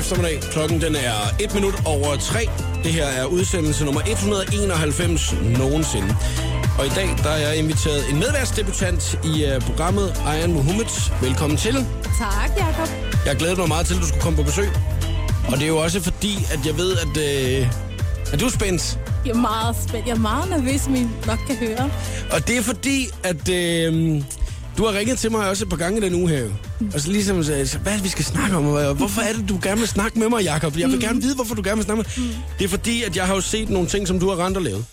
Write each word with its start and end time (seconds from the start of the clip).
eftermiddag. 0.00 0.40
Klokken 0.40 0.80
den 0.80 0.96
er 0.96 1.14
1 1.40 1.54
minut 1.54 1.82
over 1.84 2.16
3. 2.16 2.48
Det 2.84 2.92
her 2.92 3.04
er 3.04 3.24
udsendelse 3.24 3.84
nummer 3.84 4.00
191 4.00 5.34
nogensinde. 5.58 6.16
Og 6.78 6.86
i 6.86 6.88
dag 6.88 7.08
der 7.22 7.30
er 7.30 7.48
jeg 7.48 7.56
inviteret 7.56 8.10
en 8.10 8.18
medværtsdebutant 8.18 9.18
i 9.24 9.44
uh, 9.44 9.62
programmet, 9.62 10.22
Ayan 10.26 10.52
Mohammed. 10.52 11.20
Velkommen 11.22 11.56
til. 11.56 11.74
Tak, 12.18 12.50
Jacob. 12.56 12.88
Jeg 13.26 13.36
glæder 13.36 13.56
mig 13.56 13.68
meget 13.68 13.86
til, 13.86 13.94
at 13.94 14.00
du 14.00 14.06
skulle 14.06 14.22
komme 14.22 14.36
på 14.36 14.42
besøg. 14.42 14.68
Og 15.48 15.52
det 15.52 15.62
er 15.62 15.68
jo 15.68 15.78
også 15.78 16.00
fordi, 16.00 16.34
at 16.52 16.66
jeg 16.66 16.76
ved, 16.76 16.96
at, 16.96 17.14
uh, 17.62 18.32
at 18.32 18.40
du 18.40 18.46
er 18.46 18.50
spændt. 18.50 18.98
Jeg 19.24 19.30
er 19.30 19.36
meget 19.36 19.76
spændt. 19.88 20.06
Jeg 20.06 20.14
er 20.14 20.18
meget 20.18 20.50
nervøs, 20.50 20.80
som 20.80 20.94
I 20.94 21.06
nok 21.26 21.38
kan 21.46 21.56
høre. 21.56 21.90
Og 22.32 22.48
det 22.48 22.58
er 22.58 22.62
fordi, 22.62 23.08
at 23.22 23.48
øh, 23.48 24.22
du 24.78 24.86
har 24.86 24.98
ringet 24.98 25.18
til 25.18 25.30
mig 25.30 25.48
også 25.48 25.64
et 25.64 25.70
par 25.70 25.76
gange 25.76 25.98
i 25.98 26.04
den 26.08 26.14
uge 26.14 26.28
her. 26.28 26.48
Og 26.94 27.00
så 27.00 27.10
ligesom 27.10 27.44
sagde, 27.44 27.78
hvad 27.82 27.98
vi 27.98 28.08
skal 28.08 28.24
snakke 28.24 28.56
om? 28.56 28.66
Og 28.66 28.94
hvorfor 28.94 29.20
er 29.20 29.32
det, 29.32 29.48
du 29.48 29.58
gerne 29.62 29.78
vil 29.78 29.88
snakke 29.88 30.18
med 30.18 30.28
mig, 30.28 30.44
Jacob? 30.44 30.78
Jeg 30.78 30.88
vil 30.88 31.00
gerne 31.00 31.22
vide, 31.22 31.34
hvorfor 31.34 31.54
du 31.54 31.62
gerne 31.62 31.76
vil 31.76 31.84
snakke 31.84 32.04
med 32.16 32.24
mig. 32.26 32.42
Det 32.58 32.64
er 32.64 32.68
fordi, 32.68 33.02
at 33.02 33.16
jeg 33.16 33.26
har 33.26 33.34
jo 33.34 33.40
set 33.40 33.68
nogle 33.70 33.88
ting, 33.88 34.08
som 34.08 34.20
du 34.20 34.28
har 34.28 34.46
rent 34.46 34.56
og 34.56 34.62
lavet. 34.62 34.84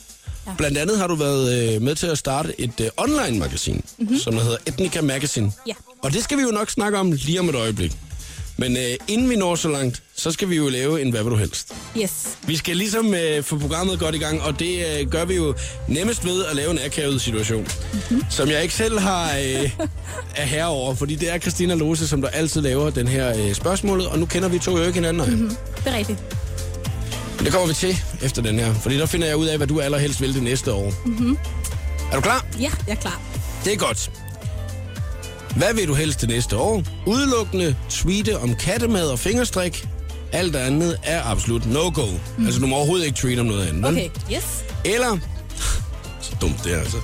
Ja. 0.47 0.51
Blandt 0.57 0.77
andet 0.77 0.97
har 0.97 1.07
du 1.07 1.15
været 1.15 1.75
øh, 1.75 1.81
med 1.81 1.95
til 1.95 2.07
at 2.07 2.17
starte 2.17 2.61
et 2.61 2.81
øh, 2.81 2.87
online-magasin, 2.97 3.83
mm-hmm. 3.97 4.17
som 4.17 4.33
der 4.33 4.43
hedder 4.43 4.57
Ethnica 4.65 5.01
Magazine. 5.01 5.51
Ja. 5.67 5.73
Og 6.03 6.13
det 6.13 6.23
skal 6.23 6.37
vi 6.37 6.43
jo 6.43 6.51
nok 6.51 6.69
snakke 6.69 6.97
om 6.97 7.11
lige 7.11 7.39
om 7.39 7.49
et 7.49 7.55
øjeblik. 7.55 7.97
Men 8.57 8.77
øh, 8.77 8.83
inden 9.07 9.29
vi 9.29 9.35
når 9.35 9.55
så 9.55 9.69
langt, 9.69 10.03
så 10.15 10.31
skal 10.31 10.49
vi 10.49 10.55
jo 10.55 10.69
lave 10.69 11.01
en 11.01 11.11
Hvad 11.11 11.23
vil 11.23 11.31
du 11.31 11.37
helst? 11.37 11.73
Yes. 11.97 12.37
Vi 12.47 12.57
skal 12.57 12.77
ligesom 12.77 13.13
øh, 13.13 13.43
få 13.43 13.57
programmet 13.57 13.99
godt 13.99 14.15
i 14.15 14.17
gang, 14.17 14.41
og 14.41 14.59
det 14.59 14.99
øh, 14.99 15.09
gør 15.11 15.25
vi 15.25 15.35
jo 15.35 15.55
nemmest 15.87 16.25
ved 16.25 16.45
at 16.45 16.55
lave 16.55 16.71
en 16.71 16.79
akavet 16.85 17.21
situation, 17.21 17.67
mm-hmm. 17.93 18.23
som 18.29 18.49
jeg 18.49 18.61
ikke 18.61 18.73
selv 18.73 18.99
har 18.99 19.25
øh, 19.25 19.71
er 20.35 20.45
herre 20.45 20.67
over, 20.67 20.95
fordi 20.95 21.15
det 21.15 21.33
er 21.33 21.37
Christina 21.39 21.75
Lose, 21.75 22.07
som 22.07 22.21
der 22.21 22.29
altid 22.29 22.61
laver 22.61 22.89
den 22.89 23.07
her 23.07 23.37
øh, 23.37 23.53
spørgsmålet, 23.53 24.07
og 24.07 24.19
nu 24.19 24.25
kender 24.25 24.49
vi 24.49 24.59
to 24.59 24.77
jo 24.77 24.83
ikke 24.83 24.93
hinanden. 24.93 25.29
Mm-hmm. 25.29 25.49
Det 25.75 25.93
er 25.93 25.97
rigtigt. 25.97 26.19
Men 27.37 27.45
det 27.45 27.53
kommer 27.53 27.67
vi 27.67 27.73
til 27.73 27.97
efter 28.21 28.41
den 28.41 28.59
her, 28.59 28.73
fordi 28.73 28.97
der 28.97 29.05
finder 29.05 29.27
jeg 29.27 29.37
ud 29.37 29.45
af, 29.45 29.57
hvad 29.57 29.67
du 29.67 29.79
allerhelst 29.79 30.21
vil 30.21 30.33
det 30.33 30.43
næste 30.43 30.73
år. 30.73 30.93
Mm-hmm. 31.05 31.37
Er 32.11 32.15
du 32.15 32.21
klar? 32.21 32.45
Ja, 32.59 32.71
jeg 32.87 32.93
er 32.93 32.95
klar. 32.95 33.21
Det 33.65 33.73
er 33.73 33.77
godt. 33.77 34.11
Hvad 35.57 35.73
vil 35.73 35.87
du 35.87 35.93
helst 35.93 36.21
det 36.21 36.29
næste 36.29 36.57
år? 36.57 36.83
Udelukkende 37.07 37.75
tweete 37.89 38.37
om 38.37 38.55
kattemad 38.55 39.07
og 39.07 39.19
fingerstrik. 39.19 39.87
Alt 40.31 40.55
andet 40.55 40.97
er 41.03 41.23
absolut 41.23 41.65
no-go. 41.65 42.05
Mm. 42.37 42.45
Altså, 42.45 42.59
du 42.59 42.67
må 42.67 42.75
overhovedet 42.75 43.05
ikke 43.05 43.17
tweete 43.17 43.39
om 43.39 43.45
noget 43.45 43.67
andet. 43.67 43.85
Okay, 43.85 44.09
yes. 44.33 44.63
Eller, 44.85 45.17
så 46.21 46.35
dumt 46.41 46.63
det 46.63 46.73
er 46.73 46.79
altså, 46.79 46.97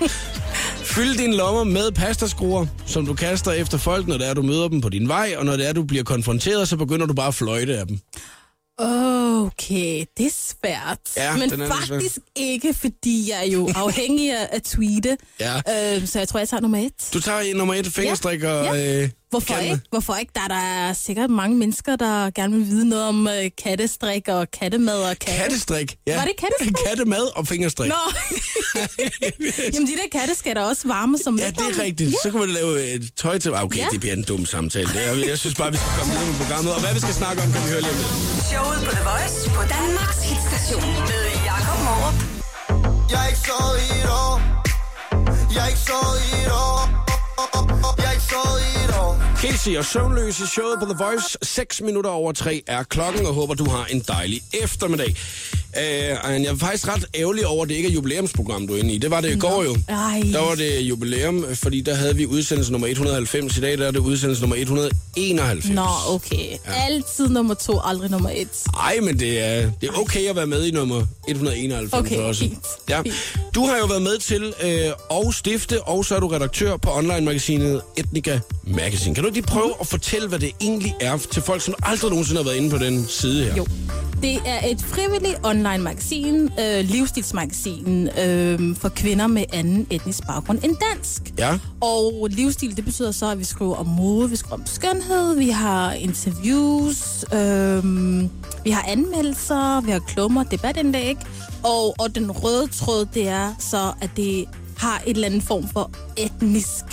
fyld 0.83 1.17
dine 1.17 1.35
lommer 1.35 1.63
med 1.63 1.91
pastaskruer, 1.91 2.65
som 2.85 3.05
du 3.05 3.13
kaster 3.13 3.51
efter 3.51 3.77
folk, 3.77 4.07
når 4.07 4.17
det 4.17 4.29
er, 4.29 4.33
du 4.33 4.41
møder 4.41 4.67
dem 4.67 4.81
på 4.81 4.89
din 4.89 5.07
vej, 5.07 5.35
og 5.37 5.45
når 5.45 5.57
det 5.57 5.69
er, 5.69 5.73
du 5.73 5.83
bliver 5.83 6.03
konfronteret, 6.03 6.67
så 6.67 6.77
begynder 6.77 7.05
du 7.05 7.13
bare 7.13 7.27
at 7.27 7.35
fløjte 7.35 7.77
af 7.77 7.87
dem. 7.87 7.99
Okay, 8.77 10.05
det 10.17 10.25
er 10.25 10.31
svært. 10.31 10.99
Ja, 11.17 11.37
Men 11.37 11.61
er 11.61 11.67
faktisk 11.67 12.17
ikke, 12.35 12.73
fordi 12.73 13.29
jeg 13.29 13.39
er 13.47 13.51
jo 13.51 13.69
afhængig 13.85 14.31
af 14.31 14.47
at 14.51 14.63
tweete. 14.63 15.17
Ja. 15.39 15.55
Øh, 15.57 16.07
så 16.07 16.19
jeg 16.19 16.27
tror, 16.27 16.39
jeg 16.39 16.49
tager 16.49 16.61
nummer 16.61 16.77
et. 16.77 17.09
Du 17.13 17.19
tager 17.19 17.55
nummer 17.55 17.73
et 17.73 17.87
fingerstrik 17.87 18.43
og... 18.43 18.65
Ja. 18.65 19.01
Øh, 19.03 19.09
Hvorfor 19.33 19.53
katte- 19.53 19.63
ikke? 19.69 19.79
Hvorfor 19.89 20.15
ikke? 20.15 20.31
Der 20.35 20.41
er 20.41 20.47
der 20.47 20.93
sikkert 20.93 21.29
mange 21.29 21.55
mennesker, 21.57 21.95
der 21.95 22.29
gerne 22.39 22.55
vil 22.57 22.65
vide 22.67 22.89
noget 22.89 23.05
om 23.05 23.27
øh, 23.27 23.49
kattestrik 23.63 24.27
og 24.27 24.51
kattemad 24.59 24.99
og 25.09 25.15
katte. 25.19 25.41
Kattestrik. 25.41 25.89
Ja. 26.07 26.15
Var 26.19 26.25
det 26.29 26.33
kattestrik? 26.43 26.73
Kattemad 26.87 27.25
og 27.37 27.47
fingerstrik. 27.47 27.89
Nå! 27.89 27.95
Jamen, 29.73 29.87
de 29.87 29.93
der 30.01 30.09
katte 30.19 30.35
skal 30.35 30.55
da 30.55 30.61
også 30.71 30.87
varme 30.87 31.17
som 31.23 31.33
Ja, 31.39 31.49
det 31.49 31.59
er 31.79 31.83
rigtigt. 31.83 32.15
Så 32.23 32.31
kan 32.31 32.39
man 32.39 32.49
lave 32.49 32.71
et 32.95 33.03
tøj 33.17 33.37
til... 33.39 33.49
Ah, 33.49 33.63
Okay, 33.63 33.77
Ja. 33.79 33.87
det 33.91 33.99
bliver 33.99 34.15
en 34.15 34.23
dum 34.23 34.45
samtale. 34.45 34.87
Det 34.87 35.07
er, 35.07 35.13
jeg 35.29 35.37
synes 35.39 35.55
bare, 35.55 35.71
vi 35.71 35.77
skal 35.77 35.91
komme 35.99 36.11
videre 36.13 36.27
med 36.31 36.35
programmet. 36.41 36.71
Og 36.75 36.79
hvad 36.83 36.93
vi 36.93 36.99
skal 36.99 37.13
snakke 37.21 37.37
om, 37.43 37.47
kan 37.53 37.61
vi 37.65 37.69
høre 37.73 37.81
lige 37.81 37.91
om 37.95 37.97
lidt. 38.01 38.11
Showet 38.51 38.79
på 38.87 38.91
The 38.97 39.03
Voice 39.11 39.37
på 39.57 39.61
Danmarks 39.75 40.19
hitstation 40.29 40.87
med 41.09 41.23
Jakob 41.49 41.77
Morup. 41.87 42.17
Jeg 43.11 43.19
er 43.23 43.27
ikke 43.31 43.41
sovet 43.49 43.79
i 43.87 43.89
et 44.01 44.09
år. 44.23 44.33
Jeg 45.55 45.61
er 45.65 45.69
ikke 45.73 45.83
sovet 45.89 46.19
i 46.29 46.31
et 46.45 46.51
år. 46.65 46.79
Jeg 48.01 48.07
er 48.09 48.13
ikke 48.17 48.27
sovet 48.33 48.61
i 48.69 48.71
et 48.75 48.81
år. 48.81 48.82
Casey 49.43 49.77
og 49.77 49.85
Søvnløs 49.85 50.39
i 50.39 50.47
showet 50.47 50.79
på 50.79 50.85
The 50.85 51.03
Voice. 51.03 51.37
6 51.41 51.81
minutter 51.81 52.09
over 52.09 52.31
3 52.31 52.61
er 52.67 52.83
klokken, 52.83 53.25
og 53.25 53.33
håber, 53.33 53.53
du 53.53 53.69
har 53.69 53.85
en 53.85 53.99
dejlig 53.99 54.41
eftermiddag. 54.63 55.15
Uh, 55.77 56.43
jeg 56.43 56.45
er 56.45 56.55
faktisk 56.55 56.87
ret 56.87 57.05
ærgerlig 57.15 57.47
over, 57.47 57.63
at 57.63 57.69
det 57.69 57.75
ikke 57.75 57.89
er 57.89 57.93
jubilæumsprogram, 57.93 58.67
du 58.67 58.73
er 58.73 58.77
inde 58.77 58.93
i. 58.93 58.97
Det 58.97 59.11
var 59.11 59.21
det 59.21 59.35
i 59.35 59.39
går 59.39 59.63
jo. 59.63 59.75
Ej. 59.89 60.23
Der 60.33 60.39
var 60.39 60.55
det 60.55 60.79
jubilæum, 60.81 61.45
fordi 61.55 61.81
der 61.81 61.93
havde 61.95 62.15
vi 62.15 62.25
udsendelse 62.25 62.71
nummer 62.71 62.87
190. 62.87 63.57
I 63.57 63.61
dag 63.61 63.77
der 63.77 63.87
er 63.87 63.91
det 63.91 63.99
udsendelse 63.99 64.41
nummer 64.41 64.55
191. 64.55 65.69
Nå, 65.69 65.85
okay. 66.07 66.49
Ja. 66.67 66.85
Altid 66.89 67.29
nummer 67.29 67.53
to, 67.53 67.79
aldrig 67.83 68.11
nummer 68.11 68.29
et. 68.29 68.47
Ej, 68.79 68.99
men 69.01 69.19
det 69.19 69.39
er, 69.39 69.71
det 69.81 69.89
er 69.89 69.99
okay 69.99 70.29
at 70.29 70.35
være 70.35 70.47
med 70.47 70.65
i 70.65 70.71
nummer 70.71 71.05
191 71.27 71.93
Okay, 71.93 72.17
også. 72.17 72.39
fint. 72.41 72.57
Ja. 72.89 73.01
Du 73.55 73.65
har 73.65 73.77
jo 73.77 73.85
været 73.85 74.01
med 74.01 74.17
til 74.17 74.53
øh, 74.63 75.31
stifte, 75.33 75.81
og 75.81 76.05
så 76.05 76.15
er 76.15 76.19
du 76.19 76.27
redaktør 76.27 76.77
på 76.77 76.91
online-magasinet 76.91 77.81
Ethnica 77.97 78.39
Magazine. 78.63 79.15
Kan 79.15 79.23
du 79.23 79.27
ikke 79.27 79.37
lige 79.37 79.47
prøve 79.47 79.73
at 79.81 79.87
fortælle, 79.87 80.27
hvad 80.27 80.39
det 80.39 80.51
egentlig 80.61 80.95
er 81.01 81.17
til 81.31 81.41
folk, 81.41 81.61
som 81.61 81.73
aldrig 81.83 82.09
nogensinde 82.09 82.39
har 82.41 82.49
været 82.49 82.57
inde 82.57 82.69
på 82.69 82.77
den 82.77 83.05
side 83.07 83.43
her? 83.45 83.55
Jo. 83.55 83.65
Det 84.21 84.39
er 84.45 84.67
et 84.67 84.81
frivilligt 84.81 85.35
online 85.43 85.62
magasin, 85.63 86.49
øh, 86.59 86.85
livsstilsmagasin 86.85 88.09
øh, 88.19 88.75
for 88.75 88.89
kvinder 88.89 89.27
med 89.27 89.43
anden 89.53 89.87
etnisk 89.89 90.27
baggrund 90.27 90.59
end 90.63 90.75
dansk. 90.91 91.33
Ja. 91.37 91.59
Og 91.81 92.27
livsstil, 92.31 92.75
det 92.75 92.85
betyder 92.85 93.11
så, 93.11 93.31
at 93.31 93.39
vi 93.39 93.43
skriver 93.43 93.75
om 93.75 93.85
mode, 93.85 94.29
vi 94.29 94.35
skriver 94.35 94.53
om 94.53 94.65
skønhed, 94.65 95.35
vi 95.35 95.49
har 95.49 95.91
interviews, 95.93 97.25
øh, 97.33 97.83
vi 98.63 98.69
har 98.69 98.85
anmeldelser, 98.87 99.81
vi 99.81 99.91
har 99.91 99.99
klummer, 99.99 100.43
debatindlæg. 100.43 101.17
Og, 101.63 101.95
og 101.99 102.15
den 102.15 102.31
røde 102.31 102.67
tråd, 102.67 103.05
det 103.13 103.27
er 103.27 103.53
så, 103.59 103.93
at 104.01 104.09
det 104.15 104.45
har 104.77 105.01
et 105.05 105.15
eller 105.15 105.27
andet 105.27 105.43
form 105.43 105.67
for 105.67 105.91
etnisk 106.17 106.83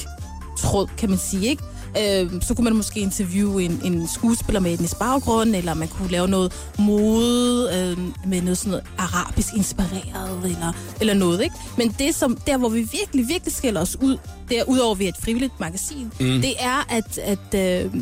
tråd, 0.59 0.87
kan 0.99 1.11
man 1.11 1.19
sige, 1.19 1.49
ikke? 1.49 1.63
Øh, 1.99 2.43
så 2.43 2.55
kunne 2.55 2.65
man 2.65 2.77
måske 2.77 3.01
interviewe 3.01 3.63
en, 3.63 3.81
en 3.85 4.09
skuespiller 4.09 4.61
med 4.61 4.75
etnisk 4.75 4.99
baggrund, 4.99 5.57
eller 5.57 5.75
man 5.75 5.89
kunne 5.89 6.11
lave 6.11 6.29
noget 6.29 6.53
mode 6.79 7.71
øh, 7.75 7.99
med 8.31 8.43
noget 8.43 8.59
sådan 8.59 8.71
noget 8.71 8.85
arabisk 8.99 9.49
inspireret, 9.57 10.45
eller, 10.45 10.73
eller 11.01 11.15
noget, 11.15 11.43
ikke? 11.43 11.55
Men 11.79 11.95
det 11.99 12.15
som, 12.15 12.37
der, 12.47 12.57
hvor 12.57 12.69
vi 12.69 12.81
virkelig, 12.81 13.29
virkelig 13.29 13.55
skiller 13.55 13.81
os 13.81 13.97
ud, 14.01 14.17
det 14.49 14.59
er 14.59 14.65
udover, 14.65 14.93
at 14.93 14.99
vi 14.99 15.05
er 15.05 15.09
et 15.09 15.21
frivilligt 15.23 15.61
magasin, 15.61 16.13
mm. 16.21 16.41
det 16.41 16.55
er, 16.59 16.87
at, 16.89 17.19
at, 17.19 17.85
øh, 17.85 17.95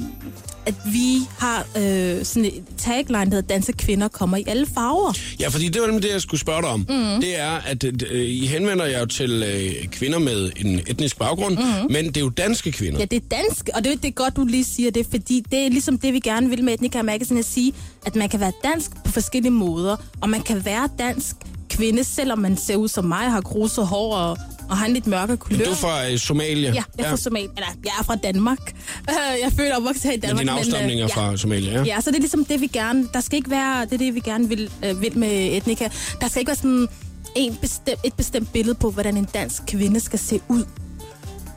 at 0.68 0.74
vi 0.92 1.18
har 1.38 1.66
øh, 1.76 2.24
sådan 2.24 2.44
et 2.44 2.64
tagline, 2.78 3.24
der 3.30 3.36
hedder 3.36 3.40
Danse 3.40 3.72
kvinder 3.72 4.08
kommer 4.08 4.36
i 4.36 4.44
alle 4.46 4.66
farver. 4.74 5.12
Ja, 5.40 5.48
fordi 5.48 5.68
det 5.68 5.82
var 5.82 5.86
det, 5.86 6.12
jeg 6.12 6.20
skulle 6.20 6.40
spørge 6.40 6.62
dig 6.62 6.70
om. 6.70 6.80
Mm. 6.80 7.20
Det 7.20 7.40
er, 7.40 7.50
at 7.66 7.84
øh, 7.84 8.28
I 8.28 8.46
henvender 8.46 8.84
jer 8.84 9.00
jo 9.00 9.06
til 9.06 9.42
øh, 9.42 9.88
kvinder 9.88 10.18
med 10.18 10.50
en 10.56 10.80
etnisk 10.86 11.18
baggrund, 11.18 11.56
mm. 11.56 11.92
men 11.92 12.06
det 12.06 12.16
er 12.16 12.20
jo 12.20 12.28
danske 12.28 12.72
kvinder. 12.72 12.98
Ja, 12.98 13.04
det 13.04 13.16
er 13.16 13.36
dansk, 13.36 13.68
og 13.74 13.84
det, 13.84 14.02
det 14.02 14.08
er 14.08 14.12
godt, 14.12 14.36
du 14.36 14.44
lige 14.44 14.64
siger 14.64 14.90
det, 14.90 15.06
fordi 15.10 15.44
det 15.50 15.58
er 15.58 15.68
ligesom 15.68 15.98
det, 15.98 16.12
vi 16.12 16.20
gerne 16.20 16.48
vil 16.50 16.64
med 16.64 16.74
Ethnica 16.74 17.02
Magazine, 17.02 17.38
at 17.38 17.46
sige, 17.46 17.72
at 18.06 18.16
man 18.16 18.28
kan 18.28 18.40
være 18.40 18.52
dansk 18.64 18.90
på 19.04 19.12
forskellige 19.12 19.52
måder, 19.52 19.96
og 20.20 20.30
man 20.30 20.42
kan 20.42 20.64
være 20.64 20.88
dansk 20.98 21.36
kvinde, 21.70 22.04
selvom 22.04 22.38
man 22.38 22.56
ser 22.56 22.76
ud 22.76 22.88
som 22.88 23.04
mig, 23.04 23.30
har 23.30 23.40
gruset 23.40 23.86
hår 23.86 24.14
og, 24.16 24.38
og 24.68 24.76
har 24.76 24.86
en 24.86 24.92
lidt 24.92 25.06
mørkere 25.06 25.36
kulør. 25.36 25.64
Du 25.64 25.70
er 25.70 25.74
fra 25.74 26.10
øh, 26.10 26.18
Somalia. 26.18 26.68
Ja, 26.68 26.82
jeg 26.98 27.04
er 27.04 27.10
fra 27.10 27.16
Somalia. 27.16 27.48
Eller, 27.56 27.68
jeg 27.84 27.92
er 28.00 28.02
fra 28.04 28.16
Danmark. 28.16 28.74
Øh, 29.10 29.14
Jeg 29.58 29.66
er 29.68 29.72
og 29.72 29.76
opvokset 29.76 30.02
her 30.02 30.10
i 30.12 30.14
Men 30.14 30.20
Danmark. 30.20 30.40
din 30.40 30.48
afstamning 30.48 31.00
er 31.00 31.04
øh, 31.04 31.10
fra 31.10 31.36
Somalia, 31.36 31.72
ja? 31.72 31.82
Ja, 31.84 32.00
så 32.00 32.10
det 32.10 32.16
er 32.16 32.20
ligesom 32.20 32.44
det, 32.44 32.60
vi 32.60 32.66
gerne... 32.66 33.08
Der 33.14 33.20
skal 33.20 33.36
ikke 33.36 33.50
være... 33.50 33.84
Det 33.84 33.92
er 33.92 33.98
det, 33.98 34.14
vi 34.14 34.20
gerne 34.20 34.48
vil, 34.48 34.70
øh, 34.84 35.02
vil 35.02 35.18
med 35.18 35.56
Ethnica. 35.56 35.88
Der 36.20 36.28
skal 36.28 36.40
ikke 36.40 36.48
være 36.48 36.56
sådan 36.56 36.88
en 37.36 37.56
bestemt, 37.60 38.00
et 38.04 38.14
bestemt 38.14 38.52
billede 38.52 38.74
på, 38.74 38.90
hvordan 38.90 39.16
en 39.16 39.28
dansk 39.34 39.62
kvinde 39.66 40.00
skal 40.00 40.18
se 40.18 40.40
ud. 40.48 40.64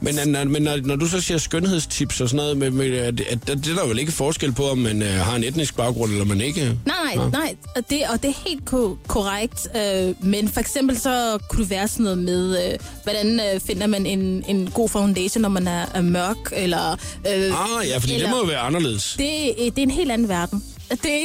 Men, 0.02 0.14
når, 0.28 0.44
men 0.44 0.62
når, 0.62 0.76
når 0.84 0.96
du 0.96 1.06
så 1.08 1.20
siger 1.20 1.38
skønhedstips 1.38 2.20
og 2.20 2.28
sådan 2.28 2.36
noget, 2.36 2.56
med, 2.56 2.70
med, 2.70 2.94
at, 2.98 3.20
at, 3.20 3.30
at, 3.30 3.58
det 3.64 3.66
er 3.68 3.74
der 3.74 3.86
vel 3.86 3.98
ikke 3.98 4.12
forskel 4.12 4.52
på, 4.52 4.68
om 4.68 4.78
man 4.78 5.02
uh, 5.02 5.08
har 5.08 5.36
en 5.36 5.44
etnisk 5.44 5.76
baggrund, 5.76 6.12
eller 6.12 6.24
man 6.24 6.40
ikke? 6.40 6.76
Nej, 6.86 7.14
nej, 7.16 7.30
nej. 7.30 7.54
Og 7.76 7.82
det, 7.90 8.02
og 8.12 8.22
det 8.22 8.28
er 8.30 8.48
helt 8.48 8.64
ko- 8.64 8.98
korrekt. 9.06 9.68
Øh, 9.76 10.14
men 10.26 10.48
for 10.48 10.60
eksempel 10.60 11.00
så 11.00 11.38
kunne 11.48 11.62
det 11.62 11.70
være 11.70 11.88
sådan 11.88 12.04
noget 12.04 12.18
med, 12.18 12.72
øh, 12.72 12.78
hvordan 13.02 13.40
øh, 13.54 13.60
finder 13.60 13.86
man 13.86 14.06
en, 14.06 14.44
en 14.48 14.70
god 14.74 14.88
foundation, 14.88 15.42
når 15.42 15.48
man 15.48 15.68
er, 15.68 15.86
er 15.94 16.02
mørk, 16.02 16.36
eller... 16.52 16.92
Øh, 16.92 16.98
Ah, 17.28 17.88
ja, 17.88 17.98
fordi 17.98 18.14
eller, 18.14 18.26
det 18.26 18.30
må 18.36 18.40
jo 18.40 18.46
være 18.46 18.58
anderledes. 18.58 19.14
det, 19.18 19.50
øh, 19.58 19.64
det 19.64 19.78
er 19.78 19.82
en 19.82 19.90
helt 19.90 20.10
anden 20.12 20.28
verden. 20.28 20.64
Det, 20.92 21.20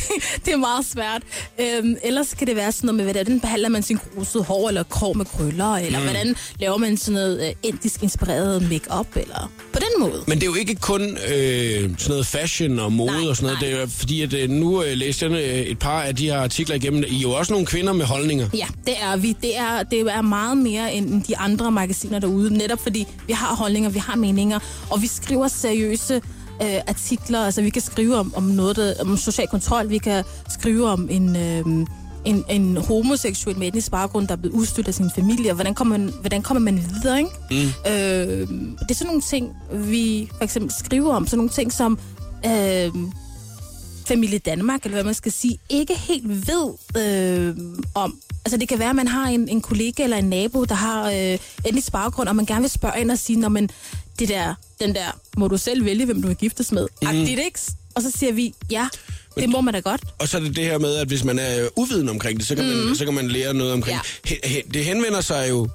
det 0.44 0.52
er 0.52 0.56
meget 0.56 0.86
svært. 0.86 1.22
Øhm, 1.60 1.96
ellers 2.02 2.34
kan 2.34 2.46
det 2.46 2.56
være 2.56 2.72
sådan 2.72 2.86
noget 2.86 2.96
med, 2.96 3.04
hvordan 3.04 3.40
behandler 3.40 3.68
man 3.68 3.82
sin 3.82 3.98
grusede 4.14 4.44
hår, 4.44 4.68
eller 4.68 4.82
krog 4.82 5.16
med 5.16 5.24
krøller, 5.24 5.76
eller 5.76 5.98
mm. 5.98 6.04
hvordan 6.04 6.36
laver 6.58 6.76
man 6.76 6.96
sådan 6.96 7.14
noget 7.14 7.46
øh, 7.48 7.52
indisk 7.62 8.02
inspireret 8.02 8.62
makeup 8.70 9.16
eller 9.16 9.52
på 9.72 9.78
den 9.78 10.00
måde. 10.08 10.24
Men 10.26 10.38
det 10.38 10.42
er 10.42 10.46
jo 10.46 10.54
ikke 10.54 10.74
kun 10.74 11.02
øh, 11.02 11.80
sådan 11.80 11.96
noget 12.08 12.26
fashion 12.26 12.78
og 12.78 12.92
mode 12.92 13.12
Nej, 13.12 13.28
og 13.28 13.36
sådan 13.36 13.46
noget. 13.46 13.60
nej. 13.60 13.68
Det 13.70 13.76
er 13.76 13.80
jo 13.80 13.86
fordi, 13.86 14.22
at 14.22 14.32
øh, 14.34 14.50
nu 14.50 14.82
øh, 14.82 14.96
læste 14.96 15.26
jeg 15.26 15.32
øh, 15.32 15.38
et 15.40 15.78
par 15.78 16.02
af 16.02 16.16
de 16.16 16.26
her 16.26 16.38
artikler 16.38 16.76
igennem. 16.76 17.04
I 17.08 17.16
er 17.16 17.20
jo 17.20 17.30
også 17.30 17.52
nogle 17.52 17.66
kvinder 17.66 17.92
med 17.92 18.04
holdninger. 18.06 18.48
Ja, 18.54 18.66
det 18.86 18.94
er 19.02 19.16
vi. 19.16 19.36
Det 19.42 19.56
er, 19.56 19.82
det 19.82 20.00
er 20.00 20.22
meget 20.22 20.58
mere 20.58 20.94
end 20.94 21.24
de 21.24 21.36
andre 21.36 21.70
magasiner 21.70 22.18
derude, 22.18 22.54
netop 22.58 22.82
fordi 22.82 23.06
vi 23.26 23.32
har 23.32 23.54
holdninger, 23.54 23.90
vi 23.90 23.98
har 23.98 24.16
meninger, 24.16 24.58
og 24.90 25.02
vi 25.02 25.06
skriver 25.06 25.48
seriøse 25.48 26.22
øh, 26.62 26.80
artikler. 26.88 27.40
Altså, 27.40 27.62
vi 27.62 27.70
kan 27.70 27.82
skrive 27.82 28.16
om, 28.16 28.34
om 28.36 28.42
noget, 28.42 28.76
der, 28.76 28.94
om 29.00 29.16
social 29.16 29.48
kontrol. 29.48 29.88
Vi 29.88 29.98
kan 29.98 30.24
skrive 30.48 30.88
om 30.88 31.08
en... 31.10 31.36
Øh, 31.36 31.86
en, 32.24 32.44
en 32.48 32.76
homoseksuel 32.76 33.58
med 33.58 33.68
etnisk 33.68 33.90
baggrund, 33.90 34.28
der 34.28 34.32
er 34.32 34.36
blevet 34.36 34.54
udstødt 34.54 34.88
af 34.88 34.94
sin 34.94 35.10
familie, 35.14 35.50
og 35.50 35.54
hvordan 35.54 35.74
kommer 35.74 35.98
man, 35.98 36.14
hvordan 36.20 36.42
kommer 36.42 36.60
man 36.60 36.84
videre, 36.90 37.18
ikke? 37.18 37.30
Mm. 37.50 37.90
Øh, 37.92 38.48
det 38.78 38.90
er 38.90 38.94
sådan 38.94 39.06
nogle 39.06 39.22
ting, 39.22 39.56
vi 39.72 40.30
for 40.36 40.44
eksempel 40.44 40.74
skriver 40.78 41.14
om, 41.14 41.26
sådan 41.26 41.36
nogle 41.36 41.50
ting 41.50 41.72
som 41.72 41.98
øh, 42.46 42.90
familie 44.06 44.38
Danmark, 44.38 44.84
eller 44.84 44.96
hvad 44.96 45.04
man 45.04 45.14
skal 45.14 45.32
sige, 45.32 45.58
ikke 45.68 45.94
helt 45.94 46.28
ved 46.28 46.66
øh, 46.96 47.56
om. 47.94 48.18
Altså 48.44 48.56
det 48.56 48.68
kan 48.68 48.78
være, 48.78 48.90
at 48.90 48.96
man 48.96 49.08
har 49.08 49.28
en, 49.28 49.48
en 49.48 49.60
kollega 49.60 50.02
eller 50.04 50.16
en 50.16 50.28
nabo, 50.28 50.64
der 50.64 50.74
har 50.74 51.10
øh, 51.10 51.38
etnisk 51.66 51.92
baggrund, 51.92 52.28
og 52.28 52.36
man 52.36 52.46
gerne 52.46 52.60
vil 52.60 52.70
spørge 52.70 53.00
ind 53.00 53.10
og 53.10 53.18
sige, 53.18 53.38
når 53.40 53.48
man 53.48 53.70
det 54.20 54.28
der, 54.28 54.54
den 54.80 54.94
der, 54.94 55.20
må 55.36 55.48
du 55.48 55.56
selv 55.56 55.84
vælge, 55.84 56.04
hvem 56.04 56.22
du 56.22 56.28
vil 56.28 56.36
giftes 56.36 56.72
med. 56.72 56.86
Mm. 57.02 57.08
Agtigt, 57.08 57.38
ikke? 57.38 57.60
Og 57.94 58.02
så 58.02 58.10
siger 58.10 58.32
vi, 58.32 58.54
ja, 58.70 58.88
det 59.36 59.48
må 59.48 59.60
man 59.60 59.74
da 59.74 59.80
godt. 59.80 60.00
Og 60.18 60.28
så 60.28 60.36
er 60.36 60.40
det 60.40 60.56
det 60.56 60.64
her 60.64 60.78
med, 60.78 60.96
at 60.96 61.08
hvis 61.08 61.24
man 61.24 61.38
er 61.38 61.68
uviden 61.76 62.08
omkring 62.08 62.38
det, 62.38 62.46
så 62.46 62.54
kan, 62.54 62.64
mm. 62.64 62.70
man, 62.70 62.96
så 62.96 63.04
kan 63.04 63.14
man 63.14 63.28
lære 63.28 63.54
noget 63.54 63.72
omkring 63.72 63.98
Ja. 64.30 64.36
ja. 64.44 64.60
Det 64.74 64.84
henvender 64.84 65.20
sig 65.20 65.50
jo 65.50 65.68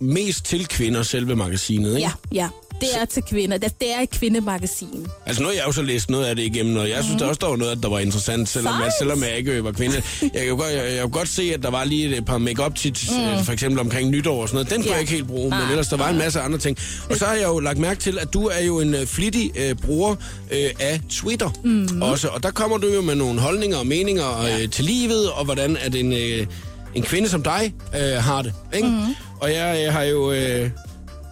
mest 0.00 0.44
til 0.44 0.66
kvinder, 0.66 1.02
selve 1.02 1.36
magasinet, 1.36 1.96
ikke? 1.96 2.00
Ja, 2.00 2.12
ja. 2.42 2.48
Det 2.80 2.88
er 3.00 3.04
til 3.04 3.22
kvinder. 3.22 3.58
Det, 3.58 3.80
det 3.80 3.94
er 3.94 4.00
et 4.00 4.10
kvindemagasin. 4.10 5.06
Altså 5.26 5.42
nu 5.42 5.48
har 5.48 5.54
jeg 5.54 5.62
jo 5.66 5.72
så 5.72 5.82
læst 5.82 6.10
noget 6.10 6.24
af 6.26 6.36
det 6.36 6.42
igennem, 6.42 6.76
og 6.76 6.88
jeg 6.88 7.04
synes 7.04 7.22
mm. 7.22 7.28
også, 7.28 7.38
der 7.40 7.46
var 7.46 7.56
noget, 7.56 7.82
der 7.82 7.88
var 7.88 7.98
interessant, 7.98 8.48
selvom, 8.48 8.72
Sejt. 8.72 8.84
jeg, 8.84 8.92
selvom 8.98 9.22
jeg 9.22 9.36
ikke 9.36 9.64
var 9.64 9.72
kvinde. 9.72 10.02
Jeg 10.22 10.30
kan, 10.34 10.48
jo 10.48 10.56
godt, 10.56 10.72
jeg, 10.72 10.84
jeg 10.84 11.00
kan 11.00 11.10
godt 11.10 11.28
se, 11.28 11.50
at 11.54 11.62
der 11.62 11.70
var 11.70 11.84
lige 11.84 12.16
et 12.16 12.24
par 12.24 12.38
make-up 12.38 12.74
tips, 12.74 13.10
mm. 13.10 13.44
for 13.44 13.52
eksempel 13.52 13.80
omkring 13.80 14.10
nytår 14.10 14.42
og 14.42 14.48
sådan 14.48 14.56
noget. 14.56 14.70
Den 14.70 14.76
kunne 14.82 14.86
Ja. 14.88 14.92
jeg 14.92 15.00
ikke 15.00 15.12
helt 15.12 15.26
bruge, 15.26 15.50
men 15.50 15.58
Nej. 15.58 15.70
ellers 15.70 15.88
der 15.88 15.96
var 15.96 16.08
en 16.10 16.18
masse 16.18 16.40
andre 16.40 16.58
ting. 16.58 16.78
Og 17.10 17.16
så 17.16 17.24
har 17.24 17.34
jeg 17.34 17.44
jo 17.48 17.58
lagt 17.58 17.78
mærke 17.78 18.00
til, 18.00 18.18
at 18.18 18.32
du 18.32 18.46
er 18.46 18.60
jo 18.60 18.80
en 18.80 18.94
uh, 18.94 19.06
flittig 19.06 19.50
uh, 19.70 19.76
bruger 19.86 20.10
uh, 20.10 20.56
af 20.80 21.00
Twitter 21.10 21.50
mm. 21.64 22.02
også, 22.02 22.28
og 22.28 22.42
der 22.42 22.50
kommer 22.50 22.78
du 22.78 22.86
jo 22.94 23.00
med 23.00 23.14
nogle 23.14 23.40
holdninger 23.40 23.76
og 23.76 23.86
meninger 23.86 24.46
ja. 24.46 24.64
uh, 24.64 24.70
til 24.70 24.84
livet, 24.84 25.30
og 25.30 25.44
hvordan 25.44 25.76
at 25.76 25.94
en, 25.94 26.12
uh, 26.12 26.46
en 26.94 27.02
kvinde 27.02 27.28
som 27.28 27.42
dig 27.42 27.74
uh, 27.94 28.24
har 28.24 28.42
det. 28.42 28.52
Ikke? 28.74 28.88
Mm. 28.88 29.14
Og 29.40 29.52
jeg 29.52 29.84
uh, 29.88 29.94
har 29.94 30.02
jo... 30.02 30.30
Uh, 30.30 30.70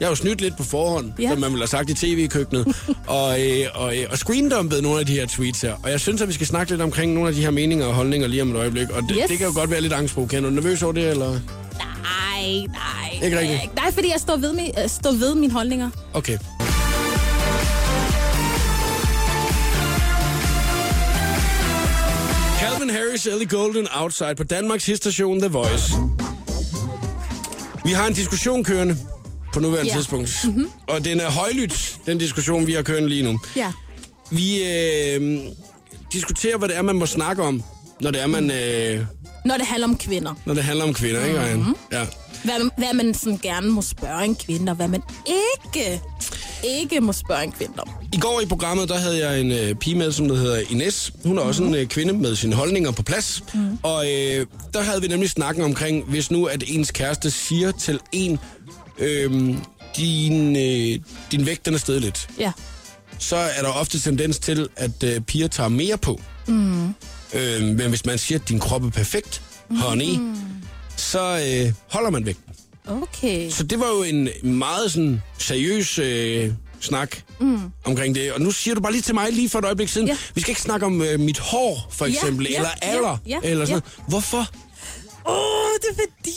jeg 0.00 0.06
har 0.06 0.10
jo 0.10 0.14
snydt 0.14 0.40
lidt 0.40 0.56
på 0.56 0.62
forhånd, 0.64 1.12
Ja. 1.18 1.28
som 1.30 1.38
man 1.38 1.50
ville 1.50 1.62
have 1.62 1.68
sagt 1.68 1.90
i 1.90 1.94
tv-køkkenet, 1.94 2.66
og, 3.06 3.40
øh, 3.40 3.66
og, 3.74 3.96
øh, 3.98 4.06
og 4.10 4.18
screendumpet 4.18 4.82
nogle 4.82 5.00
af 5.00 5.06
de 5.06 5.12
her 5.12 5.26
tweets 5.26 5.60
her. 5.60 5.74
Og 5.82 5.90
jeg 5.90 6.00
synes, 6.00 6.22
at 6.22 6.28
vi 6.28 6.32
skal 6.32 6.46
snakke 6.46 6.72
lidt 6.72 6.82
omkring 6.82 7.12
nogle 7.12 7.28
af 7.28 7.34
de 7.34 7.40
her 7.40 7.50
meninger 7.50 7.86
og 7.86 7.94
holdninger 7.94 8.28
lige 8.28 8.42
om 8.42 8.50
et 8.50 8.56
øjeblik. 8.56 8.90
Og 8.90 9.02
det, 9.02 9.16
Yes. 9.20 9.28
det 9.28 9.38
kan 9.38 9.46
jo 9.46 9.52
godt 9.54 9.70
være 9.70 9.80
lidt 9.80 9.92
angstprovokerende. 9.92 10.46
Er 10.46 10.50
du 10.50 10.54
nervøs 10.54 10.82
over 10.82 10.92
det, 10.92 11.08
eller? 11.10 11.30
Nej, 11.30 12.66
nej. 12.68 13.24
Ikke 13.24 13.38
rigtigt? 13.38 13.60
Øh, 13.64 13.74
Nej, 13.76 13.92
fordi 13.92 14.08
jeg 14.12 14.20
står 14.20 14.36
ved, 14.36 14.52
min, 14.52 14.70
øh, 14.82 14.88
står 14.88 15.12
ved 15.12 15.34
mine 15.34 15.52
holdninger. 15.52 15.90
Okay. 16.14 16.38
Calvin 22.60 22.90
Harris, 22.90 23.26
Ellie 23.26 23.46
Golden, 23.46 23.88
Outside 23.94 24.34
på 24.36 24.44
Danmarks 24.44 24.86
hitstation 24.86 25.40
The 25.40 25.48
Voice. 25.48 25.92
Vi 27.84 27.90
har 27.92 28.06
en 28.06 28.12
diskussion 28.14 28.64
kørende 28.64 28.96
på 29.56 29.60
nuværende 29.60 29.90
Ja. 29.90 29.96
tidspunkt. 29.96 30.40
Mm-hmm. 30.44 30.68
Og 30.86 31.04
den 31.04 31.20
er 31.20 31.30
højlydt, 31.30 31.96
den 32.06 32.18
diskussion, 32.18 32.66
vi 32.66 32.72
har 32.72 32.82
kørende 32.82 33.08
lige 33.08 33.22
nu. 33.22 33.38
Ja. 33.56 33.72
Vi 34.30 34.62
øh, 34.64 35.38
diskuterer, 36.12 36.58
hvad 36.58 36.68
det 36.68 36.76
er, 36.76 36.82
man 36.82 36.96
må 36.96 37.06
snakke 37.06 37.42
om, 37.42 37.62
når 38.00 38.10
det 38.10 38.22
er, 38.22 38.26
man, 38.26 38.50
øh, 38.50 39.00
Når 39.44 39.56
det 39.56 39.66
handler 39.66 39.88
om 39.88 39.96
kvinder. 39.98 40.34
når 40.46 40.54
det 40.54 40.64
handler 40.64 40.84
om 40.84 40.94
kvinder, 40.94 41.24
ikke, 41.26 41.40
Ryan? 41.40 41.64
Ja. 41.92 42.06
Hvad, 42.44 42.70
hvad 42.78 42.94
man 42.94 43.14
sådan 43.14 43.38
gerne 43.42 43.68
må 43.68 43.82
spørge 43.82 44.24
en 44.24 44.36
kvinde, 44.36 44.72
og 44.72 44.76
hvad 44.76 44.88
man 44.88 45.02
ikke, 45.26 46.00
ikke 46.64 47.00
må 47.00 47.12
spørge 47.12 47.44
en 47.44 47.52
kvinde 47.52 47.74
om. 47.78 47.88
I 48.12 48.16
går 48.18 48.40
i 48.40 48.46
programmet, 48.46 48.88
der 48.88 48.98
havde 48.98 49.28
jeg 49.28 49.40
en 49.40 49.52
øh, 49.52 49.74
pige 49.74 49.96
med, 49.96 50.12
som 50.12 50.28
der 50.28 50.36
hedder 50.36 50.62
Ines. 50.70 51.12
Hun 51.24 51.38
er 51.38 51.42
også 51.42 51.62
en 51.62 51.74
øh, 51.74 51.86
kvinde 51.86 52.12
med 52.12 52.36
sine 52.36 52.54
holdninger 52.54 52.90
på 52.90 53.02
plads. 53.02 53.42
Mm. 53.54 53.78
Og 53.82 54.06
øh, 54.12 54.46
der 54.74 54.82
havde 54.82 55.02
vi 55.02 55.08
nemlig 55.08 55.30
snakken 55.30 55.64
omkring, 55.64 56.04
hvis 56.04 56.30
nu 56.30 56.44
at 56.44 56.64
ens 56.66 56.90
kæreste 56.90 57.30
siger 57.30 57.72
til 57.72 58.00
en, 58.12 58.38
øh, 58.98 59.54
din, 59.96 60.56
øh, 60.56 61.00
din 61.30 61.46
vægt 61.46 61.66
den 61.66 61.74
er 61.74 61.78
stedet 61.78 62.02
lidt, 62.02 62.28
Ja. 62.38 62.52
så 63.18 63.36
er 63.36 63.62
der 63.62 63.68
ofte 63.68 64.00
tendens 64.00 64.38
til, 64.38 64.68
at 64.76 65.02
øh, 65.04 65.20
piger 65.20 65.48
tager 65.48 65.68
mere 65.68 65.98
på. 65.98 66.20
Mm. 66.46 66.86
Øh, 67.34 67.62
men 67.62 67.88
hvis 67.88 68.06
man 68.06 68.18
siger, 68.18 68.38
at 68.38 68.48
din 68.48 68.60
krop 68.60 68.84
er 68.84 68.90
perfekt, 68.90 69.42
honey, 69.70 70.18
så 70.96 71.20
øh, 71.66 71.72
holder 71.90 72.10
man 72.10 72.26
vægten. 72.26 72.52
Okay. 72.88 73.50
Så 73.50 73.62
det 73.64 73.80
var 73.80 73.88
jo 73.88 74.02
en 74.02 74.28
meget 74.42 74.92
sådan 74.92 75.22
seriøs 75.38 75.98
øh, 75.98 76.52
snak 76.80 77.16
mm. 77.40 77.60
omkring 77.84 78.14
det. 78.14 78.32
Og 78.32 78.40
nu 78.40 78.50
siger 78.50 78.74
du 78.74 78.80
bare 78.80 78.92
lige 78.92 79.02
til 79.02 79.14
mig 79.14 79.32
lige 79.32 79.48
for 79.48 79.58
et 79.58 79.64
øjeblik 79.64 79.88
siden, 79.88 80.06
Ja. 80.08 80.16
vi 80.34 80.40
skal 80.40 80.50
ikke 80.50 80.60
snakke 80.60 80.86
om 80.86 81.02
øh, 81.02 81.20
mit 81.20 81.38
hår, 81.38 81.88
for 81.90 82.06
Ja, 82.06 82.12
eksempel, 82.12 82.46
ja, 82.50 82.56
eller 82.56 82.70
ja, 82.82 82.88
alder, 82.88 83.16
ja, 83.26 83.38
eller 83.42 83.64
sådan 83.66 83.82
ja. 83.84 83.88
noget. 83.98 84.08
Hvorfor? 84.08 84.38
Åh, 85.28 85.34
oh, 85.34 85.70
det 85.82 85.88
er 85.90 85.94
fordi, 85.94 86.36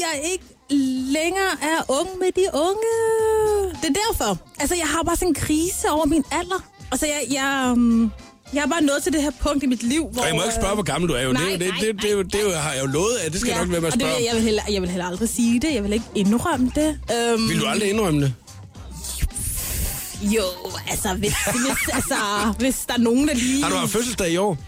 jeg 0.00 0.30
ikke 0.32 0.44
længere 1.16 1.52
er 1.62 1.78
ung 1.88 2.08
med 2.18 2.32
de 2.36 2.46
unge. 2.54 2.90
Det 3.82 3.88
er 3.88 3.96
derfor. 4.08 4.38
Altså, 4.60 4.74
jeg 4.74 4.86
har 4.86 5.02
bare 5.02 5.16
sådan 5.16 5.28
en 5.28 5.34
krise 5.34 5.90
over 5.90 6.06
min 6.06 6.24
alder. 6.32 6.64
Altså, 6.92 7.06
jeg, 7.06 7.20
jeg, 7.30 7.72
um, 7.72 8.12
jeg 8.52 8.62
er 8.62 8.66
bare 8.66 8.82
nået 8.82 9.02
til 9.02 9.12
det 9.12 9.22
her 9.22 9.30
punkt 9.40 9.62
i 9.64 9.66
mit 9.66 9.82
liv, 9.82 10.08
hvor... 10.12 10.22
Og 10.22 10.28
jeg 10.28 10.36
må 10.36 10.42
ikke 10.42 10.54
spørge, 10.54 10.74
hvor 10.74 10.82
gammel 10.82 11.10
du 11.10 11.14
er 11.14 11.22
jo. 11.22 11.32
Nej, 11.32 11.42
det, 11.50 11.60
det, 11.60 11.68
nej, 11.68 11.76
det, 11.80 12.02
det, 12.02 12.02
det, 12.02 12.32
det, 12.32 12.32
det 12.32 12.56
har 12.56 12.72
jeg 12.72 12.82
jo 12.82 12.86
lovet 12.86 13.14
af. 13.24 13.30
Det 13.30 13.40
skal 13.40 13.50
jeg 13.50 13.58
nok 13.60 13.70
være 13.70 13.80
med 13.80 13.88
at 13.88 13.94
det, 13.94 14.02
spørge. 14.02 14.16
om. 14.16 14.22
jeg, 14.24 14.34
vil 14.34 14.42
heller, 14.42 14.62
jeg 14.70 14.82
vil 14.82 14.90
heller 14.90 15.06
aldrig 15.06 15.28
sige 15.28 15.60
det. 15.60 15.74
Jeg 15.74 15.84
vil 15.84 15.92
ikke 15.92 16.06
indrømme 16.14 16.72
det. 16.74 16.88
Um, 17.34 17.48
Vil 17.48 17.60
du 17.60 17.66
aldrig 17.66 17.90
indrømme 17.90 18.20
det? 18.20 18.34
Jo, 20.22 20.42
altså 20.90 21.14
hvis, 21.14 21.34
hvis, 21.50 21.88
altså, 21.92 22.14
hvis 22.58 22.76
der 22.88 22.94
er 22.94 22.98
nogen, 22.98 23.28
der 23.28 23.34
lige... 23.34 23.62
Har 23.62 23.70
du 23.70 23.76
haft 23.76 23.92
fødselsdag 23.92 24.30
i 24.30 24.36
år? 24.36 24.58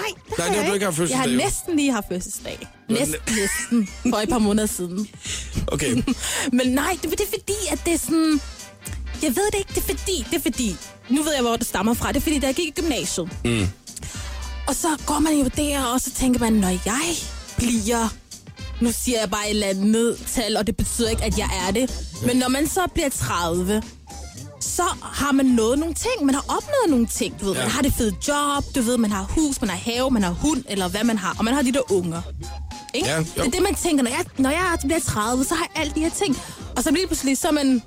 Nej, 0.00 0.04
det 0.28 0.38
Nej, 0.38 0.46
det 0.46 0.56
har 0.56 0.62
jeg 0.62 0.68
du 0.68 0.74
ikke 0.74 0.84
haft 0.86 0.96
fødselsdag, 0.96 1.24
Jeg 1.26 1.38
har 1.38 1.44
næsten 1.44 1.76
lige 1.76 1.92
haft 1.92 2.08
fødselsdag. 2.08 2.58
Næsten, 2.88 3.14
næsten. 3.42 3.88
For 4.10 4.16
et 4.16 4.28
par 4.28 4.38
måneder 4.38 4.66
siden. 4.66 5.08
Okay. 5.74 5.92
Men 6.58 6.66
nej, 6.66 6.92
det, 7.02 7.10
det 7.10 7.20
er 7.20 7.32
fordi, 7.38 7.58
at 7.72 7.80
det 7.84 7.92
er 7.94 7.98
sådan... 7.98 8.40
Jeg 9.22 9.36
ved 9.36 9.46
det 9.52 9.58
ikke, 9.58 9.68
det 9.74 9.78
er 9.78 9.96
fordi, 9.96 10.16
det 10.30 10.36
er 10.36 10.40
fordi... 10.42 10.76
Nu 11.08 11.22
ved 11.22 11.32
jeg, 11.34 11.42
hvor 11.42 11.56
det 11.56 11.66
stammer 11.66 11.94
fra. 11.94 12.08
Det 12.08 12.16
er 12.16 12.20
fordi, 12.20 12.38
da 12.38 12.46
jeg 12.46 12.54
gik 12.54 12.68
i 12.68 12.80
gymnasiet. 12.80 13.28
Mm. 13.44 13.66
Og 14.68 14.74
så 14.74 14.88
går 15.06 15.18
man 15.18 15.32
jo 15.38 15.50
der, 15.56 15.82
og 15.84 16.00
så 16.00 16.10
tænker 16.10 16.40
man, 16.40 16.52
når 16.52 16.68
jeg 16.68 17.14
bliver... 17.56 18.08
Nu 18.80 18.92
siger 18.92 19.20
jeg 19.20 19.30
bare 19.30 19.44
et 19.46 19.50
eller 19.50 19.66
andet 19.66 20.16
tal, 20.34 20.56
og 20.56 20.66
det 20.66 20.76
betyder 20.76 21.08
ikke, 21.10 21.24
at 21.24 21.38
jeg 21.38 21.50
er 21.68 21.70
det. 21.72 21.90
Men 22.26 22.36
når 22.36 22.48
man 22.48 22.68
så 22.68 22.80
bliver 22.94 23.08
30, 23.08 23.82
så 24.66 24.82
har 25.02 25.32
man 25.32 25.46
nået 25.46 25.78
nogle 25.78 25.94
ting. 25.94 26.26
Man 26.26 26.34
har 26.34 26.44
opnået 26.48 26.88
nogle 26.88 27.06
ting. 27.06 27.40
Du 27.40 27.44
ved, 27.44 27.52
Ja. 27.54 27.60
man 27.60 27.70
har 27.70 27.82
det 27.82 27.92
fede 27.92 28.14
job, 28.28 28.64
du 28.74 28.80
ved, 28.80 28.98
man 28.98 29.10
har 29.12 29.22
hus, 29.22 29.60
man 29.60 29.70
har 29.70 29.76
have, 29.76 30.10
man 30.10 30.22
har 30.22 30.30
hund, 30.32 30.64
eller 30.68 30.88
hvad 30.88 31.04
man 31.04 31.18
har. 31.18 31.34
Og 31.38 31.44
man 31.44 31.54
har 31.54 31.62
de 31.62 31.72
der 31.72 31.92
unger. 31.92 32.22
Ikke? 32.94 33.08
Ja, 33.08 33.16
jo. 33.18 33.24
det 33.34 33.46
er 33.46 33.50
det, 33.50 33.62
man 33.62 33.74
tænker, 33.74 34.04
når 34.04 34.10
jeg, 34.10 34.24
når 34.38 34.50
jeg 34.50 34.78
bliver 34.84 35.00
30, 35.00 35.44
så 35.44 35.54
har 35.54 35.68
jeg 35.74 35.82
alle 35.82 35.92
de 35.94 36.00
her 36.00 36.10
ting. 36.10 36.36
Og 36.76 36.82
så 36.82 36.90
lige 36.90 37.06
pludselig, 37.06 37.38
så 37.38 37.48
er 37.48 37.52
man 37.52 37.82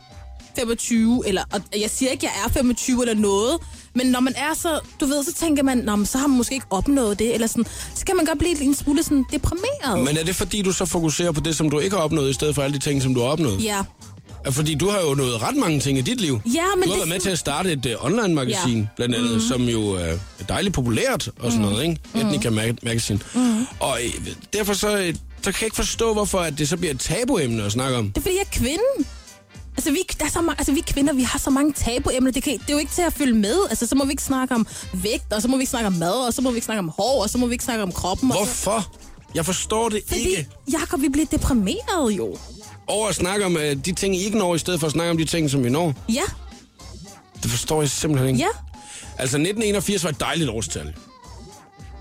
25, 0.56 1.24
eller, 1.28 1.44
og 1.54 1.62
jeg 1.82 1.90
siger 1.90 2.12
ikke, 2.12 2.26
jeg 2.26 2.34
er 2.46 2.50
25 2.50 3.02
eller 3.02 3.14
noget, 3.22 3.58
men 3.96 4.08
når 4.08 4.20
man 4.20 4.34
er 4.38 4.54
så, 4.56 4.80
du 5.00 5.06
ved, 5.06 5.24
så 5.24 5.34
tænker 5.34 5.64
man, 5.64 5.78
Nå, 5.78 5.96
men 5.96 6.06
så 6.06 6.18
har 6.18 6.28
man 6.28 6.38
måske 6.38 6.56
ikke 6.56 6.66
opnået 6.70 7.20
det, 7.20 7.34
eller 7.34 7.48
sådan, 7.48 7.66
så 7.96 8.06
kan 8.06 8.16
man 8.16 8.26
godt 8.26 8.40
blive 8.40 8.62
en 8.64 8.76
smule 8.76 9.04
sådan 9.04 9.26
deprimeret. 9.32 10.00
Men 10.06 10.18
er 10.18 10.24
det 10.24 10.36
fordi, 10.36 10.62
du 10.62 10.72
så 10.72 10.86
fokuserer 10.86 11.32
på 11.32 11.40
det, 11.42 11.56
som 11.56 11.70
du 11.70 11.80
ikke 11.80 11.96
har 11.96 12.04
opnået, 12.04 12.30
i 12.30 12.34
stedet 12.34 12.56
for 12.56 12.62
alle 12.62 12.74
de 12.74 12.80
ting, 12.84 13.02
som 13.02 13.14
du 13.14 13.20
har 13.22 13.28
opnået? 13.28 13.64
Ja, 13.64 13.84
Fordi 14.52 14.76
du 14.76 14.90
har 14.90 15.00
jo 15.02 15.14
nået 15.14 15.42
ret 15.42 15.56
mange 15.56 15.80
ting 15.80 15.98
i 15.98 16.02
dit 16.02 16.22
liv. 16.22 16.42
Ja, 16.46 16.62
men 16.76 16.84
du 16.84 16.90
har 16.90 16.94
det- 16.94 16.98
været 16.98 17.10
med 17.10 17.20
til 17.20 17.30
at 17.30 17.40
starte 17.40 17.72
et 17.72 17.86
uh, 17.86 18.06
online-magasin, 18.06 18.80
Ja. 18.80 18.88
blandt 18.96 19.16
andet, 19.16 19.30
mm-hmm. 19.32 19.48
som 19.48 19.62
jo 19.64 19.82
er 19.92 20.18
dejligt 20.50 20.74
populært 20.76 21.28
og 21.40 21.52
sådan 21.52 21.62
noget, 21.66 21.84
ikke? 21.84 22.00
Ethnica 22.16 22.50
Mag- 22.50 22.78
Magazine. 22.84 23.20
Mm-hmm. 23.36 23.66
Og 23.80 23.98
øh, 24.06 24.28
derfor 24.54 24.74
så, 24.74 25.14
så 25.42 25.52
kan 25.52 25.54
jeg 25.62 25.64
ikke 25.64 25.76
forstå, 25.76 26.14
hvorfor 26.14 26.40
at 26.40 26.58
det 26.58 26.70
så 26.70 26.78
bliver 26.78 26.94
et 26.94 27.00
tabuemne 27.00 27.64
at 27.64 27.72
snakke 27.72 27.98
om. 27.98 28.08
det 28.12 28.18
er 28.18 28.22
fordi, 28.22 28.36
jeg 28.36 28.42
er 28.42 28.58
kvinde. 28.60 29.08
Altså 29.78 29.92
vi, 29.92 30.00
der 30.20 30.26
er 30.26 30.30
så 30.30 30.42
mange, 30.42 30.60
altså, 30.60 30.72
vi 30.74 30.82
kvinder, 30.88 31.14
vi 31.14 31.24
har 31.24 31.40
så 31.40 31.50
mange 31.50 31.74
tabuemner. 31.74 32.32
Det, 32.32 32.44
kan, 32.44 32.54
det 32.54 32.70
er 32.70 32.74
jo 32.74 32.80
ikke 32.80 32.92
til 32.92 33.02
at 33.02 33.14
følge 33.14 33.34
med. 33.34 33.56
Altså, 33.70 33.88
så 33.88 33.96
må 33.96 34.06
vi 34.06 34.12
ikke 34.12 34.24
snakke 34.24 34.56
om 34.56 34.68
vægt, 34.94 35.34
og 35.34 35.42
så 35.42 35.48
må 35.48 35.58
vi 35.58 35.62
ikke 35.62 35.70
snakke 35.72 35.88
om 35.88 35.94
mad, 35.94 36.12
og 36.28 36.34
så 36.34 36.42
må 36.42 36.50
vi 36.52 36.56
ikke 36.58 36.66
snakke 36.66 36.80
om 36.80 36.92
hår, 36.98 37.24
og 37.24 37.30
så 37.30 37.38
må 37.38 37.48
vi 37.48 37.54
ikke 37.54 37.64
snakke 37.64 37.84
om 37.84 37.92
kroppen. 37.92 38.32
Og 38.32 38.38
så, 38.38 38.44
Hvorfor? 38.44 38.94
Jeg 39.36 39.46
forstår 39.46 39.90
det 39.90 40.02
fordi, 40.08 40.20
ikke. 40.22 40.48
Jakob, 40.72 41.02
vi 41.02 41.10
bliver 41.10 41.26
deprimeret 41.32 42.12
jo. 42.18 42.38
Over 42.90 43.08
at 43.08 43.16
snakke 43.16 43.46
om 43.46 43.56
uh, 43.56 43.62
de 43.86 43.92
ting, 43.94 44.16
I 44.16 44.26
ikke 44.26 44.38
når, 44.38 44.56
i 44.56 44.60
stedet 44.60 44.80
for 44.80 44.88
at 44.88 44.94
snakke 44.94 45.12
om 45.12 45.18
de 45.18 45.26
ting, 45.26 45.50
som 45.50 45.64
vi 45.64 45.70
når. 45.70 45.94
Ja, 46.10 46.22
Det 47.44 47.52
forstår 47.52 47.82
jeg 47.82 47.90
simpelthen 47.90 48.30
ikke. 48.30 48.40
ja. 48.40 48.50
Altså, 49.18 49.38
1981 49.38 50.04
var 50.04 50.10
et 50.10 50.20
dejligt 50.20 50.50
årstal. 50.50 50.94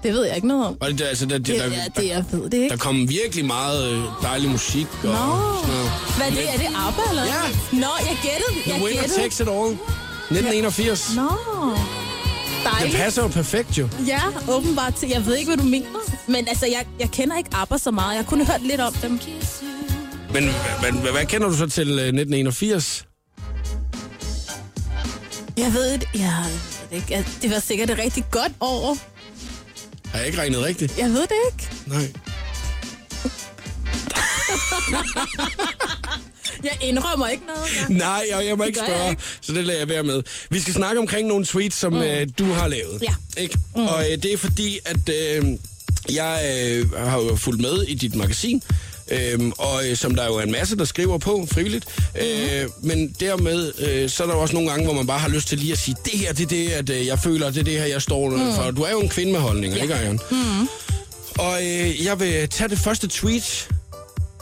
Det 0.02 0.12
ved 0.12 0.24
jeg 0.24 0.36
ikke 0.36 0.48
noget 0.48 0.66
om. 0.66 0.76
Og 0.80 0.90
det, 0.90 1.00
altså, 1.00 1.26
der, 1.26 1.38
Det, 1.38 1.46
der, 1.46 1.62
er 1.62 1.88
det, 1.96 2.08
jeg 2.08 2.24
ved 2.32 2.50
det 2.50 2.54
ikke. 2.58 2.68
der 2.68 2.76
kom 2.76 3.08
virkelig 3.08 3.44
meget 3.44 3.92
øh, 3.92 4.02
dejlig 4.22 4.50
musik 4.50 4.86
og 5.02 5.04
Nå. 5.04 5.10
sådan 5.10 5.74
noget. 5.74 5.90
Hvad 6.16 6.26
er 6.26 6.30
det? 6.30 6.54
Er 6.54 6.58
det 6.58 6.66
ABBA, 6.86 7.02
eller? 7.10 7.24
Ja. 7.24 7.42
Nå, 7.72 7.86
jeg 8.00 8.18
gættede. 8.22 8.62
The 8.62 8.72
Jeg 8.74 8.82
winner 8.82 9.00
gættede. 9.02 9.20
takes 9.20 9.40
it 9.40 9.48
all. 9.48 9.72
1981. 9.72 11.16
Nå. 11.16 11.22
Det 11.22 12.72
Dejligt. 12.72 12.96
passer 12.96 13.22
jo 13.22 13.28
perfekt 13.28 13.78
jo. 13.78 13.88
Ja, 14.06 14.20
åbenbart. 14.48 15.02
Jeg 15.02 15.26
ved 15.26 15.36
ikke, 15.36 15.48
hvad 15.48 15.56
du 15.56 15.68
mener. 15.68 15.86
Men 16.26 16.48
altså, 16.48 16.66
jeg, 16.66 16.84
jeg 17.00 17.10
kender 17.10 17.36
ikke 17.38 17.50
ABBA 17.52 17.78
så 17.78 17.90
meget. 17.90 18.16
Jeg 18.16 18.26
kunne 18.26 18.46
hørt 18.46 18.62
lidt 18.62 18.80
om 18.80 18.92
dem. 18.94 19.20
Men 20.32 20.44
hvad, 20.80 21.12
hvad, 21.12 21.26
kender 21.26 21.48
du 21.48 21.56
så 21.56 21.66
til 21.66 21.88
øh, 21.88 22.06
1981? 22.06 23.04
Jeg 25.56 25.72
ved 25.72 25.92
det, 25.92 26.08
jeg 26.14 26.44
ved 26.44 26.88
det 26.90 26.96
ikke. 26.96 27.06
Jeg- 27.10 27.24
Det 27.42 27.50
var 27.50 27.58
sikkert 27.60 27.90
et 27.90 27.98
rigtig 27.98 28.24
godt 28.30 28.52
år. 28.60 28.96
Har 30.08 30.18
jeg 30.18 30.26
ikke 30.26 30.38
regnet 30.40 30.62
rigtigt? 30.64 30.98
Jeg 30.98 31.08
ved 31.10 31.20
det 31.22 31.36
ikke. 31.52 31.68
Nej. 31.86 32.12
Jeg 36.64 36.78
indrømmer 36.80 37.26
ikke 37.28 37.44
noget. 37.46 37.90
Ja. 37.90 37.94
Nej, 37.94 38.24
jeg, 38.30 38.46
jeg 38.46 38.58
må 38.58 38.64
ikke 38.64 38.80
jeg 38.80 38.86
spørge, 38.88 39.10
ikke. 39.10 39.22
så 39.40 39.52
det 39.52 39.64
lader 39.64 39.78
jeg 39.78 39.88
være 39.88 40.02
med. 40.02 40.22
Vi 40.50 40.60
skal 40.60 40.74
snakke 40.74 41.00
omkring 41.00 41.28
nogle 41.28 41.44
tweets, 41.44 41.76
som 41.76 41.92
mm. 41.92 41.98
øh, 42.02 42.26
du 42.38 42.44
har 42.52 42.68
lavet. 42.68 43.02
Ja. 43.02 43.14
Ikke? 43.42 43.58
Mm. 43.76 43.86
Og 43.86 44.04
øh, 44.10 44.22
det 44.22 44.32
er 44.32 44.36
fordi, 44.36 44.78
at 44.84 45.08
øh, 45.08 45.44
jeg 46.14 46.42
øh, 46.68 46.92
har 46.92 47.18
jo 47.22 47.36
fulgt 47.36 47.60
med 47.60 47.82
i 47.82 47.94
dit 47.94 48.14
magasin, 48.14 48.62
Øhm, 49.10 49.52
og 49.58 49.88
øh, 49.88 49.96
som 49.96 50.14
der 50.14 50.26
jo 50.26 50.34
er 50.34 50.42
en 50.42 50.52
masse, 50.52 50.76
der 50.76 50.84
skriver 50.84 51.18
på 51.18 51.46
frivilligt. 51.52 51.84
Mm. 52.14 52.20
Øh, 52.20 52.68
men 52.82 53.14
dermed, 53.20 53.72
øh, 53.78 54.10
så 54.10 54.22
er 54.22 54.26
der 54.26 54.34
jo 54.34 54.40
også 54.40 54.54
nogle 54.54 54.70
gange, 54.70 54.84
hvor 54.84 54.94
man 54.94 55.06
bare 55.06 55.18
har 55.18 55.28
lyst 55.28 55.48
til 55.48 55.58
lige 55.58 55.72
at 55.72 55.78
sige, 55.78 55.96
det 56.04 56.12
her, 56.18 56.32
det 56.32 56.42
er 56.42 56.48
det, 56.48 56.68
at 56.68 56.90
øh, 56.90 57.06
jeg 57.06 57.18
føler, 57.18 57.50
det 57.50 57.60
er 57.60 57.64
det 57.64 57.72
her, 57.78 57.84
jeg 57.86 58.02
står 58.02 58.30
mm. 58.30 58.54
for. 58.54 58.70
Du 58.70 58.82
er 58.82 58.90
jo 58.90 59.00
en 59.00 59.08
kvinde 59.08 59.32
med 59.32 59.40
holdninger, 59.40 59.76
ja. 59.76 59.82
ikke 59.82 59.94
Ariane? 59.94 60.18
Mm. 60.30 60.68
Og 61.38 61.58
øh, 61.62 62.04
jeg 62.04 62.20
vil 62.20 62.48
tage 62.48 62.68
det 62.68 62.78
første 62.78 63.08
tweet, 63.08 63.68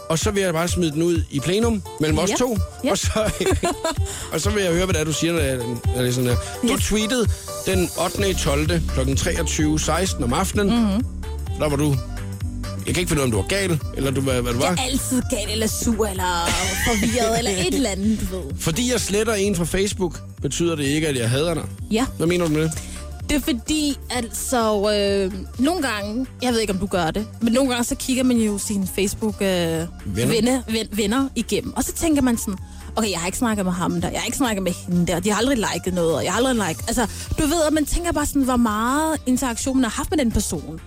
og 0.08 0.18
så 0.18 0.30
vil 0.30 0.42
jeg 0.42 0.52
bare 0.52 0.68
smide 0.68 0.90
den 0.92 1.02
ud 1.02 1.22
i 1.30 1.40
plenum 1.40 1.82
mellem 2.00 2.18
os 2.18 2.30
Ja. 2.30 2.34
to. 2.36 2.58
Ja. 2.84 2.90
Og, 2.90 2.98
så, 2.98 3.30
og 4.32 4.40
så 4.40 4.50
vil 4.50 4.62
jeg 4.62 4.72
høre, 4.72 4.84
hvad 4.84 4.94
det 4.94 5.00
er, 5.00 5.04
du 5.04 5.12
siger, 5.12 5.32
når 5.32 5.66
når 5.94 6.02
det 6.02 6.08
er 6.08 6.12
sådan 6.12 6.30
her. 6.30 6.36
Du 6.62 6.68
Ja. 6.68 6.76
tweetede 6.80 7.26
den 7.66 7.90
8. 8.04 8.34
12. 8.34 8.66
kl. 8.66 9.00
23.16 9.00 10.24
om 10.24 10.32
aftenen. 10.32 10.66
Mhm. 10.66 10.76
Mm-hmm. 10.86 11.04
Der 11.60 11.68
var 11.68 11.76
du... 11.76 11.96
Jeg 12.86 12.94
kan 12.94 13.00
ikke 13.00 13.08
finde 13.08 13.20
ud 13.20 13.22
af, 13.22 13.26
om 13.26 13.30
du 13.30 13.36
var 13.36 13.46
gal, 13.48 13.80
eller 13.96 14.10
du, 14.10 14.20
hvad, 14.20 14.42
hvad 14.42 14.52
du 14.52 14.58
var. 14.58 14.66
Jeg 14.66 14.78
er 14.78 14.82
altid 14.82 15.22
gal 15.30 15.50
eller 15.52 15.66
sur 15.66 16.06
eller 16.06 16.46
forvirret 16.86 17.38
eller 17.38 17.50
et 17.50 17.74
eller 17.74 17.90
andet, 17.90 18.20
du 18.20 18.36
ved. 18.36 18.44
Fordi 18.58 18.92
jeg 18.92 19.00
sletter 19.00 19.34
en 19.34 19.56
fra 19.56 19.64
Facebook, 19.64 20.20
betyder 20.42 20.76
det 20.76 20.84
ikke, 20.84 21.08
at 21.08 21.16
jeg 21.16 21.30
hader 21.30 21.54
dig. 21.54 21.64
Ja, 21.90 22.06
Hvad 22.16 22.26
mener 22.26 22.46
du 22.46 22.52
med 22.52 22.62
det? 22.62 22.72
det 23.28 23.36
er 23.36 23.40
fordi, 23.40 23.96
altså, 24.10 24.90
øh, 24.92 25.32
nogle 25.58 25.82
gange, 25.82 26.26
jeg 26.42 26.52
ved 26.52 26.60
ikke, 26.60 26.72
om 26.72 26.78
du 26.78 26.86
gør 26.86 27.10
det, 27.10 27.26
men 27.40 27.52
nogle 27.52 27.70
gange, 27.70 27.84
så 27.84 27.94
kigger 27.94 28.22
man 28.22 28.36
jo 28.36 28.58
sine 28.58 28.86
Facebook-venner 28.86 29.82
øh, 30.06 30.16
Venner. 30.16 30.34
venner, 30.34 30.62
ven, 30.68 30.86
venner 30.92 31.28
igennem, 31.36 31.76
og 31.76 31.84
så 31.84 31.92
tænker 31.92 32.22
man 32.22 32.38
sådan, 32.38 32.54
okay, 32.96 33.10
jeg 33.10 33.18
har 33.18 33.26
ikke 33.26 33.38
snakket 33.38 33.64
med 33.64 33.72
ham 33.72 34.00
der, 34.00 34.08
jeg 34.10 34.20
har 34.20 34.26
ikke 34.26 34.36
snakket 34.36 34.62
med 34.62 34.72
hende 34.72 35.06
der, 35.06 35.20
de 35.20 35.30
har 35.30 35.38
aldrig 35.38 35.58
liket 35.74 35.94
noget, 35.94 36.14
og 36.14 36.24
jeg 36.24 36.32
har 36.32 36.38
aldrig 36.46 36.54
liket, 36.68 36.84
altså, 36.88 37.06
du 37.38 37.42
ved, 37.46 37.62
at 37.66 37.72
man 37.72 37.84
tænker 37.86 38.12
bare 38.12 38.26
sådan, 38.26 38.42
hvor 38.42 38.56
meget 38.56 39.20
interaktion 39.26 39.76
man 39.76 39.84
har 39.84 39.90
haft 39.90 40.10
med 40.10 40.18
den 40.18 40.32
person. 40.32 40.80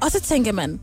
Og 0.00 0.10
så 0.10 0.20
tænker 0.20 0.52
man, 0.52 0.80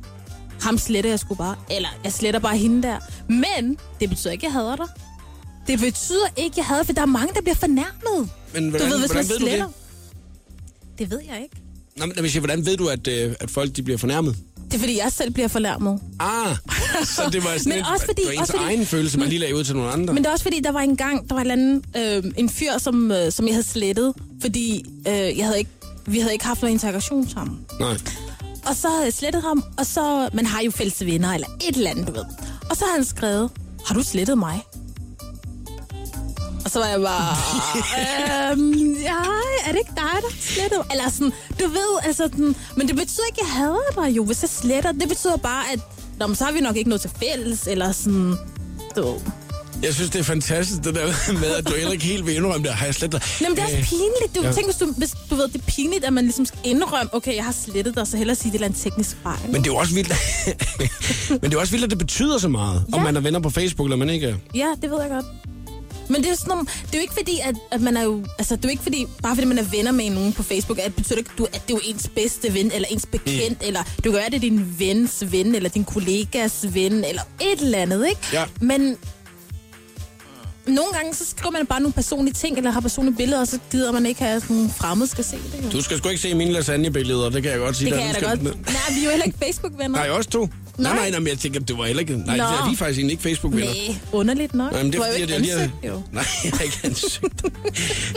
ham 0.61 0.77
sletter 0.77 1.09
jeg 1.09 1.19
sgu 1.19 1.35
bare, 1.35 1.55
eller 1.71 1.89
jeg 2.03 2.13
sletter 2.13 2.39
bare 2.39 2.57
hende 2.57 2.83
der. 2.87 2.97
Men 3.27 3.77
det 3.99 4.09
betyder 4.09 4.31
ikke, 4.31 4.47
at 4.47 4.53
jeg 4.53 4.61
hader 4.61 4.75
dig. 4.75 4.85
Det 5.67 5.79
betyder 5.79 6.25
ikke, 6.37 6.53
at 6.53 6.57
jeg 6.57 6.65
hader, 6.65 6.83
for 6.83 6.93
der 6.93 7.01
er 7.01 7.05
mange, 7.05 7.33
der 7.35 7.41
bliver 7.41 7.55
fornærmet. 7.55 8.29
Men 8.53 8.63
du 8.63 8.69
hvordan, 8.69 8.89
ved, 8.91 8.99
hvis 8.99 9.13
man 9.13 9.29
ved 9.29 9.35
du 9.39 9.45
sletter. 9.45 9.65
det? 9.65 9.73
Det 10.99 11.11
ved 11.11 11.19
jeg 11.29 11.41
ikke. 11.43 11.55
Nå, 11.97 12.05
men, 12.05 12.15
hvis 12.19 12.33
jeg, 12.35 12.39
hvordan 12.39 12.65
ved 12.65 12.77
du, 12.77 12.87
at, 12.87 13.07
øh, 13.07 13.35
at 13.39 13.51
folk 13.51 13.75
de 13.75 13.83
bliver 13.83 13.97
fornærmet? 13.97 14.35
Det 14.65 14.73
er, 14.73 14.79
fordi 14.79 14.97
jeg 14.97 15.11
selv 15.11 15.31
bliver 15.31 15.47
fornærmet. 15.47 15.99
Ah, 16.19 16.55
så 17.03 17.29
det 17.31 17.43
var 17.43 17.49
sådan 17.57 17.69
Men 17.69 17.79
et, 17.79 17.85
også 17.93 18.05
fordi- 18.05 18.21
det 18.21 18.25
var 18.27 18.31
ens 18.31 18.39
også 18.41 18.51
fordi- 18.51 18.63
egen 18.65 18.85
følelse, 18.85 19.19
man 19.19 19.27
lige 19.29 19.39
lagde 19.39 19.55
ud 19.55 19.63
til 19.63 19.75
nogle 19.75 19.91
andre. 19.91 20.13
Men 20.13 20.23
det 20.23 20.29
er 20.29 20.33
også 20.33 20.43
fordi, 20.43 20.59
der 20.59 20.71
var 20.71 20.79
en 20.79 20.97
gang, 20.97 21.29
der 21.29 21.35
var 21.35 21.41
en, 21.41 21.51
anden, 21.51 21.83
øh, 21.97 22.23
en 22.37 22.49
fyr, 22.49 22.77
som, 22.77 23.11
øh, 23.11 23.31
som 23.31 23.45
jeg 23.47 23.53
havde 23.55 23.67
slettet, 23.67 24.13
fordi 24.41 24.85
øh, 25.07 25.13
jeg 25.37 25.45
havde 25.45 25.57
ikke, 25.59 25.71
vi 26.05 26.19
havde 26.19 26.33
ikke 26.33 26.45
haft 26.45 26.61
noget 26.61 26.73
interaktion 26.73 27.29
sammen. 27.29 27.59
Nej. 27.79 27.97
Og 28.65 28.75
så 28.75 28.89
havde 28.89 29.03
jeg 29.03 29.13
slettet 29.13 29.41
ham, 29.41 29.63
og 29.77 29.85
så... 29.85 30.29
Man 30.33 30.45
har 30.45 30.61
jo 30.61 30.71
fælles 30.71 31.05
venner, 31.05 31.33
eller 31.33 31.47
et 31.67 31.75
eller 31.75 31.89
andet, 31.89 32.07
du 32.07 32.11
ved. 32.11 32.25
Og 32.69 32.77
så 32.77 32.85
har 32.85 32.93
han 32.93 33.05
skrevet, 33.05 33.49
har 33.85 33.95
du 33.95 34.03
slettet 34.03 34.37
mig? 34.37 34.63
Og 36.65 36.71
så 36.71 36.79
var 36.79 36.87
jeg 36.87 37.01
bare, 37.01 37.35
øhm, 38.51 38.93
ja, 38.93 39.21
er 39.65 39.71
det 39.71 39.79
ikke 39.79 39.91
dig, 39.95 40.21
der 40.21 40.35
slettede? 40.39 40.83
Eller 40.91 41.09
sådan, 41.09 41.33
du 41.59 41.67
ved, 41.67 41.99
altså, 42.03 42.27
den, 42.27 42.55
men 42.77 42.87
det 42.87 42.95
betyder 42.95 43.25
ikke, 43.29 43.41
at 43.41 43.47
jeg 43.47 43.55
hader 43.55 44.03
dig 44.03 44.09
jo, 44.17 44.25
hvis 44.25 44.41
jeg 44.41 44.49
sletter. 44.49 44.91
Det 44.91 45.09
betyder 45.09 45.37
bare, 45.37 45.71
at 45.73 45.79
Nå, 46.21 46.27
men 46.27 46.35
så 46.35 46.45
har 46.45 46.51
vi 46.51 46.59
nok 46.59 46.75
ikke 46.75 46.89
noget 46.89 47.01
til 47.01 47.09
fælles, 47.09 47.67
eller 47.67 47.91
sådan, 47.91 48.35
du 48.95 49.01
ved. 49.01 49.19
Jeg 49.83 49.93
synes, 49.93 50.09
det 50.09 50.19
er 50.19 50.23
fantastisk, 50.23 50.83
det 50.83 50.95
der 50.95 51.33
med, 51.33 51.51
at 51.55 51.67
du 51.67 51.73
heller 51.73 51.91
ikke 51.91 52.05
helt 52.05 52.25
vil 52.25 52.35
indrømme 52.35 52.67
det. 52.67 52.75
Har 52.75 52.85
jeg 52.85 52.95
slet 52.95 53.11
dig? 53.11 53.21
Nå, 53.41 53.47
men 53.47 53.55
det 53.55 53.61
er 53.61 53.65
også 53.65 53.77
Øh, 53.77 53.83
pinligt. 53.83 54.35
Du, 54.35 54.41
ja. 54.43 54.51
Tænk, 54.51 54.65
hvis 54.67 54.75
du, 54.75 54.93
hvis 54.97 55.13
du 55.29 55.35
ved, 55.35 55.47
det 55.47 55.55
er 55.55 55.65
pinligt, 55.67 56.05
at 56.05 56.13
man 56.13 56.23
ligesom 56.23 56.45
skal 56.45 56.59
indrømme, 56.63 57.15
okay, 57.15 57.35
jeg 57.35 57.43
har 57.43 57.55
slettet 57.65 57.95
dig, 57.95 58.07
så 58.07 58.17
hellere 58.17 58.35
sige, 58.35 58.51
det 58.51 58.61
er 58.61 58.65
en 58.65 58.73
teknisk 58.73 59.17
fejl. 59.23 59.39
Men 59.45 59.55
det 59.55 59.67
er 59.69 59.73
jo 59.73 59.77
også 59.77 59.93
vildt, 59.93 60.13
men 61.41 61.51
det 61.51 61.53
er 61.53 61.59
også 61.59 61.71
vildt, 61.71 61.83
at 61.83 61.89
det 61.89 61.97
betyder 61.97 62.37
så 62.37 62.47
meget, 62.47 62.85
ja. 62.91 62.97
om 62.97 63.03
man 63.03 63.15
er 63.15 63.21
venner 63.21 63.39
på 63.39 63.49
Facebook, 63.49 63.85
eller 63.85 63.97
man 63.97 64.09
ikke 64.09 64.27
er. 64.27 64.35
Ja, 64.55 64.67
det 64.81 64.91
ved 64.91 65.01
jeg 65.01 65.09
godt. 65.09 65.25
Men 66.09 66.23
det 66.23 66.31
er, 66.31 66.35
sådan, 66.35 66.57
det 66.59 66.93
er 66.93 66.97
jo 66.97 67.01
ikke 67.01 67.13
fordi, 67.13 67.39
at, 67.43 67.55
at 67.71 67.81
man 67.81 67.97
er 67.97 68.03
jo... 68.03 68.25
Altså, 68.39 68.55
det 68.55 68.65
er 68.65 68.69
jo 68.69 68.71
ikke 68.71 68.83
fordi, 68.83 69.07
bare 69.23 69.35
fordi 69.35 69.47
man 69.47 69.57
er 69.57 69.63
venner 69.63 69.91
med 69.91 70.09
nogen 70.09 70.33
på 70.33 70.43
Facebook, 70.43 70.77
at 70.79 70.85
det 70.85 70.95
betyder 70.95 71.17
ikke, 71.17 71.29
du, 71.37 71.45
at 71.45 71.67
det 71.67 71.73
er 71.73 71.77
jo 71.77 71.79
ens 71.83 72.09
bedste 72.15 72.53
ven, 72.53 72.71
eller 72.71 72.87
ens 72.91 73.05
bekendt, 73.05 73.61
mm. 73.61 73.67
eller 73.67 73.83
du 74.03 74.11
være, 74.11 74.25
det 74.25 74.35
er 74.35 74.39
din 74.39 74.75
vens 74.79 75.23
ven, 75.31 75.55
eller 75.55 75.69
din 75.69 75.83
kollegas 75.83 76.65
ven, 76.73 76.93
eller 76.93 77.21
et 77.41 77.61
eller 77.61 77.77
andet, 77.77 78.07
ikke? 78.09 78.21
Ja. 78.33 78.43
Men 78.61 78.97
nogle 80.67 80.91
gange, 80.93 81.13
så 81.15 81.25
skriver 81.29 81.51
man 81.51 81.65
bare 81.65 81.79
nogle 81.79 81.93
personlige 81.93 82.33
ting, 82.33 82.57
eller 82.57 82.71
har 82.71 82.79
personlige 82.79 83.15
billeder, 83.15 83.41
og 83.41 83.47
så 83.47 83.59
gider 83.71 83.91
man 83.91 84.05
ikke 84.05 84.21
have, 84.21 84.35
at 84.35 84.41
sådan 84.41 84.69
fremmede 84.77 85.09
skal 85.09 85.23
se 85.23 85.35
det. 85.35 85.63
Jo. 85.65 85.69
Du 85.69 85.81
skal 85.81 85.97
sgu 85.97 86.09
ikke 86.09 86.21
se 86.21 86.33
mine 86.35 86.51
lasagnebilleder, 86.51 87.29
det 87.29 87.43
kan 87.43 87.51
jeg 87.51 87.59
godt 87.59 87.75
sige. 87.75 87.85
Det 87.91 87.99
kan 87.99 88.07
Du 88.09 88.15
jeg 88.19 88.21
da 88.21 88.29
godt. 88.29 88.43
Nej, 88.43 88.75
vi 88.95 88.99
er 88.99 89.03
jo 89.03 89.09
heller 89.09 89.25
ikke 89.25 89.37
Facebook-venner. 89.43 89.97
Nej, 89.97 90.09
også 90.09 90.29
to. 90.29 90.49
Nej, 90.77 90.93
Nej. 90.95 91.09
nej, 91.09 91.19
men 91.19 91.27
jeg 91.27 91.37
tænker, 91.39 91.59
det 91.59 91.77
var 91.77 91.85
heller 91.85 91.99
ikke... 91.99 92.17
Nej, 92.17 92.37
Nå. 92.37 92.43
er, 92.43 92.67
vi 92.67 92.73
er 92.73 92.77
faktisk 92.77 92.97
egentlig 92.99 93.11
ikke 93.13 93.23
Facebook-venner. 93.23 93.65
Nej, 93.87 93.95
underligt 94.11 94.53
nok. 94.55 94.71
Nej, 94.71 94.83
men 94.83 94.91
det 94.91 94.97
du 94.99 95.03
er 95.03 95.07
jo 95.07 95.11
fordi, 95.13 95.21
ikke 95.21 95.33
at 95.35 95.39
jeg 95.39 95.47
lige 95.47 95.53
ansigt, 95.63 95.73
jo. 95.87 96.01
Nej, 96.17 96.25
jeg 96.43 96.51
har 96.53 96.63
ikke 96.63 96.79
ansigt. 96.83 97.43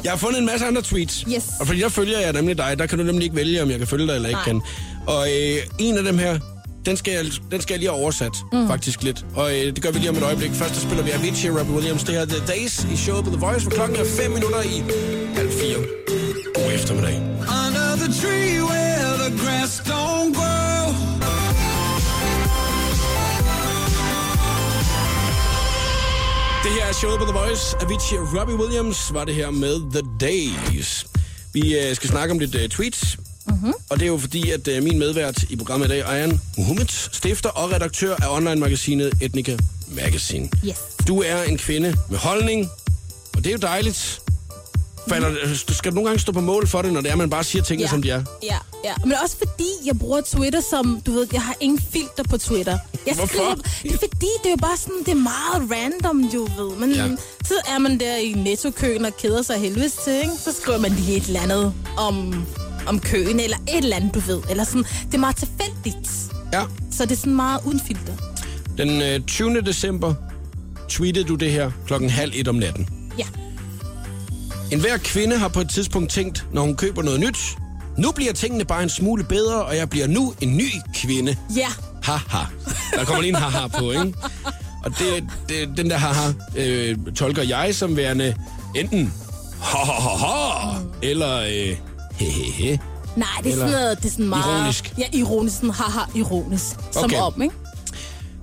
jeg 0.04 0.12
har 0.12 0.18
fundet 0.18 0.38
en 0.38 0.46
masse 0.46 0.66
andre 0.66 0.82
tweets. 0.82 1.24
Yes. 1.34 1.44
Og 1.60 1.66
fordi 1.66 1.80
der 1.80 1.88
følger 1.88 2.18
jeg 2.18 2.32
nemlig 2.32 2.58
dig, 2.58 2.74
der 2.78 2.86
kan 2.86 2.98
du 2.98 3.04
nemlig 3.04 3.24
ikke 3.24 3.36
vælge, 3.36 3.62
om 3.62 3.70
jeg 3.70 3.78
kan 3.78 3.86
følge 3.86 4.06
dig 4.06 4.14
eller 4.14 4.28
ikke 4.28 4.36
Nej. 4.38 4.44
kan. 4.44 4.60
Og 5.06 5.28
øh, 5.28 5.56
en 5.78 5.98
af 5.98 6.04
dem 6.04 6.18
her, 6.18 6.38
den 6.86 6.96
skal 6.96 7.12
jeg, 7.12 7.24
den 7.50 7.60
skal 7.60 7.74
jeg 7.74 7.78
lige 7.78 7.90
have 7.90 8.00
oversat, 8.02 8.32
mm. 8.52 8.66
faktisk 8.66 9.02
lidt. 9.02 9.26
Og 9.34 9.50
øh, 9.56 9.66
det 9.74 9.82
gør 9.82 9.90
vi 9.90 9.98
lige 9.98 10.10
om 10.10 10.16
et 10.16 10.22
øjeblik. 10.22 10.50
Først 10.50 10.74
der 10.74 10.80
spiller 10.80 11.04
vi 11.04 11.10
Avicii 11.10 11.50
og 11.50 11.58
Robbie 11.58 11.74
Williams. 11.74 12.04
Det 12.04 12.14
her 12.14 12.20
er 12.20 12.26
The 12.26 12.46
Days 12.46 12.86
i 12.92 12.96
showet 12.96 13.24
på 13.24 13.30
The 13.30 13.40
Voice, 13.40 13.62
hvor 13.62 13.70
klokken 13.70 13.96
er 13.96 14.04
5 14.04 14.30
minutter 14.30 14.62
i 14.62 14.76
halv 15.34 15.50
fire. 15.60 15.78
God 16.54 16.72
eftermiddag. 16.72 17.16
Under 17.62 17.88
the 18.02 18.10
tree 18.20 18.54
where 18.70 19.10
the 19.24 19.30
grass 19.42 19.72
don't 19.80 20.32
grow. 20.38 20.84
Det 26.64 26.72
her 26.72 26.84
er 26.88 26.92
showet 26.92 27.18
på 27.18 27.24
The 27.24 27.38
Voice. 27.42 27.76
Avicii 27.80 28.18
og 28.18 28.26
Robbie 28.36 28.56
Williams 28.56 29.14
var 29.14 29.24
det 29.24 29.34
her 29.34 29.50
med 29.50 29.76
The 29.92 30.02
Days. 30.20 31.06
Vi 31.52 31.78
øh, 31.78 31.96
skal 31.96 32.08
snakke 32.08 32.32
om 32.32 32.38
lidt 32.38 32.54
øh, 32.54 32.68
tweets. 32.68 33.18
Mm-hmm. 33.54 33.72
Og 33.90 33.96
det 33.98 34.02
er 34.02 34.10
jo 34.10 34.18
fordi, 34.18 34.50
at 34.50 34.68
øh, 34.68 34.82
min 34.82 34.98
medvært 34.98 35.42
i 35.50 35.56
programmet 35.56 35.86
i 35.86 35.88
dag, 35.88 36.02
Ayan 36.08 36.40
Mohammed, 36.58 36.86
stifter 37.12 37.48
og 37.50 37.72
redaktør 37.72 38.16
af 38.16 38.36
online-magasinet 38.36 39.12
Etnica 39.20 39.56
Magazine. 39.88 40.48
Yes. 40.66 40.76
Du 41.08 41.22
er 41.22 41.42
en 41.42 41.58
kvinde 41.58 41.96
med 42.10 42.18
holdning, 42.18 42.68
og 43.36 43.44
det 43.44 43.46
er 43.46 43.52
jo 43.52 43.58
dejligt. 43.58 44.20
Falder, 45.08 45.28
du 45.68 45.74
skal 45.74 45.94
nogle 45.94 46.08
gange 46.08 46.20
stå 46.20 46.32
på 46.32 46.40
mål 46.40 46.66
for 46.68 46.82
det, 46.82 46.92
når 46.92 47.00
det 47.00 47.10
er, 47.10 47.16
man 47.16 47.30
bare 47.30 47.44
siger 47.44 47.62
tingene, 47.62 47.88
som 47.88 48.02
de 48.02 48.10
er. 48.10 48.22
Ja, 48.42 48.56
ja. 48.84 48.94
Men 49.04 49.12
også 49.22 49.36
fordi, 49.38 49.68
jeg 49.86 49.98
bruger 49.98 50.20
Twitter 50.20 50.60
som, 50.70 51.00
du 51.06 51.12
ved, 51.12 51.26
jeg 51.32 51.42
har 51.42 51.54
ingen 51.60 51.80
filter 51.92 52.22
på 52.30 52.38
Twitter. 52.38 52.78
Jeg 53.06 53.14
Hvorfor? 53.14 53.28
Skriver, 53.34 53.54
det 53.82 53.92
er 53.92 53.98
fordi, 53.98 54.26
det 54.42 54.46
er 54.46 54.50
jo 54.50 54.56
bare 54.56 54.76
sådan, 54.76 54.98
det 54.98 55.08
er 55.08 55.14
meget 55.14 55.70
random, 55.70 56.30
du 56.32 56.44
ved. 56.62 56.76
Men 56.76 56.92
Ja. 56.92 57.04
ja. 57.06 57.16
så 57.44 57.54
er 57.74 57.78
man 57.78 58.00
der 58.00 58.16
i 58.16 58.32
nettokøen 58.32 59.04
og 59.04 59.16
keder 59.16 59.42
sig 59.42 59.56
helvedes 59.58 59.92
til, 60.04 60.12
ikke? 60.12 60.32
Så 60.44 60.52
skriver 60.62 60.78
man 60.78 60.90
lige 60.92 61.16
et 61.16 61.26
eller 61.26 61.40
andet 61.40 61.74
om, 61.96 62.46
om 62.86 63.00
køen, 63.00 63.40
eller 63.40 63.56
et 63.68 63.76
eller 63.78 63.96
andet, 63.96 64.14
du 64.14 64.20
ved. 64.20 64.40
Eller 64.50 64.64
sådan, 64.64 64.84
det 65.06 65.14
er 65.14 65.18
meget 65.18 65.36
tilfældigt. 65.36 66.10
Ja. 66.52 66.62
Så 66.90 67.04
det 67.04 67.12
er 67.12 67.16
sådan 67.16 67.34
meget 67.36 67.60
uden 67.64 67.80
filter. 67.86 68.12
Den 68.78 69.02
øh, 69.02 69.20
20. 69.20 69.60
december 69.60 70.14
tweetede 70.88 71.24
du 71.24 71.34
det 71.34 71.52
her 71.52 71.70
klokken 71.86 72.10
halv 72.10 72.32
et 72.34 72.48
om 72.48 72.54
natten. 72.54 72.88
Ja. 73.18 73.24
En 74.72 74.80
hver 74.80 74.96
kvinde 74.96 75.38
har 75.38 75.48
på 75.48 75.60
et 75.60 75.70
tidspunkt 75.70 76.10
tænkt, 76.10 76.46
når 76.52 76.62
hun 76.62 76.76
køber 76.76 77.02
noget 77.02 77.20
nyt, 77.20 77.38
nu 77.98 78.10
bliver 78.12 78.32
tingene 78.32 78.64
bare 78.64 78.82
en 78.82 78.88
smule 78.88 79.24
bedre, 79.24 79.64
og 79.64 79.76
jeg 79.76 79.90
bliver 79.90 80.06
nu 80.06 80.34
en 80.40 80.56
ny 80.56 80.68
kvinde. 80.94 81.36
Ja. 81.56 81.68
Haha. 82.02 82.44
Der 82.94 83.04
kommer 83.04 83.22
lige 83.22 83.28
en 83.28 83.34
haha 83.42 83.66
på, 83.66 83.90
ikke? 83.90 84.14
Og 84.84 84.90
det, 84.98 85.24
det, 85.48 85.76
den 85.76 85.90
der 85.90 85.96
haha 85.96 86.32
øh, 86.56 86.96
tolker 87.16 87.42
jeg 87.42 87.74
som 87.74 87.96
værende 87.96 88.36
enten 88.74 89.12
ha 89.62 89.78
ha 89.78 89.92
ha 89.92 90.26
ha, 90.26 90.78
eller 91.02 91.38
øh, 91.40 91.76
he 92.18 92.24
he 92.26 92.50
he. 92.52 92.78
Nej, 93.16 93.26
det 93.42 93.46
er 93.46 93.52
Eller 93.52 93.66
sådan 93.66 93.80
noget, 93.82 93.98
det 93.98 94.04
er 94.06 94.10
sådan 94.10 94.28
meget... 94.28 94.58
ironisk. 94.60 94.94
Ja, 94.98 95.04
ironisk. 95.12 95.56
Sådan 95.56 95.70
haha, 95.70 96.00
ironisk. 96.14 96.64
Som 96.92 97.04
Okay. 97.04 97.18
om, 97.18 97.42
ikke? 97.42 97.54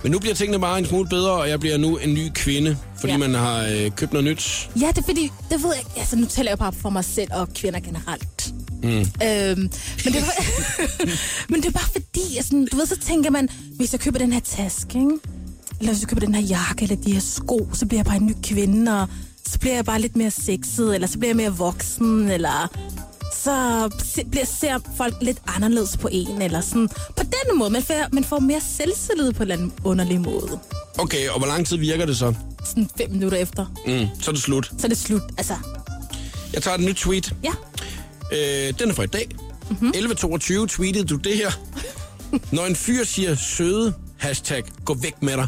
Men 0.03 0.11
nu 0.11 0.19
bliver 0.19 0.35
tingene 0.35 0.59
bare 0.59 0.79
en 0.79 0.85
smule 0.85 1.09
bedre, 1.09 1.31
og 1.31 1.49
jeg 1.49 1.59
bliver 1.59 1.77
nu 1.77 1.97
en 1.97 2.13
ny 2.13 2.29
kvinde, 2.33 2.77
fordi. 2.99 3.11
Ja. 3.13 3.17
man 3.17 3.33
har 3.33 3.65
øh, 3.71 3.91
købt 3.95 4.13
noget 4.13 4.25
nyt. 4.25 4.69
Ja, 4.81 4.87
det 4.87 4.97
er 4.97 5.01
fordi, 5.01 5.31
det 5.49 5.63
ved 5.63 5.73
jeg, 5.75 5.83
altså 5.97 6.15
nu 6.15 6.25
taler 6.25 6.51
jeg 6.51 6.57
bare 6.57 6.73
for 6.73 6.89
mig 6.89 7.05
selv 7.05 7.29
og 7.33 7.49
kvinder 7.53 7.79
generelt. 7.79 8.53
Mm. 8.83 8.89
Øhm, 8.89 9.71
men, 10.05 10.13
det 10.13 10.21
var, 10.21 10.45
men 11.49 11.61
det 11.61 11.67
er 11.67 11.71
bare 11.71 11.89
fordi, 11.91 12.37
altså, 12.37 12.67
du 12.71 12.77
ved, 12.77 12.85
så 12.85 12.97
tænker 12.99 13.29
man, 13.29 13.49
hvis 13.77 13.91
jeg 13.93 13.99
køber 13.99 14.19
den 14.19 14.33
her 14.33 14.39
taske, 14.39 14.99
ikke? 14.99 15.11
eller 15.79 15.91
hvis 15.93 16.01
jeg 16.01 16.09
køber 16.09 16.19
den 16.21 16.35
her 16.35 16.41
jakke, 16.41 16.83
eller 16.83 16.95
de 16.95 17.13
her 17.13 17.19
sko, 17.21 17.69
så 17.73 17.85
bliver 17.85 17.99
jeg 17.99 18.05
bare 18.05 18.15
en 18.17 18.25
ny 18.25 18.33
kvinde, 18.43 19.01
og 19.01 19.07
så 19.47 19.59
bliver 19.59 19.75
jeg 19.75 19.85
bare 19.85 20.01
lidt 20.01 20.15
mere 20.15 20.31
sexet, 20.31 20.95
eller 20.95 21.07
så 21.07 21.17
bliver 21.19 21.29
jeg 21.29 21.35
mere 21.37 21.55
voksen, 21.57 22.29
eller 22.31 22.69
så 23.33 23.89
bliver, 24.31 24.45
ser 24.45 24.79
folk 24.97 25.15
lidt 25.21 25.38
anderledes 25.55 25.97
på 25.97 26.09
en, 26.11 26.41
eller 26.41 26.61
sådan. 26.61 26.89
På 27.17 27.23
den 27.23 27.57
måde, 27.57 27.69
man 27.69 27.83
får, 27.83 27.95
man 28.13 28.23
får 28.23 28.39
mere 28.39 28.61
selvtillid 28.61 29.31
på 29.33 29.38
en 29.38 29.41
eller 29.51 29.55
anden 29.55 29.73
underlig 29.83 30.21
måde. 30.21 30.59
Okay, 31.00 31.29
og 31.29 31.38
hvor 31.38 31.47
lang 31.47 31.67
tid 31.67 31.77
virker 31.77 32.05
det 32.05 32.17
så? 32.17 32.33
Sådan 32.65 32.89
fem 32.97 33.11
minutter 33.11 33.38
efter, 33.38 33.65
Mm, 33.88 34.21
så 34.21 34.31
er 34.31 34.33
det 34.33 34.43
slut. 34.43 34.71
så 34.77 34.88
er 34.88 34.89
det 34.89 34.97
slut. 34.97 35.21
Altså, 35.38 35.53
Jeg 36.53 36.63
tager 36.63 36.77
et 36.77 36.83
nyt 36.83 36.95
tweet. 36.95 37.35
ja. 37.43 37.51
Øh, 38.33 38.73
den 38.79 38.89
er 38.89 38.93
fra 38.93 39.03
i 39.03 39.07
dag. 39.07 39.29
Mm-hmm. 39.69 39.91
11.22 39.95 40.65
tweetede 40.67 41.05
du 41.05 41.15
det 41.15 41.35
her. 41.38 41.51
Når 42.55 42.65
en 42.65 42.75
fyr 42.75 43.03
siger 43.05 43.35
søde, 43.35 43.93
hashtag, 44.17 44.63
gå 44.85 44.93
væk 44.93 45.21
med 45.21 45.33
dig. 45.38 45.47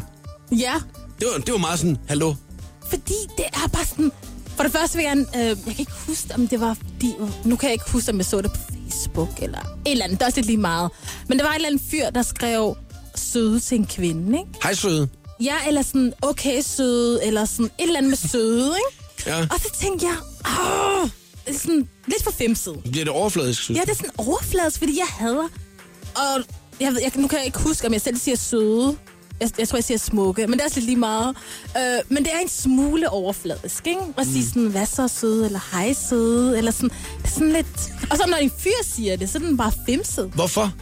Ja, 0.58 0.74
Det 1.20 1.28
var, 1.34 1.40
det 1.42 1.52
var 1.52 1.58
meget 1.58 1.78
sådan, 1.78 1.96
hallo. 2.08 2.34
fordi 2.90 3.14
det 3.36 3.44
er 3.52 3.68
bare 3.72 3.84
sådan... 3.84 4.12
For 4.56 4.62
det 4.62 4.72
første 4.72 4.96
vil 4.96 5.04
jeg 5.04 5.16
gerne... 5.16 5.26
Øh, 5.36 5.48
jeg 5.48 5.56
kan 5.64 5.74
ikke 5.78 5.92
huske, 6.06 6.34
om 6.34 6.48
det 6.48 6.60
var 6.60 6.74
fordi... 6.74 7.14
Nu 7.44 7.56
kan 7.56 7.66
jeg 7.66 7.72
ikke 7.72 7.90
huske, 7.90 8.10
om 8.12 8.16
jeg 8.18 8.26
så 8.26 8.40
det 8.40 8.50
på 8.52 8.58
Facebook 8.90 9.28
eller 9.42 9.58
et 9.58 9.90
eller 9.92 10.04
andet. 10.04 10.18
Det 10.18 10.22
er 10.24 10.26
også 10.26 10.38
lidt 10.38 10.46
lige 10.46 10.56
meget. 10.58 10.90
Men 11.28 11.38
der 11.38 11.44
var 11.44 11.50
en 11.50 11.56
eller 11.56 11.68
anden 11.68 11.82
fyr, 11.90 12.10
der 12.10 12.22
skrev 12.22 12.76
søde 13.14 13.60
til 13.60 13.78
en 13.78 13.86
kvinde, 13.86 14.38
ikke? 14.38 14.50
Hej 14.62 14.74
søde. 14.74 15.08
Ja, 15.40 15.54
eller 15.68 15.82
sådan 15.82 16.12
okay 16.22 16.60
søde, 16.62 17.24
eller 17.24 17.44
sådan 17.44 17.64
et 17.64 17.72
eller 17.78 17.96
andet 17.98 18.10
med 18.10 18.16
søde, 18.18 18.66
ikke? 18.76 19.00
Ja. 19.26 19.40
Og 19.40 19.60
så 19.60 19.68
tænkte 19.80 20.06
jeg, 20.06 20.16
åh, 20.46 21.08
det 21.46 21.54
er 21.54 21.58
sådan 21.58 21.88
lidt 22.06 22.22
for 22.24 22.30
femset. 22.30 22.76
Bliver 22.90 23.04
det 23.04 23.08
overfladisk, 23.08 23.62
synes 23.62 23.78
Ja, 23.78 23.82
det 23.84 23.90
er 23.90 23.94
sådan 23.94 24.10
overfladisk, 24.18 24.78
fordi 24.78 24.98
jeg 24.98 25.06
hader. 25.08 25.48
Og 26.16 26.42
jeg, 26.80 26.92
ved, 26.92 27.00
jeg, 27.02 27.12
nu 27.16 27.28
kan 27.28 27.38
jeg 27.38 27.46
ikke 27.46 27.58
huske, 27.58 27.86
om 27.86 27.92
jeg 27.92 28.00
selv 28.00 28.16
siger 28.18 28.36
søde. 28.36 28.96
Jeg, 29.40 29.50
jeg 29.58 29.68
tror, 29.68 29.76
jeg 29.76 29.84
siger 29.84 29.98
smukke, 29.98 30.46
men 30.46 30.52
det 30.52 30.60
er 30.60 30.64
også 30.64 30.76
lidt 30.76 30.86
lige 30.86 30.98
meget. 30.98 31.36
Øh, 31.76 31.82
men 32.08 32.24
det 32.24 32.32
er 32.34 32.38
en 32.38 32.48
smule 32.48 33.10
overfladisk, 33.10 33.86
ikke? 33.86 34.00
At 34.18 34.26
sige 34.26 34.46
sådan, 34.46 34.66
hvad 34.66 34.86
så 34.86 35.08
søde, 35.08 35.46
eller 35.46 35.60
hej 35.72 35.92
søde, 35.92 36.58
eller 36.58 36.70
sådan. 36.70 36.90
Det 37.18 37.24
er 37.24 37.28
sådan 37.28 37.52
lidt... 37.52 37.92
Og 38.10 38.16
så 38.16 38.24
når 38.28 38.36
en 38.36 38.52
fyr 38.58 38.70
siger 38.84 39.16
det, 39.16 39.28
så 39.30 39.38
er 39.38 39.42
den 39.42 39.56
bare 39.56 39.72
femset. 39.86 40.30
Hvorfor? 40.34 40.72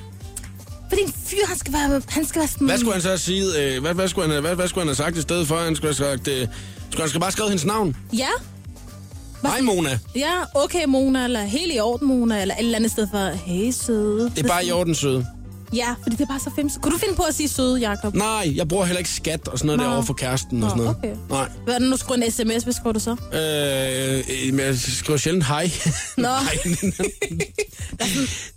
Fordi 0.89 1.03
en 1.03 1.13
fyr, 1.27 1.47
han 1.47 1.59
skal 1.59 1.73
være, 1.73 2.03
han 2.09 2.27
skal 2.27 2.39
være 2.41 2.49
sådan... 2.49 2.67
Hvad 2.67 2.79
skulle 2.79 2.93
han 2.93 3.03
så 3.03 3.17
sige? 3.17 3.45
Øh, 3.59 3.81
hvad, 3.81 3.95
hvad, 3.95 4.09
skulle 4.09 4.33
han, 4.33 4.43
hvad, 4.43 4.55
hvad 4.55 4.69
skulle 4.69 4.83
han 4.83 4.89
have 4.89 4.97
sagt 4.97 5.17
i 5.17 5.21
stedet 5.23 5.49
for? 5.49 5.57
Han 5.57 5.77
skulle 5.77 5.95
have 5.95 6.11
sagt... 6.11 6.29
Øh, 6.29 6.49
skulle 6.91 7.03
han 7.03 7.09
skal 7.09 7.21
bare 7.21 7.33
skrive 7.33 7.49
hendes 7.49 7.65
navn? 7.65 7.97
Ja, 8.13 8.29
Hej 9.43 9.61
Mona. 9.61 9.99
ja, 10.17 10.33
okay 10.55 10.85
Mona, 10.85 11.25
eller 11.25 11.43
helt 11.43 11.75
i 11.75 11.79
orden 11.81 12.09
Mona, 12.09 12.43
eller 12.43 12.55
et 12.55 12.59
eller 12.65 12.77
andet 12.77 12.91
sted 12.91 13.09
for, 13.11 13.29
hey 13.31 13.71
søde. 13.71 14.33
Det 14.37 14.45
er 14.45 14.49
bare 14.49 14.67
i 14.67 14.71
orden, 14.73 14.95
søde. 14.95 15.27
Ja, 15.75 15.95
fordi 16.03 16.17
det 16.17 16.23
er 16.23 16.27
bare 16.27 16.41
så 16.41 16.51
femset. 16.57 16.83
Kunne 16.83 16.93
du 16.95 16.99
finde 16.99 17.15
på 17.17 17.23
at 17.23 17.35
sige 17.35 17.49
søde, 17.49 17.81
Jacob? 17.89 18.15
Nej, 18.15 18.53
jeg 18.57 18.69
bruger 18.69 18.85
heller 18.85 18.99
ikke 18.99 19.11
skat 19.11 19.49
og 19.49 19.59
sådan 19.59 19.67
noget 19.67 19.79
Nå. 19.79 19.85
derovre 19.85 20.07
for 20.07 20.15
kæresten 20.15 20.63
og 20.63 20.71
sådan 20.71 20.85
Nå, 20.85 20.93
noget. 20.93 20.99
okay. 21.05 21.17
Nej. 21.31 21.49
Hvad 21.65 21.75
er 21.75 21.79
det 21.79 21.89
nu 21.91 21.97
skriver 21.97 22.23
en 22.23 22.31
sms? 22.31 22.63
Hvad 22.65 22.73
skriver 22.73 22.93
du 22.93 23.01
så? 23.01 23.11
Øh, 23.11 24.49
øh, 24.53 24.59
jeg 24.67 24.77
skriver 24.79 25.19
sjældent 25.19 25.47
hej. 25.47 25.71
Nå. 26.17 26.29
nej, 26.29 28.09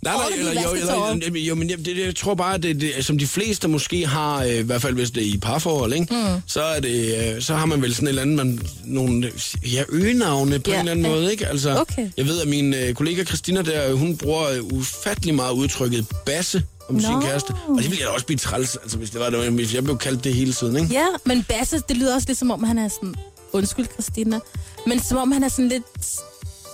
nej, 0.02 0.12
nej, 0.14 0.14
eller, 0.38 0.62
jo, 0.62 0.72
eller, 0.72 1.38
jo, 1.38 1.54
men 1.54 1.70
jeg, 1.70 1.78
det, 1.78 1.98
jeg 2.06 2.16
tror 2.16 2.34
bare, 2.34 2.54
at 2.54 2.62
det, 2.62 2.80
det, 2.80 3.04
som 3.04 3.18
de 3.18 3.26
fleste 3.26 3.68
måske 3.68 4.06
har, 4.06 4.42
øh, 4.44 4.54
i 4.54 4.62
hvert 4.62 4.82
fald 4.82 4.94
hvis 4.94 5.10
det 5.10 5.22
er 5.22 5.34
i 5.34 5.38
parforhold, 5.42 5.92
ikke? 5.92 6.06
Mm. 6.14 6.40
Så, 6.46 6.62
er 6.62 6.80
det, 6.80 7.34
øh, 7.36 7.42
så 7.42 7.54
har 7.54 7.66
man 7.66 7.82
vel 7.82 7.94
sådan 7.94 8.06
et 8.06 8.08
eller 8.08 8.22
andet, 8.22 8.36
man, 8.36 8.60
nogle 8.84 9.30
ja, 9.72 9.82
øgenavne 9.88 10.58
på 10.58 10.70
Ja, 10.70 10.74
en 10.74 10.80
eller 10.88 10.92
anden 10.92 11.12
måde, 11.12 11.30
ikke? 11.32 11.46
Altså, 11.46 11.76
Okay. 11.80 12.10
Jeg 12.16 12.26
ved, 12.26 12.40
at 12.40 12.48
min 12.48 12.74
øh, 12.74 12.94
kollega 12.94 13.24
Christina 13.24 13.62
der, 13.62 13.92
hun 13.92 14.16
bruger 14.16 14.48
øh, 14.48 14.64
ufattelig 14.64 15.34
meget 15.34 15.52
udtrykket 15.52 16.06
basse 16.26 16.62
om 16.88 17.00
sin 17.00 17.10
Nå. 17.10 17.20
kæreste. 17.20 17.50
Og 17.68 17.76
det 17.76 17.84
ville 17.84 18.00
jeg 18.00 18.08
også 18.08 18.26
blive 18.26 18.38
træls, 18.38 18.76
altså, 18.82 18.96
hvis, 18.98 19.10
det 19.10 19.20
var, 19.20 19.30
det, 19.30 19.52
hvis 19.52 19.74
jeg 19.74 19.84
blev 19.84 19.98
kaldt 19.98 20.24
det 20.24 20.34
hele 20.34 20.52
tiden, 20.52 20.76
ikke? 20.76 20.88
Ja, 20.94 21.06
men 21.24 21.44
Basse, 21.48 21.82
det 21.88 21.96
lyder 21.96 22.14
også 22.14 22.28
lidt 22.28 22.38
som 22.38 22.50
om, 22.50 22.62
han 22.64 22.78
er 22.78 22.88
sådan... 22.88 23.14
Undskyld, 23.52 23.86
Christina. 23.92 24.38
Men 24.86 25.02
som 25.02 25.18
om, 25.18 25.32
han 25.32 25.44
er 25.44 25.48
sådan 25.48 25.68
lidt... 25.68 25.84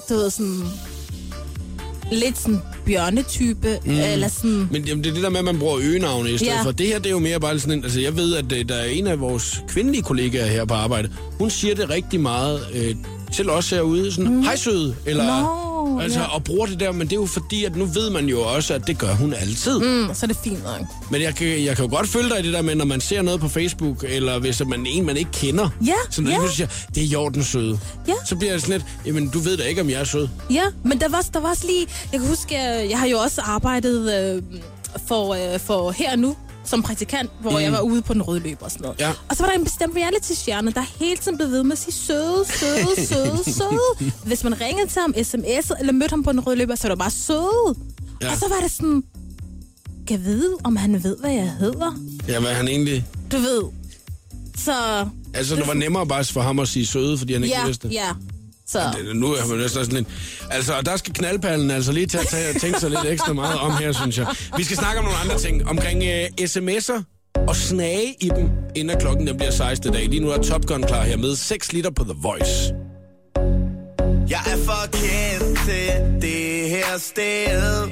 Du 0.09 0.15
ved, 0.15 0.31
sådan... 0.31 0.63
Lidt 2.13 2.39
sådan 2.39 2.61
bjørnetype, 2.87 3.79
mm. 3.85 3.91
eller 3.91 4.29
sådan... 4.29 4.69
Men 4.71 4.85
jamen, 4.85 5.05
det 5.05 5.11
er 5.11 5.15
det 5.15 5.23
der 5.23 5.31
med, 5.31 5.39
at 5.39 5.45
man 5.45 5.59
bruger 5.59 5.79
øgenavne 5.83 6.31
i 6.31 6.39
stedet 6.39 6.53
Ja. 6.53 6.63
for. 6.63 6.71
Det 6.71 6.87
her, 6.87 6.99
det 6.99 7.07
er 7.07 7.11
jo 7.11 7.19
mere 7.19 7.41
bare 7.41 7.59
sådan 7.61 7.79
en... 7.79 7.85
Altså, 7.85 8.01
jeg 8.01 8.17
ved, 8.17 8.35
at 8.35 8.53
øh, 8.53 8.69
der 8.69 8.75
er 8.75 8.85
en 8.85 9.07
af 9.07 9.21
vores 9.21 9.63
kvindelige 9.69 10.03
kollegaer 10.03 10.47
her 10.47 10.65
på 10.65 10.75
arbejde. 10.75 11.13
Hun 11.39 11.51
siger 11.51 11.75
det 11.75 11.91
rigtig 11.91 12.21
meget 12.21 12.61
øh, 12.75 12.97
til 13.33 13.51
os 13.51 13.71
herude. 13.71 14.13
Sådan, 14.13 14.35
mm. 14.35 14.43
hej 14.43 14.57
søde, 14.57 14.97
eller... 15.07 15.41
Nå, 15.41 16.01
altså, 16.01 16.21
ja. 16.21 16.35
og 16.35 16.45
bruger 16.45 16.67
det 16.67 16.81
der, 16.81 16.93
men 16.93 17.01
det 17.01 17.13
er 17.13 17.21
jo 17.21 17.27
fordi, 17.27 17.65
at 17.65 17.77
nu 17.77 17.85
ved 17.85 18.11
man 18.11 18.27
jo 18.27 18.41
også, 18.41 18.75
at 18.75 18.87
det 18.87 18.99
gør 18.99 19.15
hun 19.15 19.35
altid. 19.35 19.79
Mm. 19.79 20.15
Så 20.15 20.27
er 20.27 20.29
det 20.29 20.37
fint 20.45 20.65
nok. 20.65 20.81
Men 21.11 21.23
jeg 21.23 21.35
kan, 21.35 21.65
jeg 21.65 21.77
kan 21.77 21.85
jo 21.85 21.97
godt 21.97 22.09
følge 22.09 22.29
dig 22.29 22.39
i 22.41 22.43
det 22.43 22.53
der 22.53 22.63
med, 22.63 22.75
når 22.75 22.85
man 22.85 23.01
ser 23.01 23.23
noget 23.23 23.41
på 23.41 23.49
Facebook, 23.49 24.05
eller 24.09 24.39
hvis 24.39 24.63
man 24.67 24.87
en, 24.87 25.07
man 25.07 25.17
ikke 25.17 25.31
kender. 25.31 25.69
Ja, 25.87 25.93
Så 26.11 26.23
når 26.23 26.31
ja. 26.31 26.43
ja. 26.43 26.49
siger, 26.51 26.67
det 26.95 27.03
er 27.03 27.07
Jorden 27.07 27.45
søde. 27.45 27.79
Ja. 28.09 28.13
Så 28.25 28.37
bliver 28.37 28.53
jeg 28.53 28.61
sådan 28.61 28.73
lidt, 28.73 28.85
jamen 29.07 29.29
du 29.29 29.39
ved 29.39 29.57
da 29.57 29.63
ikke, 29.63 29.81
om 29.81 29.91
jeg 29.91 30.01
er 30.01 30.05
sød. 30.05 30.29
Ja, 30.51 30.65
men 30.85 31.01
der 31.01 31.09
var, 31.09 31.25
der 31.33 31.41
var 31.41 31.49
også 31.49 31.67
lige... 31.67 31.87
Jeg 32.13 32.21
kan 32.21 32.29
huske, 32.29 32.55
jeg, 32.55 32.87
jeg 32.91 32.99
har 32.99 33.07
jo 33.07 33.19
også 33.19 33.41
arbejdet 33.41 34.35
øh, 34.37 34.43
for, 35.09 35.35
øh, 35.55 35.61
for 35.61 35.91
her 35.91 36.17
nu 36.17 36.37
som 36.73 36.83
praktikant, 36.83 37.31
hvor 37.41 37.51
mm. 37.51 37.57
jeg 37.67 37.73
var 37.73 37.81
ude 37.81 38.03
på 38.03 38.15
den 38.15 38.23
røde 38.23 38.41
løber 38.41 38.65
og 38.65 38.71
sådan 38.71 38.83
noget. 38.83 39.01
Ja. 39.01 39.11
Og 39.29 39.37
så 39.37 39.43
var 39.43 39.51
der 39.51 39.59
en 39.59 39.65
bestemt 39.65 39.97
reality-stjerne, 39.97 40.71
der 40.73 40.85
hele 40.99 41.17
tiden 41.17 41.37
blev 41.37 41.51
ved 41.51 41.63
med 41.63 41.73
at 41.73 41.79
sige 41.79 41.95
søde, 41.95 42.45
søde, 42.59 43.07
søde, 43.07 43.39
søde. 43.59 44.13
Hvis 44.25 44.45
man 44.45 44.61
ringede 44.61 44.87
til 44.89 45.01
ham, 45.01 45.15
sms'ede 45.17 45.81
eller 45.81 45.93
mødte 45.93 46.13
ham 46.13 46.23
på 46.23 46.33
den 46.33 46.41
røde 46.41 46.57
løber, 46.57 46.75
så 46.75 46.83
var 46.89 46.95
det 46.95 46.99
bare 46.99 47.11
søde. 47.11 47.75
Ja. 48.23 48.31
Og 48.31 48.37
så 48.39 48.49
var 48.49 48.61
det 48.63 48.71
sådan, 48.71 49.03
kan 50.07 50.17
jeg 50.19 50.25
vide, 50.25 50.57
om 50.65 50.77
han 50.77 51.05
ved, 51.05 51.17
hvad 51.21 51.31
jeg 51.33 51.53
hedder? 51.61 51.99
Ja, 52.29 52.41
hvad 52.41 52.55
han 52.55 52.69
egentlig... 52.69 53.07
Du 53.33 53.37
ved. 53.37 53.63
Så 54.57 54.73
Altså, 55.35 55.57
det 55.57 55.67
var 55.67 55.75
nemmere 55.75 56.07
bare 56.07 56.25
for 56.25 56.41
ham 56.41 56.59
at 56.59 56.69
sige 56.69 56.87
søde, 56.87 57.19
fordi 57.19 57.33
han 57.33 57.45
ikke 57.45 57.57
ja, 57.57 57.67
vidste 57.67 57.89
det. 57.89 57.95
ja. 57.95 58.09
Så 58.67 58.79
Det- 58.81 59.17
Nu 59.17 59.33
er 59.33 59.47
man 59.47 59.59
næsten 59.59 59.85
sådan 59.85 59.95
lidt... 59.97 60.09
Altså, 60.51 60.73
der 60.87 60.97
skal 60.97 61.15
knaldpallen 61.15 61.71
altså 61.71 61.93
lige 61.93 62.07
til 62.07 62.19
at 62.19 62.27
tage, 62.27 62.55
tænke 62.59 62.81
sig 62.81 62.91
lidt 62.91 63.05
ekstra 63.05 63.33
meget 63.33 63.59
om 63.59 63.73
her, 63.77 63.93
synes 63.93 64.19
jeg. 64.19 64.27
Vi 64.57 64.65
skal 64.65 64.77
snakke 64.77 64.99
om 64.99 65.05
nogle 65.05 65.19
andre 65.19 65.39
ting. 65.39 65.69
Omkring 65.69 65.99
uh, 66.03 66.45
sms'er 66.45 67.03
og 67.49 67.57
snage 67.57 68.15
i 68.21 68.29
dem, 68.37 68.49
inden 68.77 69.01
klokken 69.01 69.27
den 69.27 69.37
bliver 69.37 69.51
16. 69.53 69.93
dag. 69.93 70.09
Lige 70.09 70.21
nu 70.21 70.31
er 70.31 70.43
Top 70.43 70.67
Gun 70.67 70.83
klar 70.83 71.05
her 71.05 71.17
med 71.17 71.37
6 71.37 71.73
liter 71.73 71.91
på 71.91 72.05
The 72.05 72.15
Voice. 72.23 72.75
Jeg 74.29 74.41
er 74.47 74.57
for 74.65 74.87
kendt 74.93 75.59
til 75.67 76.23
det 76.31 76.71
her 76.71 76.99
sted 76.99 77.89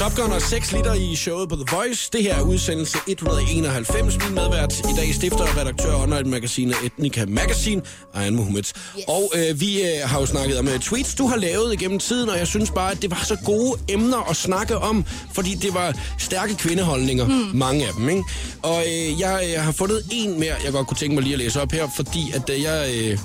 Top 0.00 0.16
Gun 0.16 0.32
og 0.32 0.42
6 0.42 0.72
liter 0.72 0.94
i 0.94 1.16
showet 1.16 1.48
på 1.48 1.56
The 1.56 1.64
Voice. 1.76 2.10
Det 2.12 2.22
her 2.22 2.34
er 2.34 2.40
udsendelse 2.40 2.98
191. 3.08 4.18
Min 4.24 4.34
medvært 4.34 4.78
i 4.78 4.92
dag 4.96 5.14
stifter 5.14 5.38
og 5.38 5.56
redaktør 5.56 5.92
af 5.92 6.02
online-magasinet 6.02 6.74
Etnica 6.84 7.24
Magazine, 7.28 7.82
Ayan 8.14 8.36
Mohammed. 8.36 8.58
Yes. 8.58 8.72
Og 9.08 9.32
øh, 9.36 9.60
vi 9.60 9.82
øh, 9.82 9.88
har 10.04 10.20
jo 10.20 10.26
snakket 10.26 10.58
om 10.58 10.68
øh, 10.68 10.78
tweets, 10.78 11.14
du 11.14 11.26
har 11.26 11.36
lavet 11.36 11.72
igennem 11.72 11.98
tiden, 11.98 12.28
og 12.28 12.38
jeg 12.38 12.46
synes 12.46 12.70
bare, 12.70 12.92
at 12.92 13.02
det 13.02 13.10
var 13.10 13.22
så 13.24 13.36
gode 13.44 13.80
emner 13.88 14.30
at 14.30 14.36
snakke 14.36 14.78
om, 14.78 15.04
fordi 15.32 15.54
det 15.54 15.74
var 15.74 15.94
stærke 16.18 16.54
kvindeholdninger, 16.54 17.24
hmm. 17.24 17.58
mange 17.58 17.86
af 17.86 17.92
dem. 17.92 18.08
Ikke? 18.08 18.22
Og 18.62 18.82
øh, 18.86 19.20
jeg 19.20 19.54
øh, 19.56 19.62
har 19.62 19.72
fundet 19.72 20.02
en 20.10 20.40
mere, 20.40 20.54
jeg 20.64 20.72
godt 20.72 20.86
kunne 20.86 20.98
tænke 20.98 21.14
mig 21.14 21.22
lige 21.22 21.32
at 21.32 21.38
læse 21.38 21.60
op 21.62 21.72
her, 21.72 21.88
fordi 21.96 22.32
at 22.34 22.50
øh, 22.50 22.62
jeg 22.62 22.90
øh, 22.94 23.18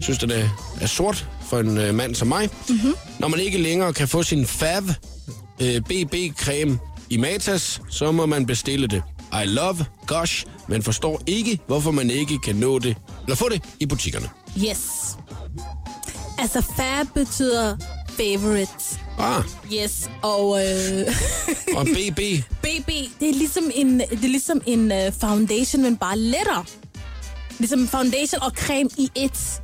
synes, 0.00 0.18
den 0.18 0.30
er, 0.30 0.48
er 0.80 0.86
sort 0.86 1.26
for 1.48 1.58
en 1.58 1.78
øh, 1.78 1.94
mand 1.94 2.14
som 2.14 2.28
mig. 2.28 2.50
Mm-hmm. 2.68 2.94
Når 3.18 3.28
man 3.28 3.40
ikke 3.40 3.58
længere 3.58 3.92
kan 3.92 4.08
få 4.08 4.22
sin 4.22 4.46
fav 4.46 4.82
øh, 5.60 5.76
BB-creme 5.88 6.78
i 7.10 7.16
Matas, 7.16 7.82
så 7.90 8.12
må 8.12 8.26
man 8.26 8.46
bestille 8.46 8.86
det. 8.86 9.02
I 9.32 9.46
love, 9.46 9.84
gosh, 10.06 10.44
men 10.68 10.82
forstår 10.82 11.20
ikke, 11.26 11.58
hvorfor 11.66 11.90
man 11.90 12.10
ikke 12.10 12.38
kan 12.38 12.56
nå 12.56 12.78
det, 12.78 12.96
eller 13.22 13.36
få 13.36 13.48
det 13.48 13.62
i 13.80 13.86
butikkerne. 13.86 14.28
yes. 14.58 14.88
Altså, 16.38 16.62
fab 16.76 17.06
betyder 17.14 17.76
favorite. 18.08 18.98
Ah, 19.18 19.44
Yes, 19.74 20.10
og 20.22 20.66
øh, 20.66 21.06
og 21.76 21.86
BB, 21.86 22.20
BB, 22.62 22.88
det 23.20 23.28
er 23.28 23.32
ligesom 23.34 23.70
en, 23.74 24.00
det 24.00 24.24
er 24.24 24.28
ligesom 24.28 24.60
en 24.66 24.92
uh, 24.92 25.12
foundation, 25.20 25.82
men 25.82 25.96
bare 25.96 26.18
lettere. 26.18 26.64
Ligesom 27.58 27.88
foundation 27.88 28.42
og 28.42 28.50
creme 28.50 28.90
i 28.98 29.10
et. 29.14 29.62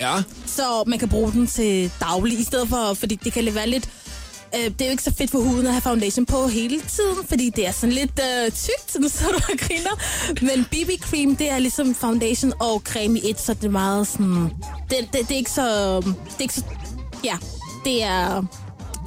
ja, 0.00 0.22
Så 0.46 0.84
man 0.86 0.98
kan 0.98 1.08
bruge 1.08 1.32
den 1.32 1.46
til 1.46 1.92
daglig, 2.00 2.38
i 2.40 2.44
stedet 2.44 2.68
for, 2.68 2.94
fordi 2.94 3.14
det 3.24 3.32
kan 3.32 3.54
være 3.54 3.68
lidt... 3.68 3.88
Øh, 4.54 4.64
det 4.64 4.80
er 4.80 4.84
jo 4.84 4.90
ikke 4.90 5.02
så 5.02 5.14
fedt 5.14 5.30
for 5.30 5.38
huden 5.38 5.66
at 5.66 5.72
have 5.72 5.82
foundation 5.82 6.26
på 6.26 6.46
hele 6.46 6.80
tiden, 6.80 7.16
fordi 7.28 7.50
det 7.50 7.66
er 7.66 7.72
sådan 7.72 7.92
lidt 7.92 8.20
øh, 8.20 8.50
tykt, 8.50 8.90
så 9.18 9.24
du 9.28 9.56
griner. 9.56 9.96
Men 10.42 10.64
BB 10.64 11.02
cream, 11.02 11.36
det 11.36 11.50
er 11.50 11.58
ligesom 11.58 11.94
foundation 11.94 12.52
og 12.60 12.82
creme 12.84 13.18
i 13.18 13.30
et, 13.30 13.40
så 13.40 13.54
det 13.54 13.64
er 13.64 13.70
meget 13.70 14.06
sådan... 14.06 14.50
Det, 14.90 14.98
det, 15.12 15.20
det 15.20 15.30
er 15.30 15.36
ikke 15.36 15.50
så... 15.50 15.96
Det 16.00 16.36
er 16.38 16.42
ikke 16.42 16.54
så... 16.54 16.64
Ja, 17.24 17.36
det 17.84 18.02
er 18.02 18.42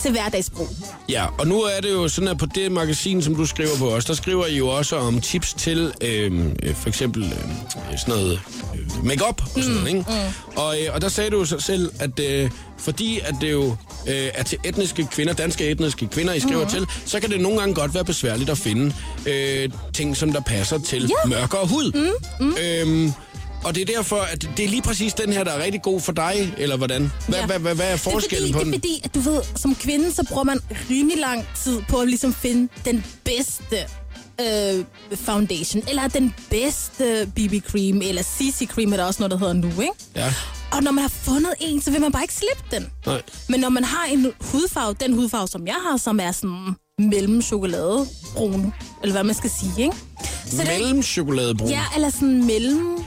til 0.01 0.11
hverdagsbrug. 0.11 0.67
ja. 1.09 1.25
Og 1.39 1.47
nu 1.47 1.61
er 1.61 1.81
det 1.81 1.91
jo 1.91 2.07
sådan, 2.07 2.27
at 2.27 2.37
på 2.37 2.45
det 2.45 2.71
magasin, 2.71 3.21
som 3.21 3.35
du 3.35 3.45
skriver 3.45 3.77
på 3.79 3.89
os, 3.89 4.05
der 4.05 4.13
skriver 4.13 4.45
I 4.45 4.57
jo 4.57 4.67
også 4.67 4.97
om 4.97 5.21
tips 5.21 5.53
til 5.53 5.93
øh, 6.01 6.45
øh, 6.63 6.75
for 6.75 6.89
eksempel 6.89 7.23
øh, 7.23 7.97
sådan 7.97 8.13
noget 8.13 8.39
øh, 8.75 9.05
makeup 9.05 9.41
og 9.55 9.63
sådan 9.63 9.75
noget, 9.75 9.87
ikke? 9.87 10.05
Og, 10.55 10.75
øh, 10.81 10.95
og 10.95 11.01
der 11.01 11.09
sagde 11.09 11.29
du 11.29 11.37
jo 11.37 11.45
så 11.45 11.59
selv, 11.59 11.91
at 11.99 12.19
øh, 12.19 12.51
fordi 12.77 13.19
at 13.19 13.35
det 13.41 13.51
jo 13.51 13.75
øh, 14.07 14.27
er 14.33 14.43
til 14.43 14.57
etniske 14.65 15.07
kvinder, 15.11 15.33
danske 15.33 15.67
etniske 15.69 16.07
kvinder, 16.07 16.33
I 16.33 16.39
skriver 16.39 16.57
mm-hmm. 16.67 16.87
til, 16.87 16.87
så 17.05 17.19
kan 17.19 17.29
det 17.31 17.41
nogle 17.41 17.59
gange 17.59 17.75
godt 17.75 17.93
være 17.93 18.05
besværligt 18.05 18.49
at 18.49 18.57
finde 18.57 18.95
øh, 19.25 19.69
ting, 19.93 20.17
som 20.17 20.31
der 20.33 20.41
passer 20.41 20.79
til 20.79 21.01
Ja. 21.23 21.29
mørkere 21.29 21.67
hud. 21.67 21.91
Mm, 22.39 22.45
mm. 22.47 22.55
Øhm, 22.63 23.11
og 23.63 23.75
det 23.75 23.81
er 23.89 23.95
derfor, 23.95 24.15
at 24.17 24.41
det 24.57 24.65
er 24.65 24.69
lige 24.69 24.81
præcis 24.81 25.13
den 25.13 25.33
her, 25.33 25.43
der 25.43 25.51
er 25.51 25.63
rigtig 25.63 25.81
god 25.81 26.01
for 26.01 26.11
dig, 26.11 26.53
eller 26.57 26.77
hvordan? 26.77 27.11
Hvad, 27.27 27.39
Ja. 27.39 27.45
hvad, 27.45 27.59
hvad, 27.59 27.75
hvad 27.75 27.91
er 27.91 27.97
forskellen 27.97 28.47
det 28.47 28.55
er 28.55 28.59
på 28.59 28.59
fordi, 28.59 28.71
den? 28.71 28.81
Det 28.81 28.87
er 28.87 28.89
fordi, 28.89 29.01
at 29.03 29.15
du 29.15 29.19
ved, 29.19 29.41
som 29.55 29.75
kvinde, 29.75 30.13
så 30.13 30.25
bruger 30.29 30.43
man 30.43 30.59
rimelig 30.89 31.17
lang 31.19 31.47
tid 31.63 31.81
på 31.89 31.97
at 31.97 32.07
ligesom 32.07 32.33
finde 32.33 32.69
den 32.85 33.05
bedste 33.23 33.77
øh, 34.41 34.85
foundation, 35.15 35.83
eller 35.89 36.07
den 36.07 36.33
bedste 36.49 37.31
BB-cream, 37.39 38.01
eller 38.07 38.21
CC-cream, 38.21 38.93
er 38.93 38.97
der 38.97 39.03
også 39.03 39.19
noget, 39.19 39.31
der 39.31 39.37
hedder 39.37 39.53
nu, 39.53 39.67
ikke? 39.81 39.93
Ja, 40.15 40.33
Og 40.77 40.83
når 40.83 40.91
man 40.91 41.01
har 41.01 41.09
fundet 41.09 41.53
en, 41.59 41.81
så 41.81 41.91
vil 41.91 42.01
man 42.01 42.11
bare 42.11 42.23
ikke 42.23 42.33
slippe 42.33 42.63
den. 42.75 42.85
nej. 43.05 43.21
Men 43.49 43.59
når 43.59 43.69
man 43.69 43.83
har 43.83 44.05
en 44.05 44.27
hudfarve, 44.41 44.95
den 44.99 45.13
hudfarve, 45.13 45.47
som 45.47 45.67
jeg 45.67 45.75
har, 45.89 45.97
som 45.97 46.19
er 46.19 46.31
sådan 46.31 46.75
mellem 46.99 47.41
chokoladebrun, 47.41 48.73
eller 49.03 49.13
hvad 49.13 49.23
man 49.23 49.35
skal 49.35 49.49
sige, 49.49 49.83
ikke? 49.83 49.95
Så 50.45 50.57
det- 50.57 50.67
Mellem 50.67 51.03
chokoladebrun. 51.03 51.69
Ja, 51.69 51.83
eller 51.95 52.09
sådan 52.09 52.45
mellem... 52.45 52.97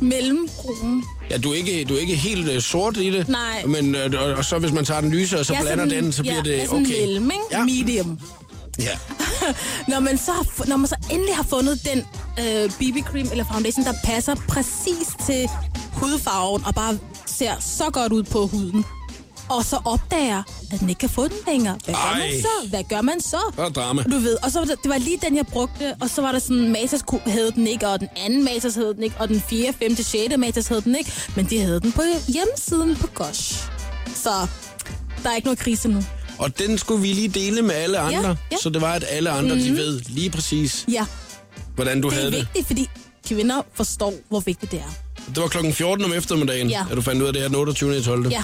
Mellembrun. 0.00 1.04
Ja, 1.30 1.38
du 1.38 1.50
er 1.50 1.54
ikke, 1.54 1.84
du 1.84 1.94
er 1.94 1.98
ikke 1.98 2.14
helt 2.16 2.48
uh, 2.48 2.58
sort 2.58 2.96
i 2.96 3.10
det. 3.10 3.28
Nej. 3.28 3.64
Men, 3.66 3.94
øh, 3.94 4.10
og, 4.22 4.26
og 4.34 4.44
så 4.44 4.58
hvis 4.58 4.72
man 4.72 4.84
tager 4.84 5.00
den 5.00 5.10
lyse, 5.10 5.38
og 5.38 5.46
så 5.46 5.52
Ja, 5.54 5.60
blander 5.60 5.84
sådan- 5.88 6.04
den, 6.04 6.12
så 6.12 6.22
bliver 6.22 6.34
ja, 6.36 6.42
det 6.42 6.62
er 6.62 6.66
sådan 6.66 6.86
okay. 6.86 7.00
mellem, 7.00 7.24
ikke? 7.30 7.44
Ja. 7.52 7.64
Medium. 7.64 8.18
Ja. 8.78 8.98
Når 9.92 10.00
man, 10.00 10.18
så 10.18 10.32
når 10.66 10.76
man 10.76 10.88
så 10.88 10.96
endelig 11.10 11.36
har 11.36 11.42
fundet 11.42 11.84
den 11.84 11.98
øh, 12.38 12.70
BB-cream 12.70 13.30
eller 13.30 13.44
foundation, 13.52 13.84
der 13.84 13.94
passer 14.04 14.34
præcis 14.48 15.08
til 15.26 15.48
hudfarven 15.92 16.64
og 16.66 16.74
bare 16.74 16.98
ser 17.26 17.52
så 17.60 17.90
godt 17.90 18.12
ud 18.12 18.22
på 18.22 18.46
huden, 18.46 18.84
og 19.48 19.64
så 19.64 19.78
opdager, 19.84 20.42
at 20.72 20.80
den 20.80 20.88
ikke 20.88 20.98
kan 20.98 21.08
få 21.08 21.28
den 21.28 21.36
længere. 21.46 21.78
Hvad 21.84 21.94
gør 21.94 22.00
Ej. 22.00 22.18
man 22.18 22.40
så? 22.42 22.68
Hvad 22.68 22.84
gør 22.88 23.00
man 23.00 23.20
så? 23.20 23.36
Er 23.58 23.62
der 23.62 23.68
drama. 23.70 24.02
Du 24.02 24.18
ved, 24.18 24.36
og 24.44 24.50
så 24.50 24.58
var 24.58 24.66
det, 24.66 24.82
det 24.82 24.90
var 24.90 24.98
lige 24.98 25.18
den, 25.22 25.36
jeg 25.36 25.46
brugte, 25.46 25.94
og 26.00 26.10
så 26.10 26.22
var 26.22 26.32
der 26.32 26.38
sådan, 26.38 26.72
Matas 26.72 27.04
havde 27.26 27.52
den 27.52 27.66
ikke, 27.66 27.88
og 27.88 28.00
den 28.00 28.08
anden 28.16 28.44
Matas 28.44 28.74
havde 28.74 28.94
den 28.94 29.02
ikke, 29.02 29.16
og 29.18 29.28
den 29.28 29.40
4., 29.40 29.72
5., 29.72 29.96
6. 29.96 30.36
Matas 30.38 30.68
havde 30.68 30.80
den 30.80 30.96
ikke, 30.96 31.12
men 31.36 31.46
de 31.50 31.60
havde 31.60 31.80
den 31.80 31.92
på 31.92 32.02
hjemmesiden 32.28 32.96
på 32.96 33.06
Gosh. 33.14 33.68
Så 34.14 34.30
der 35.22 35.30
er 35.30 35.34
ikke 35.34 35.46
noget 35.46 35.58
krise 35.58 35.88
nu. 35.88 36.02
Og 36.38 36.58
den 36.58 36.78
skulle 36.78 37.02
vi 37.02 37.08
lige 37.12 37.28
dele 37.28 37.62
med 37.62 37.74
alle 37.74 37.98
andre, 37.98 38.28
ja. 38.28 38.32
Mhm. 38.32 38.58
så 38.62 38.68
det 38.70 38.80
var, 38.82 38.92
at 38.92 39.04
alle 39.08 39.30
andre, 39.30 39.54
mm-hmm. 39.54 39.70
de 39.74 39.76
ved 39.76 40.00
lige 40.08 40.30
præcis, 40.30 40.84
Ja, 40.92 41.06
hvordan 41.74 42.00
du 42.00 42.08
det 42.08 42.14
er 42.16 42.18
havde 42.20 42.30
det. 42.32 42.38
vigtigt, 42.40 42.66
fordi 42.66 42.88
kvinder 43.28 43.62
forstår, 43.74 44.14
hvor 44.28 44.40
vigtigt 44.40 44.72
det 44.72 44.78
er. 44.80 44.94
Det 45.34 45.42
var 45.42 45.48
klokken 45.48 45.72
14 45.72 46.04
om 46.04 46.12
eftermiddagen, 46.12 46.68
Ja. 46.70 46.84
at 46.90 46.96
du 46.96 47.02
fandt 47.02 47.22
ud 47.22 47.26
af 47.26 47.32
det 47.32 47.42
her 47.42 47.48
den 47.48 47.56
28. 47.56 48.02
12. 48.02 48.28
Ja. 48.30 48.42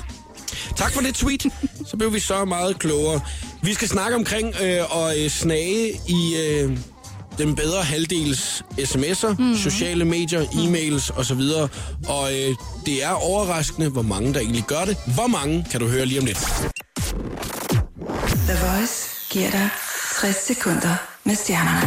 Tak 0.76 0.92
for 0.92 1.00
det 1.00 1.14
tweet. 1.14 1.46
Så 1.86 1.96
blev 1.96 2.14
vi 2.14 2.20
så 2.20 2.44
meget 2.44 2.78
klogere. 2.78 3.20
Vi 3.62 3.74
skal 3.74 3.88
snakke 3.88 4.16
omkring 4.16 4.54
øh, 4.62 4.96
og 4.96 5.18
øh, 5.18 5.30
snage 5.30 5.92
i 6.08 6.36
øh, 6.36 6.78
den 7.38 7.54
bedre 7.54 7.82
halvdels 7.82 8.62
sms'er, 8.78 9.34
mm. 9.38 9.56
sociale 9.56 10.04
medier, 10.04 10.42
e-mails 10.44 11.18
osv. 11.18 11.40
Og 12.08 12.32
øh, 12.32 12.54
det 12.86 13.04
er 13.04 13.10
overraskende, 13.10 13.88
hvor 13.88 14.02
mange 14.02 14.34
der 14.34 14.40
egentlig 14.40 14.64
gør 14.64 14.84
det. 14.84 14.96
Hvor 15.14 15.26
mange 15.26 15.66
kan 15.70 15.80
du 15.80 15.86
høre 15.88 16.06
lige 16.06 16.20
om 16.20 16.26
lidt. 16.26 16.38
The 18.06 18.56
Voice 18.66 19.08
giver 19.30 19.50
dig 19.50 19.68
60 20.20 20.36
sekunder 20.46 20.96
med 21.24 21.34
stjernerne. 21.34 21.80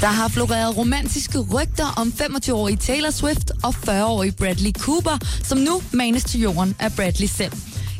Der 0.00 0.06
har 0.06 0.28
floreret 0.28 0.76
romantiske 0.76 1.38
rygter 1.38 1.86
om 1.96 2.12
25-årige 2.20 2.76
Taylor 2.76 3.10
Swift 3.10 3.50
og 3.62 3.74
40-årige 3.88 4.32
Bradley 4.32 4.72
Cooper, 4.72 5.18
som 5.44 5.58
nu 5.58 5.82
manes 5.92 6.24
til 6.24 6.40
jorden 6.40 6.76
af 6.80 6.92
Bradley 6.96 7.26
selv. 7.26 7.52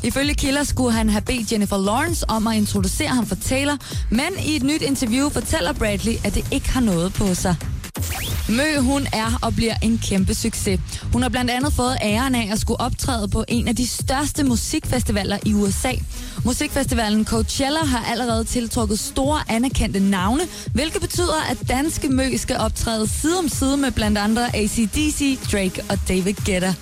Ifølge 0.03 0.33
kilder 0.33 0.63
skulle 0.63 0.91
han 0.91 1.09
have 1.09 1.21
bedt 1.21 1.51
Jennifer 1.51 1.77
Lawrence 1.77 2.29
om 2.29 2.47
at 2.47 2.55
introducere 2.55 3.07
ham 3.07 3.25
for 3.25 3.35
Taylor, 3.35 3.77
men 4.11 4.45
i 4.45 4.55
et 4.55 4.63
nyt 4.63 4.81
interview 4.81 5.29
fortæller 5.29 5.73
Bradley, 5.73 6.13
at 6.23 6.35
det 6.35 6.47
ikke 6.51 6.69
har 6.69 6.81
noget 6.81 7.13
på 7.13 7.33
sig. 7.33 7.55
Mø, 8.49 8.79
hun 8.79 9.07
er 9.13 9.39
og 9.41 9.55
bliver 9.55 9.75
en 9.81 10.01
kæmpe 10.09 10.33
succes. 10.33 10.79
Hun 11.13 11.21
har 11.21 11.29
blandt 11.29 11.51
andet 11.51 11.73
fået 11.73 11.97
æren 12.01 12.35
af 12.35 12.49
at 12.51 12.59
skulle 12.59 12.79
optræde 12.79 13.27
på 13.27 13.45
en 13.47 13.67
af 13.67 13.75
de 13.75 13.87
største 13.87 14.43
musikfestivaler 14.43 15.37
i 15.45 15.53
USA. 15.53 15.91
Musikfestivalen 16.45 17.25
Coachella 17.25 17.79
har 17.85 18.05
allerede 18.11 18.43
tiltrukket 18.43 18.99
store 18.99 19.39
anerkendte 19.49 19.99
navne, 19.99 20.43
hvilket 20.73 21.01
betyder, 21.01 21.43
at 21.49 21.57
danske 21.69 22.09
Mø 22.09 22.37
skal 22.37 22.57
optræde 22.57 23.07
side 23.07 23.39
om 23.39 23.49
side 23.49 23.77
med 23.77 23.91
blandt 23.91 24.17
andre 24.17 24.55
ACDC, 24.55 25.39
Drake 25.51 25.83
og 25.89 25.99
David 26.07 26.33
Guetta. 26.45 26.73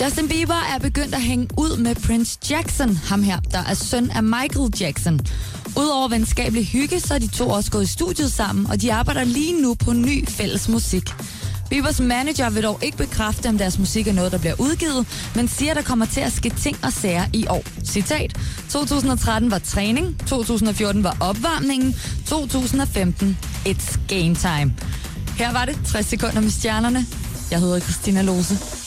Justin 0.00 0.28
Bieber 0.28 0.74
er 0.74 0.78
begyndt 0.78 1.14
at 1.14 1.22
hænge 1.22 1.48
ud 1.58 1.76
med 1.76 1.94
Prince 1.94 2.38
Jackson, 2.50 2.96
ham 2.96 3.22
her, 3.22 3.40
der 3.52 3.58
er 3.58 3.74
søn 3.74 4.10
af 4.10 4.22
Michael 4.22 4.72
Jackson. 4.80 5.20
Udover 5.76 6.08
venskabelig 6.08 6.66
hygge, 6.66 7.00
så 7.00 7.14
er 7.14 7.18
de 7.18 7.26
to 7.26 7.48
også 7.48 7.70
gået 7.70 7.84
i 7.84 7.86
studiet 7.86 8.32
sammen, 8.32 8.66
og 8.66 8.82
de 8.82 8.92
arbejder 8.92 9.24
lige 9.24 9.62
nu 9.62 9.74
på 9.74 9.92
ny 9.92 10.28
fælles 10.28 10.68
musik. 10.68 11.14
Biebers 11.70 12.00
manager 12.00 12.50
vil 12.50 12.62
dog 12.62 12.78
ikke 12.82 12.96
bekræfte, 12.96 13.48
om 13.48 13.58
deres 13.58 13.78
musik 13.78 14.08
er 14.08 14.12
noget, 14.12 14.32
der 14.32 14.38
bliver 14.38 14.54
udgivet, 14.58 15.06
men 15.34 15.48
siger, 15.48 15.70
at 15.70 15.76
der 15.76 15.82
kommer 15.82 16.06
til 16.06 16.20
at 16.20 16.32
ske 16.32 16.50
ting 16.50 16.76
og 16.82 16.92
sager 16.92 17.24
i 17.32 17.46
år. 17.50 17.64
Citat. 17.84 18.36
2013 18.70 19.50
var 19.50 19.58
træning, 19.58 20.18
2014 20.26 21.04
var 21.04 21.16
opvarmningen, 21.20 21.96
2015 22.26 23.38
it's 23.68 23.98
game 24.08 24.34
time. 24.34 24.74
Her 25.38 25.52
var 25.52 25.64
det 25.64 25.78
60 25.86 26.06
sekunder 26.06 26.40
med 26.40 26.50
stjernerne. 26.50 27.06
Jeg 27.50 27.60
hedder 27.60 27.80
Christina 27.80 28.22
Lose. 28.22 28.83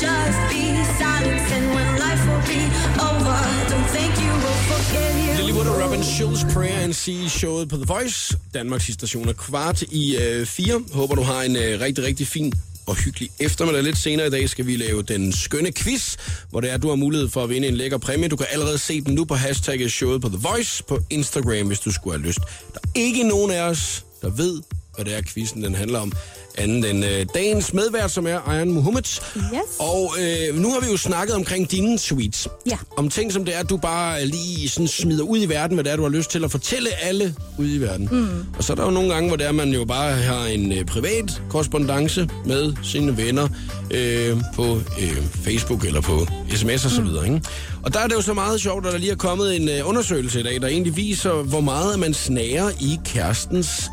Just 0.00 1.52
and 1.56 1.66
when 1.74 1.88
life 2.04 2.22
will 2.28 2.44
be 2.52 2.62
over, 3.08 3.38
don't 3.72 3.88
you 4.24 4.32
will 4.44 4.60
forget 4.70 5.12
you. 5.16 5.60
Og 5.70 5.84
Robin 5.84 6.04
Schulz 6.04 6.44
Prayer 6.54 6.84
and 6.84 6.92
See 6.92 7.28
showet 7.28 7.68
på 7.68 7.76
The 7.76 7.84
Voice. 7.84 8.36
Danmarks 8.54 8.92
station 8.92 9.28
er 9.28 9.32
kvart 9.32 9.82
i 9.82 10.16
øh, 10.16 10.46
fire. 10.46 10.82
Håber, 10.92 11.14
du 11.14 11.22
har 11.22 11.42
en 11.42 11.56
øh, 11.56 11.80
rigtig, 11.80 12.04
rigtig 12.04 12.26
fin 12.26 12.52
og 12.86 12.96
hyggelig 12.96 13.30
eftermiddag. 13.40 13.82
Lidt 13.82 13.98
senere 13.98 14.26
i 14.26 14.30
dag 14.30 14.48
skal 14.48 14.66
vi 14.66 14.76
lave 14.76 15.02
den 15.02 15.32
skønne 15.32 15.72
quiz, 15.72 16.16
hvor 16.50 16.60
det 16.60 16.72
er, 16.72 16.76
du 16.76 16.88
har 16.88 16.96
mulighed 16.96 17.28
for 17.28 17.42
at 17.42 17.50
vinde 17.50 17.68
en 17.68 17.74
lækker 17.74 17.98
præmie. 17.98 18.28
Du 18.28 18.36
kan 18.36 18.46
allerede 18.50 18.78
se 18.78 19.00
den 19.00 19.14
nu 19.14 19.24
på 19.24 19.34
hashtagget 19.34 19.92
showet 19.92 20.22
på 20.22 20.28
The 20.28 20.38
Voice 20.38 20.84
på 20.88 20.98
Instagram, 21.10 21.66
hvis 21.66 21.80
du 21.80 21.92
skulle 21.92 22.18
have 22.18 22.26
lyst. 22.26 22.38
Der 22.74 22.80
er 22.84 22.88
ikke 22.94 23.22
nogen 23.22 23.50
af 23.50 23.62
os, 23.62 24.04
der 24.22 24.30
ved, 24.30 24.62
hvad 24.94 25.04
det 25.04 25.16
er, 25.16 25.22
quizzen 25.22 25.62
den 25.62 25.74
handler 25.74 25.98
om. 25.98 26.12
Anden 26.58 26.84
end 26.84 27.04
øh, 27.04 27.26
dagens 27.34 27.74
medvært, 27.74 28.10
som 28.10 28.26
er 28.26 28.48
Ayan 28.48 28.70
Mohammed. 28.70 29.02
Yes. 29.02 29.60
Og 29.78 30.14
øh, 30.20 30.58
nu 30.58 30.72
har 30.72 30.80
vi 30.80 30.86
jo 30.90 30.96
snakket 30.96 31.36
omkring 31.36 31.70
dine 31.70 31.98
tweets. 31.98 32.48
Ja. 32.70 32.76
Om 32.96 33.08
ting, 33.08 33.32
som 33.32 33.44
det 33.44 33.56
er, 33.56 33.62
du 33.62 33.76
bare 33.76 34.26
lige 34.26 34.68
sådan 34.68 34.88
smider 34.88 35.24
ud 35.24 35.38
i 35.38 35.46
verden, 35.46 35.76
hvad 35.76 35.84
det 35.84 35.92
er, 35.92 35.96
du 35.96 36.02
har 36.02 36.10
lyst 36.10 36.30
til 36.30 36.44
at 36.44 36.50
fortælle 36.50 36.88
alle 37.02 37.34
ude 37.58 37.74
i 37.74 37.80
verden. 37.80 38.08
Mm. 38.12 38.28
Og 38.58 38.64
så 38.64 38.72
er 38.72 38.74
der 38.74 38.84
jo 38.84 38.90
nogle 38.90 39.14
gange, 39.14 39.28
hvor 39.28 39.36
det 39.36 39.46
er, 39.46 39.52
man 39.52 39.70
jo 39.70 39.84
bare 39.84 40.12
har 40.12 40.46
en 40.46 40.72
øh, 40.72 40.84
privat 40.84 41.42
korrespondence 41.50 42.28
med 42.46 42.72
sine 42.82 43.16
venner 43.16 43.48
øh, 43.90 44.36
på 44.54 44.80
øh, 45.00 45.22
Facebook 45.44 45.84
eller 45.84 46.00
på 46.00 46.26
sms 46.54 46.84
og 46.84 46.90
så 46.90 47.02
videre. 47.02 47.24
Ikke? 47.24 47.40
Og 47.82 47.94
der 47.94 48.00
er 48.00 48.06
det 48.06 48.14
jo 48.14 48.22
så 48.22 48.34
meget 48.34 48.60
sjovt, 48.60 48.86
at 48.86 48.92
der 48.92 48.98
lige 48.98 49.12
er 49.12 49.16
kommet 49.16 49.56
en 49.56 49.68
øh, 49.68 49.88
undersøgelse 49.88 50.40
i 50.40 50.42
dag, 50.42 50.60
der 50.60 50.68
egentlig 50.68 50.96
viser, 50.96 51.32
hvor 51.32 51.60
meget 51.60 51.98
man 51.98 52.14
snager 52.14 52.70
i 52.80 52.98
kærestens 53.04 53.90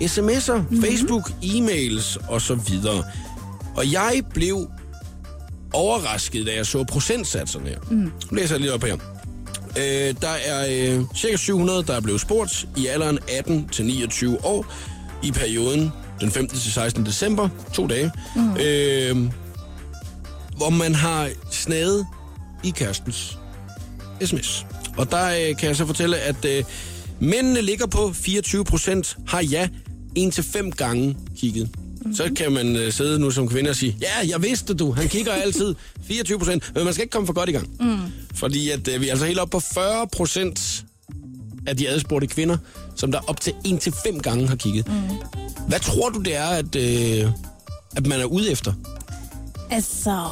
sms'er, 0.00 0.56
mm-hmm. 0.56 0.82
Facebook, 0.82 1.30
e-mails 1.42 2.16
og 2.28 2.40
så 2.40 2.54
videre. 2.54 3.04
Og 3.76 3.92
jeg 3.92 4.22
blev 4.34 4.68
overrasket, 5.72 6.46
da 6.46 6.54
jeg 6.54 6.66
så 6.66 6.84
procentsatserne 6.84 7.68
her. 7.68 7.78
Mm. 7.90 7.96
Nu 7.96 8.12
læser 8.36 8.54
jeg 8.54 8.60
lige 8.60 8.72
op 8.72 8.84
her. 8.84 8.96
Øh, 9.76 10.14
der 10.22 10.28
er 10.44 10.66
øh, 10.70 11.04
cirka 11.16 11.36
700, 11.36 11.82
der 11.82 11.94
er 11.94 12.00
blevet 12.00 12.20
spurgt 12.20 12.68
i 12.76 12.86
alderen 12.86 13.18
18 13.38 13.68
til 13.68 13.84
29 13.84 14.44
år 14.44 14.66
i 15.22 15.32
perioden 15.32 15.92
den 16.20 16.30
15. 16.30 16.58
til 16.58 16.72
16. 16.72 17.06
december, 17.06 17.48
to 17.72 17.86
dage, 17.86 18.12
mm. 18.36 18.56
øh, 18.56 19.16
hvor 20.56 20.70
man 20.70 20.94
har 20.94 21.30
snaget 21.50 22.06
i 22.64 22.70
kærestens 22.70 23.38
sms. 24.24 24.66
Og 24.96 25.10
der 25.10 25.26
øh, 25.28 25.56
kan 25.56 25.68
jeg 25.68 25.76
så 25.76 25.86
fortælle, 25.86 26.16
at 26.18 26.44
øh, 26.44 26.64
mændene 27.20 27.62
ligger 27.62 27.86
på 27.86 28.12
24 28.14 28.64
procent, 28.64 29.16
har 29.26 29.40
ja 29.42 29.68
en 30.14 30.30
til 30.30 30.44
fem 30.44 30.72
gange 30.72 31.16
kigget. 31.36 31.68
Mm-hmm. 31.76 32.14
Så 32.14 32.30
kan 32.36 32.52
man 32.52 32.76
øh, 32.76 32.92
sidde 32.92 33.18
nu 33.18 33.30
som 33.30 33.48
kvinde 33.48 33.70
og 33.70 33.76
sige, 33.76 33.96
ja, 34.00 34.28
jeg 34.28 34.42
vidste 34.42 34.74
du, 34.74 34.92
han 34.92 35.08
kigger 35.08 35.32
altid 35.32 35.74
24 36.08 36.38
procent, 36.38 36.70
men 36.74 36.84
man 36.84 36.92
skal 36.94 37.02
ikke 37.02 37.12
komme 37.12 37.26
for 37.26 37.32
godt 37.32 37.48
i 37.48 37.52
gang. 37.52 37.68
Mm. 37.80 37.98
Fordi 38.34 38.70
at, 38.70 38.88
øh, 38.88 39.00
vi 39.00 39.06
er 39.06 39.10
altså 39.10 39.26
helt 39.26 39.38
oppe 39.38 39.50
på 39.50 39.60
40 39.60 40.06
procent 40.12 40.84
af 41.66 41.76
de 41.76 41.88
adspurgte 41.88 42.26
kvinder, 42.26 42.56
som 42.96 43.12
der 43.12 43.18
op 43.26 43.40
til 43.40 43.52
en 43.64 43.78
til 43.78 43.94
fem 44.06 44.20
gange 44.20 44.48
har 44.48 44.56
kigget. 44.56 44.88
Mm. 44.88 44.92
Hvad 45.68 45.80
tror 45.80 46.08
du, 46.08 46.20
det 46.20 46.36
er, 46.36 46.46
at, 46.48 46.76
øh, 46.76 47.30
at 47.96 48.06
man 48.06 48.20
er 48.20 48.24
ude 48.24 48.50
efter? 48.50 48.72
Altså, 49.70 50.28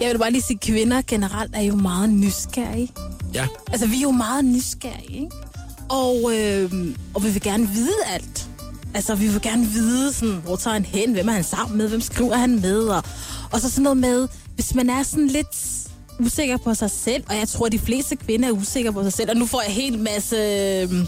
jeg 0.00 0.10
vil 0.12 0.18
bare 0.18 0.30
lige 0.30 0.42
sige, 0.42 0.54
at 0.56 0.66
kvinder 0.66 1.02
generelt 1.06 1.50
er 1.54 1.62
jo 1.62 1.74
meget 1.74 2.10
nysgerrige. 2.10 2.88
Ja, 3.34 3.46
Altså, 3.72 3.86
vi 3.86 3.96
er 3.96 4.00
jo 4.02 4.10
meget 4.10 4.44
nysgerrige, 4.44 5.14
ikke? 5.14 5.30
Og, 5.88 6.32
øh, 6.36 6.72
og 7.14 7.24
vi 7.24 7.30
vil 7.30 7.42
gerne 7.42 7.68
vide 7.68 7.94
alt. 8.12 8.46
Altså, 8.94 9.14
vi 9.14 9.28
vil 9.28 9.42
gerne 9.42 9.66
vide, 9.66 10.12
sådan, 10.12 10.34
hvor 10.44 10.56
tager 10.56 10.72
han 10.74 10.84
hen, 10.84 11.12
hvem 11.12 11.28
er 11.28 11.32
han 11.32 11.44
sammen 11.44 11.78
med, 11.78 11.88
hvem 11.88 12.00
skriver 12.00 12.36
han 12.36 12.60
med, 12.60 12.78
og, 12.80 13.02
og 13.52 13.60
så 13.60 13.70
sådan 13.70 13.82
noget 13.82 13.96
med, 13.96 14.28
hvis 14.54 14.74
man 14.74 14.90
er 14.90 15.02
sådan 15.02 15.26
lidt 15.28 15.56
usikker 16.20 16.56
på 16.56 16.74
sig 16.74 16.90
selv, 16.90 17.24
og 17.28 17.36
jeg 17.36 17.48
tror, 17.48 17.66
at 17.66 17.72
de 17.72 17.78
fleste 17.78 18.16
kvinder 18.16 18.48
er 18.48 18.52
usikre 18.52 18.92
på 18.92 19.02
sig 19.02 19.12
selv, 19.12 19.30
og 19.30 19.36
nu 19.36 19.46
får 19.46 19.62
jeg 19.62 19.72
helt 19.72 20.00
masse... 20.00 20.36
øhm, 20.36 21.06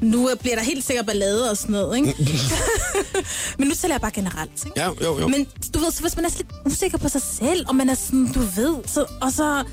Nu 0.00 0.28
bliver 0.40 0.56
der 0.56 0.62
helt 0.62 0.84
sikkert 0.84 1.06
ballade 1.06 1.50
og 1.50 1.56
sådan 1.56 1.72
noget, 1.72 1.96
ikke? 1.96 2.14
Men 3.58 3.68
nu 3.68 3.74
taler 3.74 3.94
jeg 3.94 4.00
bare 4.00 4.10
generelt, 4.10 4.64
ikke? 4.66 4.80
Ja, 4.80 4.88
jo, 5.04 5.20
jo. 5.20 5.28
Men 5.28 5.46
du 5.74 5.78
ved, 5.78 5.90
så 5.92 6.00
hvis 6.02 6.16
man 6.16 6.24
er 6.24 6.28
lidt 6.36 6.48
usikker 6.66 6.98
på 6.98 7.08
sig 7.08 7.22
selv, 7.22 7.64
og 7.68 7.76
man 7.76 7.88
er 7.90 7.94
sådan, 7.94 8.32
du 8.32 8.40
ved, 8.40 8.74
så, 8.86 9.04
og 9.20 9.32
så, 9.32 9.64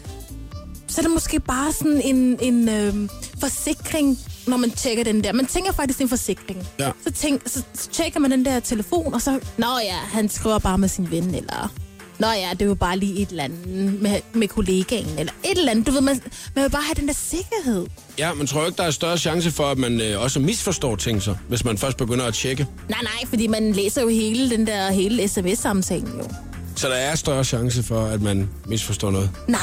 så 0.94 1.02
er 1.02 1.04
det 1.04 1.12
måske 1.12 1.40
bare 1.40 1.72
sådan 1.72 2.02
en, 2.02 2.38
en 2.42 2.70
øhm, 2.70 3.10
forsikring, 3.40 4.20
når 4.48 4.58
man 4.58 4.72
tjekker 4.72 5.04
den 5.04 5.24
der. 5.24 5.34
Man 5.34 5.46
tænker 5.46 5.72
faktisk, 5.72 6.02
en 6.02 6.10
forsikring. 6.10 6.68
Ja. 6.80 6.92
Så, 7.04 7.12
tænk, 7.12 7.42
så, 7.46 7.64
så 7.74 7.90
tjekker 7.90 8.20
man 8.20 8.32
den 8.32 8.46
der 8.46 8.60
telefon, 8.60 9.14
og 9.14 9.22
så, 9.22 9.40
nå 9.58 9.68
ja, 9.84 9.96
han 9.96 10.30
skriver 10.30 10.60
bare 10.60 10.78
med 10.78 10.88
sin 10.88 11.12
ven, 11.12 11.36
eller... 11.36 11.72
Nå 12.20 12.28
ja, 12.28 12.50
det 12.52 12.62
er 12.62 12.66
jo 12.66 12.76
bare 12.76 12.98
lige 12.98 13.22
et 13.22 13.30
eller 13.30 13.44
andet 13.44 13.68
med, 14.02 14.22
med 14.34 14.48
kollegaen, 14.48 15.20
eller 15.20 15.34
et 15.44 15.58
eller 15.58 15.72
andet. 15.72 15.88
Du 15.88 15.92
ved, 15.92 16.02
man, 16.02 16.22
man 16.56 16.64
vil 16.64 16.70
bare 16.70 16.84
have 16.84 16.96
den 16.96 17.08
der 17.08 17.14
sikkerhed. 17.14 17.86
Ja, 18.18 18.34
men 18.34 18.48
tror 18.48 18.66
ikke, 18.66 18.78
der 18.78 18.84
er 18.84 18.92
større 18.92 19.18
chance 19.18 19.52
for, 19.52 19.64
at 19.64 19.78
man 19.78 20.02
øh, 20.02 20.22
også 20.22 20.40
misforstår 20.40 20.96
ting 20.96 21.22
så, 21.22 21.36
hvis 21.48 21.66
man 21.66 21.78
først 21.78 21.98
begynder 21.98 22.26
at 22.26 22.34
tjekke? 22.34 22.68
Nej, 22.90 23.00
nej, 23.04 23.30
fordi 23.30 23.48
man 23.48 23.72
læser 23.72 24.02
jo 24.02 24.08
hele 24.08 24.50
den 24.50 24.68
der 24.68 24.92
hele 24.92 25.28
sms-samtalen 25.28 26.18
jo. 26.18 26.30
Så 26.76 26.88
der 26.88 26.94
er 26.96 27.16
større 27.16 27.44
chance 27.44 27.84
for, 27.84 28.06
at 28.06 28.22
man 28.22 28.50
misforstår 28.68 29.12
noget. 29.12 29.30
Nej, 29.48 29.60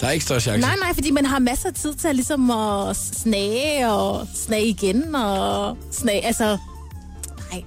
Der 0.00 0.06
er 0.06 0.10
ikke 0.10 0.24
større 0.24 0.40
chance. 0.40 0.60
nej, 0.60 0.76
nej, 0.82 0.94
fordi 0.94 1.10
man 1.10 1.26
har 1.26 1.38
masser 1.38 1.68
af 1.68 1.74
tid 1.74 1.94
til 1.94 2.08
at, 2.08 2.14
ligesom 2.14 2.50
at 2.50 2.96
snage 2.96 3.90
og 3.92 4.26
snage 4.34 4.66
igen 4.66 5.14
og 5.14 5.76
snage, 5.92 6.24
altså... 6.26 6.58
Nej. 7.52 7.62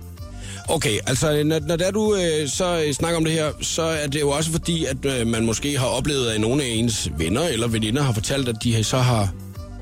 Okay, 0.68 1.00
altså 1.08 1.44
når, 1.44 1.60
når 1.60 1.76
der 1.76 1.92
du 1.92 2.16
øh, 2.16 2.50
så 2.50 2.84
øh, 2.88 2.94
snakker 2.94 3.18
om 3.18 3.24
det 3.26 3.34
her, 3.34 3.52
så 3.62 3.82
er 3.82 4.08
det 4.08 4.20
jo 4.22 4.30
også 4.30 4.52
fordi, 4.52 4.86
at 4.86 5.06
øh, 5.06 5.28
man 5.28 5.46
måske 5.46 5.78
har 5.78 5.86
oplevet, 5.88 6.30
at 6.30 6.42
nogle 6.42 6.64
af 6.64 6.68
ens 6.68 7.10
venner 7.18 7.42
eller 7.42 7.68
veninder 7.68 8.02
har 8.04 8.14
fortalt, 8.14 8.50
at 8.50 8.56
de 8.64 8.84
så 8.84 8.98
har 8.98 9.30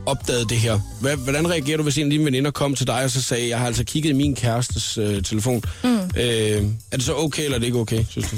opdaget 0.05 0.49
det 0.49 0.57
her. 0.57 0.79
Hvad, 1.01 1.15
hvordan 1.15 1.49
reagerer 1.49 1.77
du, 1.77 1.83
hvis 1.83 1.97
en 1.97 2.03
af 2.03 2.09
dine 2.09 2.25
veninder 2.25 2.51
kom 2.51 2.75
til 2.75 2.87
dig 2.87 3.03
og 3.03 3.11
så 3.11 3.21
sagde, 3.21 3.49
jeg 3.49 3.59
har 3.59 3.67
altså 3.67 3.83
kigget 3.83 4.09
i 4.09 4.13
min 4.13 4.35
kærestes 4.35 4.97
øh, 4.97 5.23
telefon. 5.23 5.61
Mm. 5.83 5.89
Øh, 6.17 6.65
er 6.91 6.97
det 6.97 7.03
så 7.03 7.15
okay, 7.15 7.43
eller 7.43 7.55
er 7.55 7.59
det 7.59 7.65
ikke 7.65 7.79
okay, 7.79 8.05
synes 8.09 8.29
du? 8.31 8.35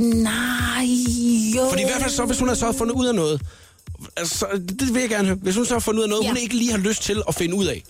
Nej, 0.00 0.84
jo. 1.56 1.68
Fordi 1.70 1.82
i 1.82 1.84
hvert 1.84 2.00
fald 2.02 2.10
så, 2.10 2.24
hvis 2.24 2.38
hun 2.38 2.48
har 2.48 2.54
så 2.54 2.72
fundet 2.72 2.94
ud 2.94 3.06
af 3.06 3.14
noget, 3.14 3.40
altså, 4.16 4.46
det, 4.80 4.94
vil 4.94 5.00
jeg 5.00 5.10
gerne 5.10 5.28
høre. 5.28 5.36
Hvis 5.42 5.56
hun 5.56 5.66
så 5.66 5.74
har 5.74 5.80
fundet 5.80 5.98
ud 5.98 6.02
af 6.02 6.08
noget, 6.08 6.22
ja. 6.24 6.28
Hun 6.28 6.36
ikke 6.36 6.54
lige 6.54 6.70
har 6.70 6.78
lyst 6.78 7.02
til 7.02 7.22
at 7.28 7.34
finde 7.34 7.54
ud 7.54 7.66
af. 7.66 7.82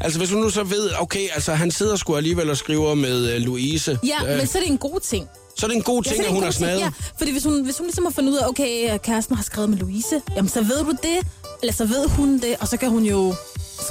Altså 0.00 0.18
hvis 0.18 0.30
hun 0.30 0.40
nu 0.42 0.50
så 0.50 0.64
ved, 0.64 0.90
okay, 0.98 1.28
altså 1.34 1.54
han 1.54 1.70
sidder 1.70 1.96
sgu 1.96 2.16
alligevel 2.16 2.50
og 2.50 2.56
skriver 2.56 2.94
med 2.94 3.36
uh, 3.36 3.42
Louise. 3.42 3.98
Ja, 4.04 4.32
øh, 4.32 4.38
men 4.38 4.46
så 4.46 4.58
er 4.58 4.62
det 4.62 4.70
en 4.70 4.78
god 4.78 5.00
ting. 5.00 5.28
så 5.58 5.66
er 5.66 5.68
det 5.68 5.76
en 5.76 5.82
god 5.82 6.02
ting, 6.02 6.16
ja, 6.20 6.24
at 6.26 6.32
hun 6.32 6.42
har 6.42 6.50
snadet. 6.50 6.80
Ja, 6.80 6.90
fordi 7.18 7.30
hvis 7.32 7.44
hun, 7.44 7.64
hvis 7.64 7.78
hun 7.78 7.86
ligesom 7.86 8.04
har 8.04 8.12
fundet 8.12 8.32
ud 8.32 8.36
af, 8.36 8.48
okay, 8.48 8.98
kæresten 8.98 9.36
har 9.36 9.42
skrevet 9.42 9.70
med 9.70 9.78
Louise, 9.78 10.20
jamen 10.36 10.48
så 10.48 10.60
ved 10.62 10.84
du 10.84 10.90
det, 10.90 11.18
eller 11.62 11.72
så 11.72 11.84
ved 11.84 12.08
hun 12.08 12.38
det, 12.38 12.56
og 12.60 12.68
så 12.68 12.76
kan 12.76 12.88
hun 12.90 13.04
jo 13.04 13.34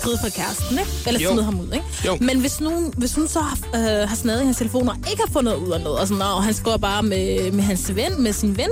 skrive 0.02 0.17
for 0.23 0.30
kæresten, 0.30 0.80
ikke? 0.80 0.91
Eller 1.08 1.19
Jo. 1.19 1.30
smide 1.32 1.43
ham 1.45 1.60
ud, 1.60 1.73
ikke? 1.73 1.86
Jo. 2.06 2.17
Men 2.21 2.39
hvis, 2.39 2.62
nogen, 2.62 2.93
hvis 2.97 3.13
hun 3.15 3.28
så 3.28 3.39
har, 3.39 3.58
øh, 3.75 4.10
har 4.10 4.15
snadet 4.15 4.41
i 4.41 4.45
hans 4.45 4.58
telefon 4.58 4.89
og 4.89 4.95
ikke 5.12 5.21
har 5.28 5.34
fundet 5.34 5.56
ud 5.56 5.71
af 5.71 5.82
noget, 5.82 5.99
og, 5.99 6.08
sådan, 6.08 6.21
og 6.21 6.43
han 6.43 6.54
skriver 6.54 6.78
bare 6.78 7.04
med, 7.04 7.52
med 7.52 7.63
hans 7.63 7.95
ven, 7.95 8.23
med 8.23 8.34
sin 8.34 8.58
ven, 8.58 8.69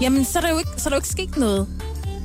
jamen 0.00 0.24
så 0.24 0.38
er 0.38 0.42
der 0.42 0.50
jo 0.50 0.58
ikke, 0.58 0.70
så 0.76 0.88
er 0.88 0.90
der 0.90 0.96
jo 0.96 0.98
ikke 0.98 1.08
sket 1.08 1.36
noget. 1.36 1.66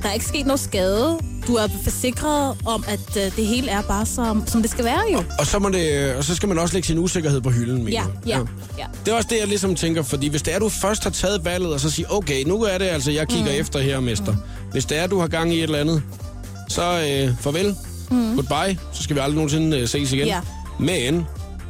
Der 0.03 0.09
er 0.09 0.13
ikke 0.13 0.25
sket 0.25 0.45
noget 0.45 0.59
skade. 0.59 1.17
Du 1.47 1.55
er 1.55 1.67
forsikret 1.83 2.57
om, 2.65 2.83
at 2.87 3.17
øh, 3.17 3.35
det 3.35 3.45
hele 3.45 3.69
er 3.71 3.81
bare 3.81 4.05
som, 4.05 4.47
som 4.47 4.61
det 4.61 4.71
skal 4.71 4.85
være 4.85 5.01
jo. 5.13 5.23
Og 5.39 5.47
så, 5.47 5.59
må 5.59 5.69
det, 5.69 6.15
og 6.15 6.23
så 6.23 6.35
skal 6.35 6.49
man 6.49 6.59
også 6.59 6.73
lægge 6.73 6.87
sin 6.87 6.97
usikkerhed 6.99 7.41
på 7.41 7.49
hylden, 7.49 7.83
mener 7.83 7.91
Ja, 7.91 8.03
jeg. 8.37 8.45
ja, 8.77 8.83
ja. 8.83 8.85
Det 9.05 9.11
er 9.11 9.15
også 9.15 9.27
det, 9.31 9.39
jeg 9.39 9.47
ligesom 9.47 9.75
tænker, 9.75 10.03
fordi 10.03 10.27
hvis 10.29 10.41
det 10.41 10.55
er, 10.55 10.59
du 10.59 10.69
først 10.69 11.03
har 11.03 11.09
taget 11.09 11.45
valget, 11.45 11.73
og 11.73 11.79
så 11.79 11.89
siger, 11.89 12.07
okay, 12.09 12.43
nu 12.43 12.63
er 12.63 12.77
det 12.77 12.85
altså, 12.85 13.11
jeg 13.11 13.27
kigger 13.27 13.51
mm. 13.51 13.59
efter 13.59 13.79
her, 13.79 13.99
mester. 13.99 14.35
Hvis 14.71 14.85
det 14.85 14.97
er, 14.97 15.07
du 15.07 15.19
har 15.19 15.27
gang 15.27 15.53
i 15.53 15.57
et 15.57 15.63
eller 15.63 15.79
andet, 15.79 16.03
så 16.69 16.81
øh, 16.83 17.35
farvel, 17.39 17.75
mm. 18.11 18.35
goodbye, 18.35 18.79
så 18.93 19.03
skal 19.03 19.15
vi 19.15 19.21
aldrig 19.21 19.35
nogensinde 19.35 19.79
øh, 19.79 19.87
ses 19.87 20.13
igen. 20.13 20.27
Ja. 20.27 20.39
Men 20.79 21.25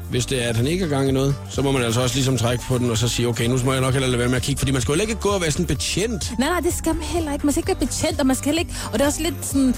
hvis 0.09 0.25
det 0.25 0.43
er, 0.43 0.49
at 0.49 0.55
han 0.57 0.67
ikke 0.67 0.83
har 0.83 0.89
gang 0.89 1.09
i 1.09 1.11
noget, 1.11 1.35
så 1.49 1.61
må 1.61 1.71
man 1.71 1.83
altså 1.83 2.01
også 2.01 2.15
ligesom 2.15 2.37
trække 2.37 2.63
på 2.67 2.77
den, 2.77 2.91
og 2.91 2.97
så 2.97 3.07
sige, 3.07 3.27
okay, 3.27 3.47
nu 3.47 3.57
må 3.65 3.71
jeg 3.73 3.81
nok 3.81 3.93
heller 3.93 4.07
lade 4.07 4.19
være 4.19 4.27
med 4.27 4.35
at 4.37 4.41
kigge, 4.43 4.59
fordi 4.59 4.71
man 4.71 4.81
skal 4.81 4.95
jo 4.95 5.01
ikke 5.01 5.15
gå 5.15 5.29
og 5.29 5.41
være 5.41 5.51
sådan 5.51 5.65
betjent. 5.65 6.33
Nej, 6.39 6.49
nej, 6.49 6.59
det 6.59 6.73
skal 6.73 6.95
man 6.95 7.03
heller 7.03 7.33
ikke. 7.33 7.45
Man 7.45 7.53
skal 7.53 7.59
ikke 7.59 7.79
være 7.79 7.87
betjent, 7.87 8.19
og 8.19 8.25
man 8.25 8.35
skal 8.35 8.45
heller 8.45 8.59
ikke... 8.59 8.73
Og 8.85 8.93
det 8.93 9.01
er 9.01 9.05
også 9.05 9.21
lidt 9.21 9.45
sådan 9.45 9.75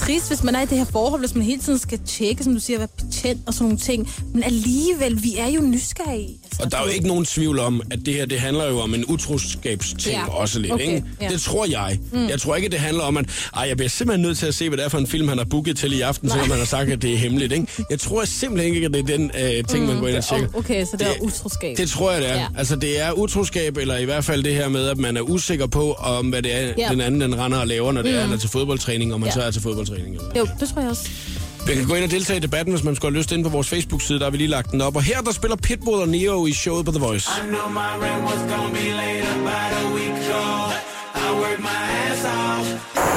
trist, 0.00 0.28
hvis 0.28 0.42
man 0.42 0.54
er 0.54 0.60
i 0.62 0.66
det 0.66 0.78
her 0.78 0.84
forhold, 0.84 1.20
hvis 1.20 1.34
man 1.34 1.44
hele 1.44 1.60
tiden 1.62 1.78
skal 1.78 1.98
tjekke, 2.06 2.44
som 2.44 2.54
du 2.54 2.60
siger, 2.60 2.76
at 2.76 2.80
være 2.80 3.06
betjent 3.06 3.40
og 3.46 3.54
sådan 3.54 3.64
nogle 3.64 3.78
ting. 3.78 4.10
Men 4.34 4.42
alligevel, 4.42 5.22
vi 5.22 5.36
er 5.38 5.48
jo 5.48 5.60
nysgerrige. 5.60 6.38
Altså, 6.44 6.62
Og 6.62 6.70
der 6.72 6.78
er 6.78 6.82
jo 6.82 6.88
ikke 6.88 7.06
nogen 7.06 7.24
tvivl 7.24 7.58
om, 7.58 7.82
at 7.90 7.98
det 8.06 8.14
her, 8.14 8.26
det 8.26 8.40
handler 8.40 8.68
jo 8.68 8.78
om 8.80 8.94
en 8.94 9.04
utroskabsting 9.08 10.16
Ja. 10.16 10.28
også 10.28 10.58
lidt, 10.58 10.72
Okay, 10.72 10.86
ikke? 10.94 11.04
ja. 11.20 11.28
Det 11.28 11.40
tror 11.40 11.66
jeg. 11.70 11.98
Mm. 12.12 12.28
Jeg 12.28 12.40
tror 12.40 12.56
ikke, 12.56 12.68
det 12.68 12.78
handler 12.80 13.02
om, 13.02 13.16
at 13.16 13.24
ej, 13.56 13.62
jeg 13.68 13.76
bliver 13.76 13.90
simpelthen 13.90 14.22
nødt 14.22 14.38
til 14.38 14.46
at 14.46 14.54
se, 14.54 14.68
hvad 14.68 14.78
det 14.78 14.84
er 14.84 14.88
for 14.88 14.98
en 14.98 15.06
film, 15.06 15.28
han 15.28 15.38
har 15.38 15.44
booket 15.44 15.76
til 15.76 15.92
i 15.92 16.00
aften, 16.00 16.30
selvom 16.30 16.50
han 16.50 16.58
har 16.58 16.66
sagt, 16.66 16.90
at 16.90 17.02
det 17.02 17.12
er 17.12 17.16
hemmeligt, 17.18 17.52
ikke? 17.52 17.66
Jeg 17.90 18.00
tror 18.00 18.24
simpelthen 18.24 18.74
ikke, 18.74 18.86
at 18.86 18.92
det 18.94 19.00
er 19.00 19.16
den 19.16 19.30
øh, 19.58 19.64
ting, 19.64 19.86
man 19.86 20.00
går 20.00 20.08
ind 20.08 20.16
og 20.16 20.24
tjekker. 20.24 20.48
Okay, 20.54 20.84
så 20.84 20.96
det 20.98 21.06
er 21.06 21.20
utroskab. 21.22 21.76
Det 21.76 21.90
tror 21.90 22.12
jeg, 22.12 22.20
det 22.22 22.30
er. 22.30 22.34
Ja. 22.34 22.46
Altså, 22.58 22.76
det 22.76 23.00
er 23.00 23.12
utroskab, 23.12 23.76
eller 23.76 23.96
i 23.96 24.04
hvert 24.04 24.24
fald 24.24 24.42
det 24.42 24.54
her 24.54 24.68
med, 24.68 24.86
at 24.88 24.98
man 24.98 25.16
er 25.16 25.20
usikker 25.20 25.66
på, 25.66 25.92
om 25.92 26.26
hvad 26.28 26.42
det 26.42 26.54
er, 26.54 26.72
ja. 26.78 26.88
Den 26.90 27.00
anden 27.00 27.20
den 27.20 27.38
render 27.38 27.58
og 27.58 27.66
laver, 27.66 27.92
når 27.92 28.02
det 28.02 28.10
mm. 28.12 28.16
er, 28.18 28.22
han 28.22 28.32
er 28.32 28.36
til 28.36 28.50
fodboldtræning, 28.50 29.14
og 29.14 29.20
man 29.20 29.26
ja. 29.28 29.32
Så 29.34 29.40
er 29.42 29.50
til 29.50 29.62
fodboldtræning. 29.86 30.16
Eller. 30.16 30.40
Jo, 30.40 30.48
det 30.60 30.68
tror 30.68 30.80
jeg 30.80 30.90
også. 30.90 31.10
Man 31.66 31.76
kan 31.76 31.86
gå 31.86 31.94
ind 31.94 32.04
og 32.04 32.10
deltage 32.10 32.36
i 32.36 32.40
debatten, 32.40 32.74
hvis 32.74 32.84
man 32.84 32.96
skulle 32.96 33.12
have 33.12 33.18
lyst 33.18 33.32
ind 33.32 33.44
på 33.44 33.50
vores 33.50 33.68
Facebook-side, 33.68 34.18
der 34.18 34.24
har 34.24 34.30
vi 34.30 34.36
lige 34.36 34.48
lagt 34.48 34.70
den 34.70 34.80
op. 34.80 34.96
Og 34.96 35.02
her, 35.02 35.20
der 35.20 35.32
spiller 35.32 35.56
Pitbull 35.56 36.00
og 36.00 36.08
Neo 36.08 36.46
i 36.46 36.52
showet 36.52 36.84
på 36.84 36.92
The 36.92 37.00
Voice. 37.00 37.30
I 37.44 37.46
know 37.48 37.68
my 37.68 37.92
rent 38.04 38.24
was 38.24 38.40
gonna 38.52 38.72
be 38.72 38.86
late 39.00 39.26
about 39.38 39.72
a 39.80 39.94
week 39.94 40.16
ago. 40.24 40.44
I 41.14 41.28
worked 41.42 41.60
my 41.60 41.82
ass 42.06 42.24
off. 42.24 43.11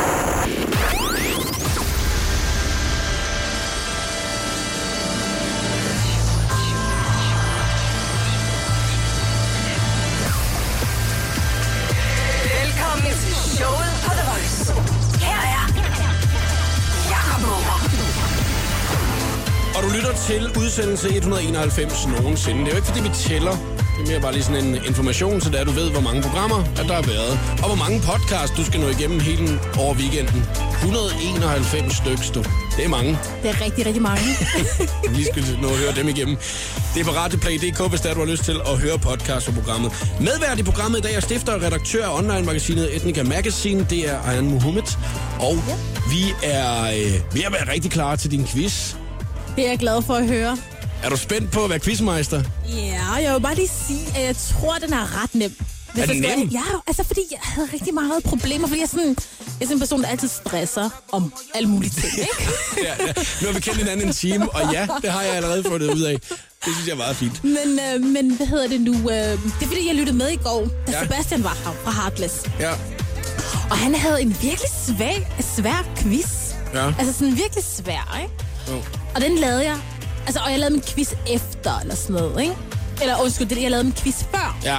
Og 19.75 19.83
du 19.83 19.89
lytter 19.95 20.13
til 20.29 20.41
udsendelse 20.61 21.07
191 21.15 22.07
nogensinde. 22.07 22.59
Det 22.59 22.67
er 22.67 22.71
jo 22.71 22.75
ikke, 22.75 22.87
fordi 22.87 23.01
vi 23.07 23.13
tæller. 23.27 23.55
Det 23.95 24.01
er 24.03 24.07
mere 24.11 24.21
bare 24.21 24.33
lige 24.33 24.43
sådan 24.43 24.65
en 24.65 24.75
information, 24.75 25.41
så 25.41 25.49
der 25.49 25.63
du 25.63 25.71
ved, 25.71 25.91
hvor 25.91 26.01
mange 26.01 26.21
programmer 26.21 26.59
at 26.79 26.85
der 26.89 26.95
har 27.01 27.07
været. 27.15 27.33
Og 27.63 27.67
hvor 27.71 27.79
mange 27.83 27.97
podcast, 28.11 28.51
du 28.57 28.63
skal 28.65 28.79
nå 28.79 28.87
igennem 28.87 29.19
hele 29.19 29.59
over 29.83 29.93
weekenden. 30.01 30.39
191 30.81 31.93
stykker, 32.01 32.31
du. 32.35 32.41
Det 32.77 32.85
er 32.85 32.89
mange. 32.89 33.11
Det 33.41 33.49
er 33.53 33.61
rigtig, 33.65 33.85
rigtig 33.85 34.01
mange. 34.01 34.27
Vi 35.17 35.23
skal 35.23 35.43
nå 35.61 35.67
at 35.67 35.77
høre 35.83 35.93
dem 35.99 36.07
igennem. 36.07 36.35
Det 36.93 36.99
er 37.01 37.05
på 37.05 37.15
radioplay.dk, 37.21 37.79
hvis 37.89 38.01
der 38.01 38.13
du 38.13 38.19
har 38.19 38.31
lyst 38.33 38.43
til 38.43 38.57
at 38.71 38.75
høre 38.83 38.97
podcast 38.99 39.45
på 39.45 39.51
programmet. 39.59 39.89
Medvært 40.19 40.59
i 40.59 40.63
programmet 40.63 40.97
i 40.99 41.01
dag 41.01 41.13
er 41.15 41.19
stifter 41.19 41.53
og 41.53 41.61
redaktør 41.61 42.05
af 42.05 42.17
online-magasinet 42.19 42.95
Ethnica 42.95 43.23
Magazine. 43.23 43.87
Det 43.89 44.09
er 44.11 44.17
Ayan 44.29 44.47
Mohammed. 44.53 44.89
Og 45.39 45.55
ja. 45.69 45.75
vi 46.13 46.21
er 46.43 46.83
øh, 46.83 47.35
ved 47.35 47.43
at 47.47 47.53
være 47.57 47.73
rigtig 47.73 47.91
klar 47.91 48.15
til 48.15 48.31
din 48.31 48.47
quiz. 48.47 48.95
Det 49.55 49.65
er 49.65 49.69
jeg 49.69 49.79
glad 49.79 50.01
for 50.01 50.13
at 50.13 50.27
høre. 50.27 50.57
Er 51.03 51.09
du 51.09 51.17
spændt 51.17 51.51
på 51.51 51.63
at 51.63 51.69
være 51.69 51.79
quizmeister? 51.79 52.43
Ja, 52.75 53.11
jeg 53.21 53.33
vil 53.33 53.39
bare 53.41 53.55
lige 53.55 53.69
sige, 53.87 54.07
at 54.17 54.25
jeg 54.25 54.35
tror, 54.35 54.73
den 54.73 54.93
er 54.93 55.23
ret 55.23 55.35
nem. 55.35 55.51
Hvis 55.93 56.03
Er 56.03 56.07
den 56.07 56.23
jeg 56.23 56.35
nem? 56.35 56.47
Ja, 56.47 56.63
altså 56.87 57.03
fordi 57.03 57.21
jeg 57.31 57.39
havde 57.41 57.67
rigtig 57.73 57.93
meget 57.93 58.23
problemer, 58.23 58.67
fordi 58.67 58.79
jeg 58.79 58.85
er 58.85 58.89
sådan, 58.89 59.07
jeg 59.07 59.15
er 59.61 59.65
sådan 59.65 59.75
en 59.75 59.79
person, 59.79 60.01
der 60.01 60.07
altid 60.07 60.27
stresser 60.27 60.89
om 61.11 61.33
alle 61.55 61.69
mulige 61.69 61.89
ting, 61.91 62.13
ikke? 62.29 62.49
ja, 62.83 63.05
ja. 63.05 63.13
Nu 63.41 63.47
har 63.47 63.53
vi 63.53 63.59
kendt 63.59 63.77
hinanden 63.79 64.07
en 64.07 64.13
time, 64.13 64.49
og 64.49 64.73
ja, 64.73 64.87
det 65.01 65.11
har 65.11 65.21
jeg 65.21 65.35
allerede 65.35 65.63
fundet 65.63 65.93
ud 65.93 66.01
af. 66.01 66.19
Det 66.65 66.73
synes 66.73 66.85
jeg 66.87 66.93
er 66.93 66.97
meget 66.97 67.15
fint. 67.15 67.43
Men, 67.43 67.79
øh, 67.93 68.01
men 68.03 68.31
hvad 68.35 68.47
hedder 68.47 68.67
det 68.67 68.81
nu? 68.81 68.93
Øh, 68.93 69.07
det 69.09 69.61
er 69.61 69.65
fordi, 69.67 69.87
jeg 69.87 69.95
lyttede 69.95 70.17
med 70.17 70.29
i 70.29 70.35
går, 70.35 70.67
da 70.87 70.91
ja. 70.91 71.03
Sebastian 71.03 71.43
var 71.43 71.57
her 71.65 71.71
fra 71.83 71.91
Heartless. 71.91 72.35
Ja. 72.59 72.71
Og 73.69 73.77
han 73.77 73.95
havde 73.95 74.21
en 74.21 74.29
virkelig 74.41 74.69
svag, 74.87 75.27
svær 75.55 75.85
quiz. 75.97 76.25
Ja. 76.73 76.93
Altså 76.99 77.13
sådan 77.13 77.37
virkelig 77.37 77.63
svær, 77.63 78.19
ikke? 78.21 78.33
Jo. 78.71 78.81
Og 79.15 79.21
den 79.21 79.37
lavede 79.37 79.63
jeg. 79.65 79.77
Altså, 80.25 80.41
og 80.45 80.51
jeg 80.51 80.59
lavede 80.59 80.73
min 80.73 80.83
quiz 80.83 81.13
efter, 81.29 81.79
eller 81.81 81.95
sådan 81.95 82.15
noget, 82.15 82.41
ikke? 82.41 82.55
Eller 83.01 83.21
undskyld, 83.21 83.47
det, 83.47 83.61
jeg 83.61 83.71
lavede 83.71 83.83
min 83.83 83.93
quiz 83.93 84.23
før. 84.23 84.57
Ja. 84.63 84.77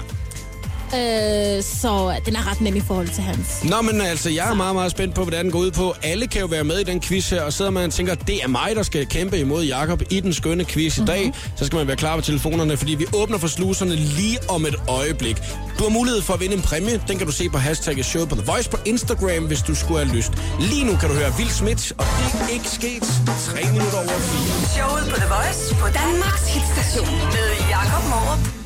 Øh, 0.94 1.62
så 1.62 2.20
den 2.27 2.37
er 2.37 2.51
ret 2.51 2.61
nem 2.61 2.77
i 2.77 2.81
forhold 2.81 3.09
til 3.09 3.22
hans. 3.22 3.64
Nå, 3.64 3.83
men 3.83 4.01
altså, 4.01 4.31
jeg 4.31 4.51
er 4.51 4.55
meget, 4.55 4.75
meget 4.75 4.90
spændt 4.90 5.14
på, 5.14 5.22
hvordan 5.22 5.44
den 5.44 5.53
går 5.53 5.59
ud 5.59 5.70
på. 5.70 5.94
Alle 6.03 6.27
kan 6.27 6.40
jo 6.40 6.46
være 6.46 6.64
med 6.64 6.79
i 6.79 6.85
den 6.85 7.01
quiz 7.01 7.31
her, 7.31 7.42
og 7.42 7.53
sidder 7.53 7.70
man 7.70 7.85
og 7.85 7.92
tænker, 7.92 8.14
det 8.14 8.42
er 8.44 8.49
mig, 8.49 8.72
der 8.77 8.83
skal 8.83 9.07
kæmpe 9.07 9.38
imod 9.38 9.64
Jakob 9.64 10.03
i 10.11 10.20
den 10.20 10.35
skønne 10.35 10.64
quiz 10.64 10.99
i 10.99 11.05
dag. 11.05 11.33
Så 11.57 11.66
skal 11.66 11.77
man 11.77 11.87
være 11.87 11.96
klar 11.96 12.16
på 12.16 12.22
telefonerne, 12.22 12.77
fordi 12.77 12.94
vi 12.94 13.07
åbner 13.14 13.38
for 13.38 13.49
sluserne 13.49 13.94
lige 13.94 14.38
om 14.49 14.66
et 14.66 14.75
øjeblik. 14.88 15.37
Du 15.79 15.83
har 15.85 15.90
mulighed 15.90 16.22
for 16.22 16.35
at 16.35 16.40
vinde 16.40 16.55
en 16.55 16.62
præmie. 16.62 17.03
Den 17.09 17.18
kan 17.18 17.27
du 17.27 17.33
se 17.33 17.49
på 17.49 17.59
hashtagget 17.59 18.07
showet 18.07 18.29
på 18.29 18.35
The 18.35 18.44
Voice 18.46 18.70
på 18.70 18.77
Instagram, 18.85 19.44
hvis 19.46 19.62
du 19.62 19.75
skulle 19.75 20.05
have 20.05 20.16
lyst. 20.16 20.33
Lige 20.61 20.85
nu 20.85 20.96
kan 20.96 21.09
du 21.09 21.14
høre 21.14 21.33
Will 21.38 21.51
Smith, 21.51 21.85
og 21.99 22.05
det 22.05 22.40
er 22.40 22.49
ikke 22.49 22.68
sket. 22.68 23.03
3 23.46 23.72
minutter 23.72 23.99
over 23.99 24.07
4. 24.07 24.66
Showet 24.77 25.05
på 25.11 25.16
The 25.16 25.29
Voice 25.35 25.75
på 25.75 25.87
Danmarks 26.01 26.46
hitstation 26.55 27.18
med 27.35 27.49
Jakob 27.70 28.05
Morup. 28.11 28.65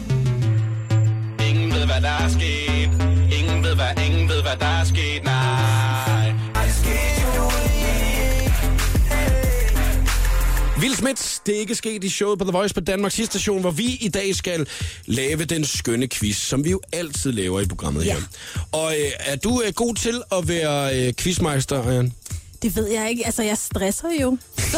Ingen 3.38 3.62
ved, 3.64 3.74
hvad 3.74 3.86
der 3.86 3.96
er 4.00 4.04
sket. 4.04 4.40
hvad 4.42 4.56
der 4.60 4.66
er 4.80 4.84
sket, 4.84 5.24
nej. 5.24 6.32
Will 10.80 10.96
Smith, 10.96 11.22
det 11.46 11.56
er 11.56 11.60
ikke 11.60 11.74
sket 11.74 12.04
i 12.04 12.08
showet 12.08 12.38
på 12.38 12.44
The 12.44 12.52
Voice 12.52 12.74
på 12.74 12.80
Danmarks 12.80 13.14
station, 13.14 13.60
hvor 13.60 13.70
vi 13.70 13.98
i 14.00 14.08
dag 14.08 14.34
skal 14.34 14.66
lave 15.06 15.44
den 15.44 15.64
skønne 15.64 16.08
quiz, 16.08 16.36
som 16.36 16.64
vi 16.64 16.70
jo 16.70 16.80
altid 16.92 17.32
laver 17.32 17.60
i 17.60 17.66
programmet 17.66 18.04
Ja. 18.06 18.14
her. 18.14 18.20
Og 18.72 18.92
øh, 19.00 19.10
er 19.20 19.36
du 19.36 19.62
øh, 19.66 19.72
god 19.72 19.94
til 19.94 20.22
at 20.32 20.48
være 20.48 21.06
øh, 21.06 21.12
quizmeister, 21.18 21.92
Jan? 21.92 22.12
Det 22.62 22.76
ved 22.76 22.88
jeg 22.88 23.10
ikke. 23.10 23.26
Altså, 23.26 23.42
jeg 23.42 23.58
stresser 23.58 24.08
jo. 24.22 24.38
Så. 24.58 24.76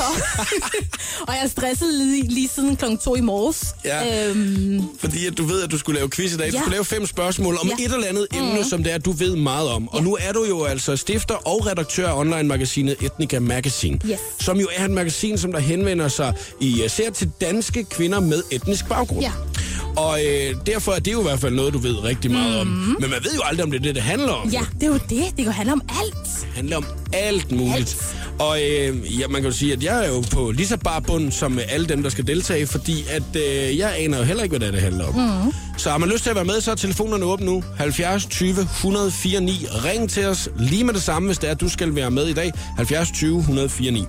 og 1.29 1.35
jeg 1.43 1.51
stressede 1.51 1.99
lige, 1.99 2.29
lige 2.29 2.49
siden 2.49 2.77
kl. 2.77 2.85
2 3.05 3.17
i 3.17 3.21
morges. 3.21 3.75
Ja. 3.85 4.29
Øhm, 4.29 4.83
Fordi 4.99 5.27
at 5.27 5.39
du 5.39 5.45
ved, 5.45 5.63
at 5.63 5.71
du 5.71 5.79
skulle 5.79 5.99
lave 5.99 6.11
quiz 6.11 6.33
i 6.33 6.37
dag. 6.37 6.47
Du 6.53 6.57
Ja. 6.57 6.61
skulle 6.61 6.73
lave 6.75 6.85
fem 6.85 7.07
spørgsmål 7.07 7.57
om 7.61 7.69
Ja. 7.79 7.85
et 7.85 7.93
eller 7.95 8.07
andet 8.09 8.27
emne, 8.35 8.65
som 8.65 8.83
det 8.85 8.93
er, 8.93 8.99
du 8.99 9.13
ved 9.13 9.37
meget 9.37 9.69
om. 9.69 9.89
Og 9.89 10.03
nu 10.05 10.17
er 10.21 10.33
du 10.33 10.45
jo 10.45 10.65
altså 10.65 10.97
stifter 10.97 11.35
og 11.35 11.67
redaktør 11.67 12.09
af 12.09 12.19
online-magasinet 12.21 12.97
Ethnica 13.01 13.39
Magazine. 13.41 13.99
Yes. 14.11 14.19
Som 14.41 14.59
jo 14.61 14.69
er 14.77 14.85
et 14.85 14.91
magasin, 14.91 15.39
som 15.39 15.53
der 15.53 15.59
henvender 15.61 16.09
sig 16.09 16.35
især 16.61 17.11
til 17.11 17.31
danske 17.41 17.85
kvinder 17.85 18.21
med 18.21 18.43
etnisk 18.51 18.89
baggrund. 18.89 19.21
Ja. 19.23 19.33
Og 19.97 20.25
øh, 20.25 20.55
derfor 20.67 20.93
er 20.93 20.99
det 20.99 21.13
jo 21.13 21.21
i 21.21 21.23
hvert 21.23 21.41
fald 21.41 21.55
noget, 21.55 21.73
du 21.75 21.79
ved 21.79 21.95
rigtig 22.05 22.31
meget 22.31 22.61
om. 22.61 22.67
Men 22.67 23.11
man 23.11 23.25
ved 23.25 23.35
jo 23.35 23.41
aldrig, 23.45 23.65
om 23.65 23.71
det 23.71 23.79
er 23.79 23.83
det, 23.83 23.95
det 23.95 24.03
handler 24.03 24.33
om. 24.33 24.49
ja, 24.49 24.61
det 24.75 24.83
er 24.83 24.87
jo 24.87 24.99
det. 25.09 25.25
Det 25.37 25.45
kan 25.45 25.53
handle 25.53 25.73
om 25.73 25.83
alt. 26.03 26.29
Handler 26.55 26.77
om 26.77 26.87
alt 27.13 27.53
muligt. 27.53 27.77
Alt. 27.77 28.17
Og 28.39 28.59
øh, 28.63 29.21
ja, 29.21 29.29
man 29.29 29.43
kan 29.43 29.51
jo 29.51 29.57
sige, 29.57 29.73
at 29.73 29.83
jeg 29.85 30.05
er 30.05 30.09
jo 30.09 30.25
på 30.31 30.51
lige 30.51 30.67
så 30.67 30.77
bare 30.77 31.03
bund 31.03 31.33
som 31.33 31.59
alle 31.69 31.87
dem, 31.87 32.03
der 32.03 32.11
skal 32.11 32.27
deltage, 32.27 32.67
fordi 32.67 33.05
at 33.09 33.37
øh, 33.37 33.79
jeg 33.79 33.95
aner 33.99 34.19
jo 34.19 34.25
heller 34.25 34.43
ikke, 34.43 34.59
hvad 34.59 34.61
det, 34.61 34.69
er, 34.69 34.73
det 34.73 34.81
handler 34.81 35.07
om. 35.07 35.45
Mm. 35.45 35.53
Så 35.77 35.91
har 35.91 35.99
man 35.99 36.09
lyst 36.09 36.23
til 36.23 36.31
at 36.31 36.37
være 36.37 36.45
med, 36.45 36.61
så 36.61 36.71
er 36.71 36.75
telefonerne 36.75 37.25
åbne 37.25 37.47
nu. 37.47 37.65
70 37.77 38.27
20 38.27 38.51
104 38.61 39.41
9. 39.41 39.67
Ring 39.85 40.11
til 40.11 40.27
os 40.27 40.49
lige 40.59 40.85
med 40.85 40.95
det 40.95 41.03
samme, 41.03 41.27
hvis 41.27 41.39
det 41.39 41.47
er, 41.47 41.51
at 41.55 41.61
du 41.61 41.69
skal 41.69 41.95
være 41.95 42.11
med 42.11 42.27
i 42.27 42.33
dag. 42.33 42.53
70 42.77 43.11
20 43.11 43.39
104 43.39 43.91
9. 43.91 44.05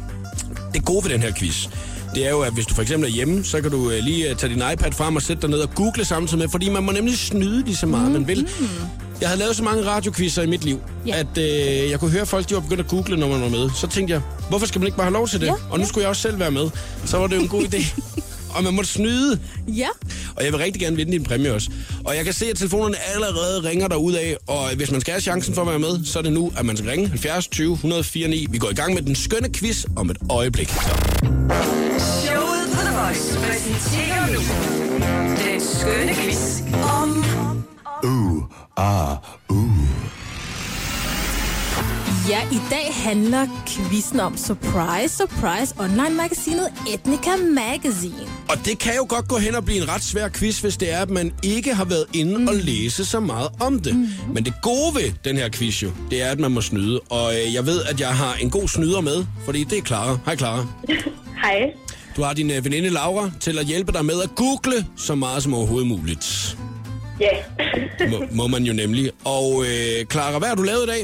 Det 0.73 0.85
gode 0.85 1.03
ved 1.03 1.11
den 1.11 1.21
her 1.21 1.31
quiz, 1.39 1.67
det 2.15 2.25
er 2.25 2.29
jo, 2.29 2.39
at 2.41 2.53
hvis 2.53 2.65
du 2.65 2.73
for 2.75 2.81
eksempel 2.81 3.09
er 3.09 3.13
hjemme, 3.13 3.43
så 3.43 3.61
kan 3.61 3.71
du 3.71 3.89
øh, 3.89 4.03
lige 4.03 4.29
øh, 4.29 4.35
tage 4.35 4.53
din 4.53 4.63
iPad 4.73 4.91
frem 4.91 5.15
og 5.15 5.21
sætte 5.21 5.41
dig 5.41 5.49
ned 5.49 5.59
og 5.59 5.69
google 5.75 6.05
samtidig 6.05 6.39
med, 6.39 6.49
fordi 6.49 6.69
man 6.69 6.83
må 6.83 6.91
nemlig 6.91 7.17
snyde 7.17 7.65
lige 7.65 7.75
så 7.75 7.85
meget, 7.85 8.11
man 8.11 8.27
vil. 8.27 8.47
Jeg 9.23 9.29
havde 9.29 9.39
lavet 9.39 9.55
så 9.55 9.63
mange 9.63 9.85
radioquizzer 9.85 10.41
i 10.41 10.45
mit 10.47 10.63
liv, 10.65 10.79
Ja. 11.07 11.19
at 11.19 11.37
øh, 11.37 11.89
jeg 11.91 11.99
kunne 11.99 12.11
høre, 12.11 12.25
folk 12.25 12.49
de 12.49 12.53
var 12.53 12.59
begyndt 12.61 12.79
at 12.81 12.87
google, 12.87 13.17
når 13.17 13.27
man 13.27 13.41
var 13.41 13.49
med. 13.49 13.69
Så 13.75 13.87
tænkte 13.87 14.13
jeg, 14.13 14.21
hvorfor 14.49 14.65
skal 14.67 14.79
man 14.79 14.85
ikke 14.87 14.97
bare 14.97 15.05
have 15.05 15.13
lov 15.13 15.27
til 15.27 15.41
det? 15.41 15.45
Ja, 15.47 15.53
og 15.69 15.79
nu 15.79 15.85
skulle 15.85 16.01
jeg 16.01 16.09
også 16.09 16.21
selv 16.21 16.39
være 16.39 16.51
med. 16.51 16.69
Så 17.05 17.17
var 17.17 17.27
det 17.27 17.35
jo 17.35 17.41
en 17.41 17.47
god 17.47 17.63
idé. 17.63 18.01
og 18.55 18.63
man 18.63 18.73
måtte 18.73 18.89
snyde. 18.89 19.39
Ja. 19.67 19.87
Og 20.35 20.43
jeg 20.43 20.51
vil 20.53 20.59
rigtig 20.59 20.81
gerne 20.81 20.95
vinde 20.95 21.11
din 21.11 21.23
præmie 21.23 21.53
også. 21.53 21.69
Og 22.05 22.15
jeg 22.15 22.25
kan 22.25 22.33
se, 22.33 22.45
at 22.45 22.57
telefonerne 22.57 22.95
allerede 23.15 23.63
ringer 23.69 23.87
der 23.87 23.95
ud 23.95 24.13
af. 24.13 24.37
Og 24.47 24.69
hvis 24.75 24.91
man 24.91 25.01
skal 25.01 25.11
have 25.11 25.21
chancen 25.21 25.53
for 25.55 25.61
at 25.61 25.67
være 25.67 25.79
med, 25.79 26.05
så 26.05 26.19
er 26.19 26.23
det 26.23 26.33
nu, 26.33 26.51
at 26.57 26.65
man 26.65 26.77
skal 26.77 26.89
ringe 26.89 27.07
70 27.07 27.47
20 27.47 27.73
104 27.73 28.27
9. 28.27 28.47
Vi 28.49 28.57
går 28.57 28.69
i 28.69 28.73
gang 28.75 28.93
med 28.93 29.01
den 29.01 29.15
skønne 29.15 29.49
quiz 29.53 29.85
om 29.95 30.09
et 30.09 30.17
øjeblik. 30.29 30.69
Showet 30.69 32.65
på 32.73 32.79
The 32.81 32.95
Voice 32.99 33.37
præsenterer 33.39 34.27
nu 34.33 34.39
den 35.51 35.61
skønne 35.61 36.13
quiz 36.13 36.61
om 37.01 37.25
Ja, 42.29 42.39
i 42.51 42.59
dag 42.69 42.89
handler 42.93 43.47
quizzen 43.67 44.19
om 44.19 44.37
Surprise, 44.37 45.17
Surprise, 45.17 45.75
online-magasinet 45.79 46.73
Ethnica 46.93 47.29
Magazine. 47.35 48.27
Og 48.49 48.57
det 48.65 48.79
kan 48.79 48.95
jo 48.95 49.05
godt 49.09 49.27
gå 49.27 49.37
hen 49.37 49.55
og 49.55 49.65
blive 49.65 49.81
en 49.81 49.89
ret 49.89 50.03
svær 50.03 50.29
quiz, 50.29 50.59
hvis 50.59 50.77
det 50.77 50.93
er, 50.93 50.99
at 50.99 51.09
man 51.09 51.33
ikke 51.43 51.73
har 51.73 51.85
været 51.85 52.05
inde 52.13 52.37
mm. 52.37 52.47
og 52.47 52.53
læse 52.55 53.05
så 53.05 53.19
meget 53.19 53.49
om 53.59 53.79
det. 53.79 53.95
Mm. 53.95 54.07
Men 54.33 54.45
det 54.45 54.53
gode 54.61 54.95
ved 54.95 55.11
den 55.25 55.37
her 55.37 55.49
quiz 55.49 55.83
jo, 55.83 55.91
det 56.11 56.21
er, 56.21 56.31
at 56.31 56.39
man 56.39 56.51
må 56.51 56.61
snyde. 56.61 56.99
Og 56.99 57.33
øh, 57.33 57.53
jeg 57.53 57.65
ved, 57.65 57.83
at 57.83 57.99
jeg 57.99 58.17
har 58.17 58.33
en 58.33 58.49
god 58.49 58.67
snyder 58.67 59.01
med, 59.01 59.25
fordi 59.45 59.63
det 59.63 59.77
er 59.77 59.81
Clara. 59.81 60.17
Hej 60.25 60.35
Clara. 60.35 60.65
Hej. 61.43 61.73
Du 62.15 62.23
har 62.23 62.33
din 62.33 62.51
øh, 62.51 62.65
veninde 62.65 62.89
Laura 62.89 63.31
til 63.39 63.59
at 63.59 63.65
hjælpe 63.65 63.91
dig 63.91 64.05
med 64.05 64.21
at 64.21 64.29
google 64.35 64.85
så 64.97 65.15
meget 65.15 65.43
som 65.43 65.53
overhovedet 65.53 65.87
muligt. 65.87 66.57
Ja. 67.19 67.29
Må, 68.11 68.25
må 68.31 68.47
man 68.47 68.63
jo 68.63 68.73
nemlig. 68.73 69.11
Og 69.25 69.63
øh, 69.65 70.05
Clara, 70.11 70.37
hvad 70.39 70.47
har 70.47 70.55
du 70.55 70.61
lavet 70.63 70.83
i 70.83 70.87
dag? 70.87 71.01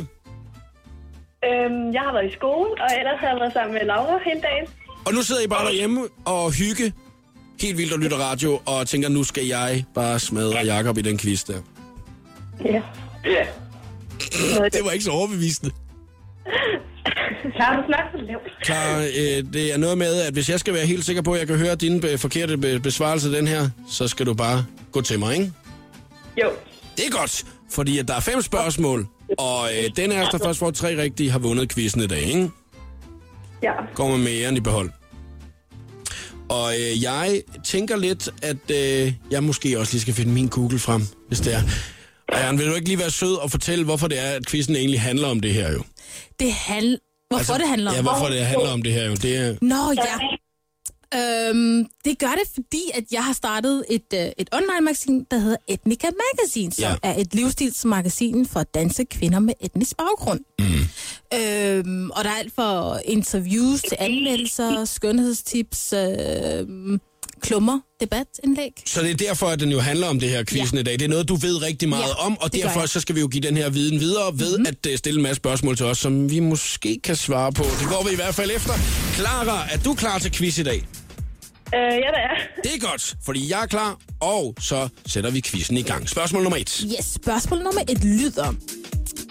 øhm, 1.46 1.94
jeg 1.94 2.02
har 2.02 2.14
været 2.14 2.32
i 2.32 2.36
skole, 2.36 2.70
og 2.84 2.88
ellers 3.00 3.20
har 3.20 3.28
jeg 3.28 3.38
været 3.40 3.54
sammen 3.54 3.74
med 3.74 3.86
Laura 3.86 4.20
hele 4.26 4.42
dagen. 4.42 4.66
Og 5.06 5.14
nu 5.14 5.22
sidder 5.22 5.42
I 5.42 5.48
bare 5.48 5.66
derhjemme 5.66 6.02
og 6.26 6.52
hygge 6.54 6.94
helt 7.62 7.78
vildt 7.78 7.94
og 7.94 8.00
lytter 8.00 8.18
radio, 8.18 8.60
og 8.66 8.88
tænker, 8.88 9.10
nu 9.10 9.24
skal 9.24 9.46
jeg 9.46 9.84
bare 9.96 10.20
smadre 10.20 10.60
Jakob 10.66 10.98
i 10.98 11.02
den 11.02 11.18
quiz 11.18 11.44
der. 11.44 11.60
Ja. 12.66 12.82
Ja. 13.26 13.46
Det 14.74 14.82
var 14.86 14.92
ikke 14.92 15.06
så 15.06 15.12
overbevisende. 15.12 15.72
Klar, 17.56 17.76
du 17.76 17.84
snakker 17.88 18.10
så 18.12 18.18
lavt. 18.26 18.64
Klar, 18.64 19.00
øh, 19.00 19.54
det 19.54 19.74
er 19.74 19.78
noget 19.78 19.98
med, 19.98 20.22
at 20.22 20.34
hvis 20.34 20.50
jeg 20.50 20.60
skal 20.60 20.74
være 20.74 20.86
helt 20.86 21.06
sikker 21.06 21.22
på, 21.22 21.34
at 21.34 21.40
jeg 21.40 21.48
kan 21.48 21.58
høre 21.58 21.76
din 21.76 22.02
be- 22.02 22.18
forkerte 22.18 22.58
be- 22.58 22.80
besvarelse 22.80 23.32
den 23.34 23.48
her, 23.48 23.70
så 23.90 24.08
skal 24.08 24.26
du 24.26 24.34
bare 24.34 24.66
gå 24.92 25.02
til 25.02 25.20
mig, 25.20 25.34
ikke? 25.36 25.52
Jo. 26.38 26.52
Det 26.98 27.06
er 27.08 27.12
godt, 27.12 27.46
fordi 27.72 28.00
at 28.00 28.08
der 28.08 28.16
er 28.16 28.20
fem 28.20 28.42
spørgsmål, 28.42 29.08
og 29.38 29.70
øh, 29.78 29.90
den 29.96 30.12
os, 30.12 30.30
der 30.32 30.38
først 30.38 30.60
får 30.60 30.72
tre 30.72 31.02
rigtige, 31.02 31.32
har 31.32 31.40
vundet 31.40 31.74
quizzen 31.74 32.02
i 32.02 32.08
dag, 32.08 32.22
ikke? 32.22 32.50
Ja. 33.64 33.72
Går 33.96 34.08
man 34.08 34.20
med 34.20 34.42
æren 34.42 34.58
i 34.58 34.60
behold. 34.60 34.92
Og 36.50 36.74
øh, 36.74 37.04
jeg 37.04 37.42
tænker 37.64 37.98
lidt, 37.98 38.30
at 38.42 38.72
øh, 38.72 39.14
jeg 39.32 39.44
måske 39.44 39.80
også 39.80 39.94
lige 39.94 40.02
skal 40.02 40.14
finde 40.14 40.32
min 40.32 40.48
Google 40.48 40.80
frem, 40.80 41.02
hvis 41.28 41.40
det 41.40 41.54
er. 41.56 41.62
Og 42.34 42.40
Jan, 42.40 42.58
vil 42.58 42.68
du 42.68 42.74
ikke 42.74 42.88
lige 42.88 43.00
være 43.00 43.12
sød 43.12 43.36
og 43.36 43.52
fortælle, 43.52 43.86
hvorfor 43.86 44.08
det 44.08 44.20
er, 44.20 44.30
at 44.30 44.46
quizzen 44.48 44.76
egentlig 44.76 45.02
handler 45.02 45.28
om 45.28 45.40
det 45.40 45.54
her 45.54 45.72
jo? 45.74 45.84
Det 46.40 46.54
handler... 46.54 46.98
Hvorfor 47.30 47.40
altså, 47.40 47.58
det 47.58 47.68
handler 47.70 47.92
om? 47.92 47.96
Ja, 47.96 48.02
hvorfor 48.02 48.26
det 48.26 48.46
handler 48.46 48.70
om 48.70 48.82
det 48.82 48.94
her 48.94 49.06
jo. 49.06 49.14
Det 49.16 49.38
er, 49.38 49.56
Nå, 49.62 49.92
ja. 49.92 50.18
Øhm, 51.16 51.86
det 52.06 52.20
gør 52.20 52.28
det, 52.28 52.48
fordi 52.54 52.82
at 52.94 53.04
jeg 53.12 53.24
har 53.24 53.34
startet 53.34 53.84
et, 53.90 54.04
øh, 54.14 54.20
et 54.38 54.50
online-magasin, 54.54 55.26
der 55.32 55.38
hedder 55.40 55.58
Ethnica 55.68 56.08
Magazine, 56.38 56.72
som 56.72 56.84
Ja. 56.84 56.96
er 57.10 57.16
et 57.22 57.36
livsstilsmagasin 57.36 58.46
for 58.48 58.64
danske 58.64 59.06
kvinder 59.06 59.40
med 59.40 59.54
etnisk 59.62 59.98
baggrund. 59.98 60.40
Mm. 60.60 60.66
Øhm, 61.40 62.10
og 62.12 62.24
der 62.24 62.30
er 62.30 62.36
alt 62.36 62.54
fra 62.56 63.00
interviews 63.06 63.82
til 63.82 63.98
anmeldelser, 64.00 64.86
skønhedstips, 64.86 65.94
øhm, 65.94 67.00
klummer, 67.42 67.80
debatindlæg. 68.00 68.72
Så 68.86 69.02
det 69.02 69.12
er 69.12 69.16
derfor, 69.16 69.48
at 69.48 69.60
den 69.60 69.72
jo 69.72 69.80
handler 69.80 70.08
om 70.08 70.20
det 70.20 70.30
her 70.30 70.44
quizzen 70.44 70.78
Ja. 70.78 70.82
i 70.82 70.84
dag. 70.84 70.94
Det 70.94 71.02
er 71.02 71.08
noget, 71.10 71.28
du 71.30 71.36
ved 71.36 71.62
rigtig 71.62 71.90
meget 71.90 72.04
Ja, 72.20 72.26
om, 72.26 72.38
og 72.42 72.54
derfor 72.54 72.86
så 72.86 73.00
skal 73.00 73.16
vi 73.16 73.20
jo 73.20 73.28
give 73.28 73.42
den 73.44 73.58
her 73.58 73.70
viden 73.70 74.00
videre 74.00 74.40
ved 74.40 74.48
Mhm. 74.58 74.62
mm-hmm. 74.62 74.76
at 74.86 74.92
uh, 74.94 74.98
stille 74.98 75.18
en 75.18 75.24
masse 75.24 75.36
spørgsmål 75.36 75.78
til 75.78 75.86
os, 75.86 75.98
som 75.98 76.30
vi 76.32 76.40
måske 76.40 77.00
kan 77.04 77.16
svare 77.16 77.52
på. 77.52 77.64
Det 77.64 77.88
går 77.88 78.04
vi 78.08 78.12
i 78.12 78.16
hvert 78.16 78.36
fald 78.36 78.52
efter. 78.56 78.74
Clara, 79.16 79.68
er 79.72 79.78
du 79.78 79.94
klar 79.94 80.20
til 80.20 80.32
quiz 80.32 80.58
i 80.58 80.64
dag? 80.64 80.86
Øh, 81.76 81.82
ja, 81.82 81.88
det 81.88 82.24
er. 82.30 82.62
Det 82.64 82.76
er 82.76 82.80
godt, 82.92 83.16
fordi 83.26 83.52
jeg 83.52 83.62
er 83.62 83.66
klar, 83.66 83.98
og 84.20 84.56
så 84.60 84.90
sætter 85.08 85.30
vi 85.32 85.42
quizzen 85.42 85.78
i 85.78 85.82
gang. 85.82 86.10
Spørgsmål 86.10 86.44
nummer 86.44 86.58
et. 86.58 86.86
Yes, 87.00 87.06
spørgsmål 87.06 87.60
nummer 87.60 87.82
et 87.90 88.04
lyder. 88.04 88.54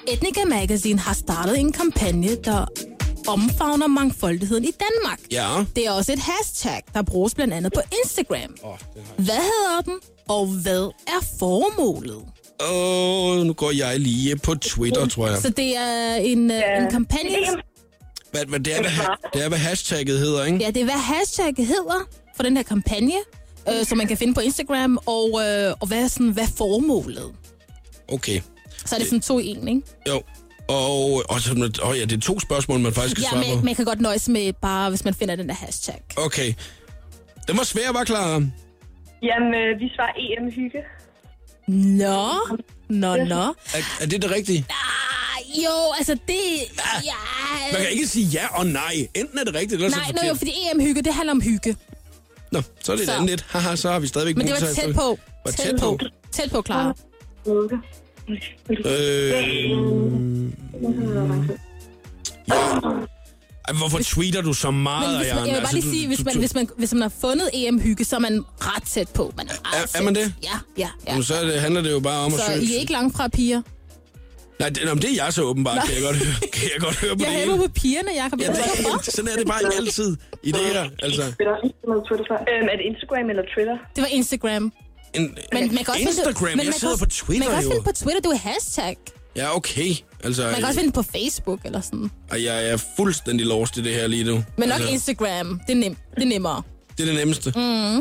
Ethnica 0.09 0.45
Magazine 0.45 0.99
har 0.99 1.15
startet 1.15 1.59
en 1.59 1.73
kampagne, 1.73 2.37
der 2.45 2.67
omfavner 3.29 3.87
mangfoldigheden 3.87 4.65
i 4.65 4.71
Danmark. 4.71 5.19
Ja. 5.31 5.65
Det 5.77 5.87
er 5.87 5.91
også 5.91 6.13
et 6.13 6.19
hashtag, 6.19 6.83
der 6.95 7.03
bruges 7.03 7.35
blandt 7.35 7.55
andet 7.55 7.73
på 7.73 7.81
Instagram. 8.05 8.57
Har 8.65 8.79
Hvad 9.17 9.35
hedder 9.35 9.81
den, 9.85 9.95
og 10.29 10.47
hvad 10.47 10.93
er 11.07 11.27
formålet? 11.39 12.23
Åh, 12.71 13.47
nu 13.47 13.53
går 13.53 13.71
jeg 13.71 14.01
lige 14.01 14.37
på 14.37 14.55
Twitter, 14.55 15.07
tror 15.07 15.29
jeg. 15.29 15.39
Så 15.39 15.49
det 15.49 15.77
er 15.77 16.15
en, 16.15 16.51
ja. 16.51 16.83
en 16.83 16.91
kampagne... 16.91 17.31
Hvad, 18.31 18.47
hvad, 18.47 18.61
det, 18.61 18.77
er, 18.77 18.81
hvad, 18.81 18.91
det 19.35 19.45
er, 19.45 19.49
hvad 19.49 19.59
hashtagget 19.59 20.19
hedder, 20.19 20.45
ikke? 20.45 20.59
Ja, 20.59 20.67
det 20.67 20.77
er, 20.81 20.85
hvad 20.85 20.95
hashtagget 20.95 21.67
hedder 21.67 22.09
for 22.39 22.43
den 22.43 22.57
her 22.57 22.65
kampagne, 22.65 23.13
øh, 23.69 23.85
som 23.87 23.99
man 23.99 24.07
kan 24.07 24.17
finde 24.17 24.35
på 24.35 24.41
Instagram, 24.41 24.99
og, 25.07 25.27
øh, 25.47 25.75
og 25.81 25.87
hvad 25.89 26.03
er, 26.05 26.09
sådan, 26.09 26.29
hvad 26.31 26.45
er 26.45 26.53
formålet? 26.57 27.33
Okay, 28.09 28.41
Så 28.87 28.95
er 28.95 28.99
det 28.99 29.09
sådan 29.09 29.21
to 29.21 29.39
i 29.39 29.47
en, 29.47 29.69
ikke? 29.69 29.83
jo. 30.09 30.23
Og, 30.69 31.23
og, 31.31 31.41
så, 31.41 31.71
og 31.83 31.97
ja, 31.99 32.05
det 32.05 32.13
er 32.17 32.21
to 32.21 32.41
spørgsmål, 32.41 32.79
man 32.81 32.93
faktisk 32.93 33.11
skal 33.13 33.23
Ja, 33.23 33.31
svare 33.31 33.45
men 33.55 33.59
på. 33.59 33.65
man 33.65 33.75
kan 33.75 33.85
godt 33.85 34.01
nøjes 34.01 34.29
med 34.29 34.53
bare, 34.53 34.89
hvis 34.91 35.05
man 35.05 35.15
finder 35.15 35.37
den 35.37 35.49
der 35.49 35.55
hashtag. 35.55 36.01
Okay. 36.17 36.55
Den 37.49 37.57
var 37.57 37.65
svær, 37.65 37.93
var 37.93 38.05
Clara? 38.05 38.35
Jamen, 39.23 39.55
øh, 39.55 39.81
vi 39.81 39.89
svarer 39.97 40.13
EM-hygge. 40.17 40.79
Nå, 41.69 42.29
nå, 42.89 43.17
nå. 43.17 43.43
Er, 43.75 43.83
er 44.01 44.07
det 44.07 44.23
det 44.23 44.31
rigtige? 44.31 44.67
Ah, 44.71 45.63
jo, 45.65 45.93
altså 45.99 46.13
det... 46.29 46.37
Ja, 47.05 47.73
Man 47.73 47.81
kan 47.83 47.91
ikke 47.91 48.07
sige 48.07 48.27
ja 48.27 48.47
og 48.59 48.67
nej. 48.67 49.09
Enten 49.15 49.39
er 49.39 49.45
det 49.45 49.55
rigtigt, 49.55 49.73
eller 49.73 49.91
så 49.91 49.97
er 49.97 50.01
Nej, 50.01 50.07
det 50.07 50.15
nå, 50.23 50.29
jo, 50.29 50.35
forkert. 50.35 50.39
fordi 50.39 50.53
EM-hygge, 50.75 51.03
det 51.03 51.15
handler 51.15 51.33
om 51.33 51.41
hygge. 51.41 51.77
Nå, 52.53 52.63
så 52.85 52.93
er 52.93 52.97
det 52.97 53.03
et 53.03 53.09
Så. 53.09 53.15
andet 53.15 53.31
lidt. 53.31 53.45
Haha, 53.49 53.77
så 53.77 53.91
har 53.91 53.99
vi 53.99 54.07
stadigvæk 54.07 54.37
Men 54.37 54.47
det 54.47 54.55
var 54.61 54.73
tæt 54.75 54.95
på. 54.95 55.19
Var 55.45 55.53
tæt 55.53 55.75
på. 55.81 55.99
Tæt 56.33 56.51
på, 56.51 56.63
Clara. 56.67 56.95
Øh, 57.47 59.31
ja. 62.49 62.63
Ej, 63.69 63.75
hvorfor 63.75 63.99
tweeter 64.03 64.41
du 64.43 64.53
så 64.53 64.71
meget, 64.71 65.09
Men 65.11 65.19
hvis 65.21 65.35
man, 65.35 65.37
jeg 65.39 65.45
vil 65.45 65.51
bare 65.51 65.61
Altså, 65.61 65.75
lige 65.77 65.91
sige, 65.91 66.07
hvis 66.07 66.25
man, 66.25 66.39
hvis, 66.39 66.55
man, 66.55 66.69
hvis 66.79 66.93
man 66.93 67.03
har 67.03 67.13
fundet 67.21 67.51
EM-hygge, 67.55 68.05
så 68.05 68.17
er 68.17 68.21
man 68.21 68.45
ret 68.61 68.83
tæt 68.83 69.09
på. 69.09 69.33
Man 69.37 69.49
er, 69.49 69.53
ret 69.53 69.95
Er- 69.95 69.99
er 69.99 70.03
man 70.03 70.15
tæt. 70.15 70.25
det? 70.25 70.35
Ja, 70.43 70.49
ja, 70.79 70.83
ja. 71.07 71.11
Jamen, 71.11 71.25
så 71.25 71.35
er 71.35 71.45
det, 71.45 71.61
handler 71.61 71.81
det 71.83 71.91
jo 71.93 72.01
bare 72.01 72.19
om 72.25 72.35
at 72.35 72.41
Så 72.41 72.47
søge. 72.47 72.65
I 72.65 72.75
er 72.77 72.79
ikke 72.81 72.93
langt 72.93 73.17
fra 73.17 73.29
piger? 73.29 73.63
Nej, 74.61 74.69
det, 74.69 74.83
men 74.85 74.97
det 75.03 75.11
er 75.11 75.15
jeg 75.25 75.33
så 75.33 75.43
åbenbart, 75.43 75.79
kan 75.87 75.95
jeg 75.95 76.03
godt 76.03 76.17
høre, 76.17 76.35
kan 76.53 76.69
jeg 76.75 76.81
godt 76.81 76.97
høre 76.97 77.17
på 77.17 77.23
Jeg 77.25 77.31
det 77.33 77.39
hæmmer 77.41 77.57
hele. 77.57 77.69
på 77.69 77.73
pigerne, 77.81 78.11
Jacob. 78.23 78.41
Ja, 78.41 78.47
Jeg 78.47 78.57
det, 79.05 79.15
sådan 79.15 79.31
er 79.33 79.37
det 79.37 79.47
bare 79.47 79.61
altid 79.77 80.17
i 80.43 80.53
det 80.53 80.61
her. 80.61 80.85
Altså, 81.03 81.23
Øhm, 81.23 82.67
er 82.73 82.77
det 82.81 82.85
Instagram 82.93 83.31
eller 83.31 83.43
Twitter? 83.55 83.77
Det 83.97 84.01
var 84.03 84.09
Instagram. 84.21 84.73
en, 85.15 85.23
Men 85.53 85.75
man 85.75 85.85
kan 85.85 85.89
også 85.89 85.93
finde 85.93 86.11
Instagram, 86.11 86.51
men 86.51 86.59
jeg 86.59 86.67
man 86.67 86.73
sidder 86.73 86.97
på 86.97 87.05
også, 87.05 87.25
Man 87.29 87.37
Twitter 87.37 87.49
kan 87.49 87.57
også 87.57 87.71
finde 87.71 87.85
på 87.85 87.93
Twitter, 87.93 88.21
det 88.21 88.33
er 88.33 88.43
hashtag. 88.51 88.97
Ja, 89.37 89.57
okay. 89.57 89.91
Altså, 90.25 90.43
Man 90.45 90.55
kan 90.55 90.65
også 90.65 90.81
finde 90.81 90.93
på 90.93 91.03
Facebook 91.03 91.61
eller 91.65 91.81
sådan. 91.81 92.11
og 92.31 92.43
jeg 92.45 92.69
er 92.71 92.77
fuldstændig 92.97 93.47
lost 93.47 93.77
i 93.77 93.83
det 93.83 93.95
her 93.95 94.07
lige 94.07 94.25
nu. 94.25 94.45
Men 94.57 94.69
nok 94.69 94.75
altså, 94.79 94.89
Instagram, 94.93 95.61
det 95.67 95.73
er, 95.73 95.77
nem, 95.77 95.97
det 96.15 96.23
er 96.23 96.27
nemmere. 96.29 96.63
Det 96.99 97.01
er 97.03 97.07
det 97.07 97.15
nemmeste. 97.15 97.53
Mm. 97.57 97.97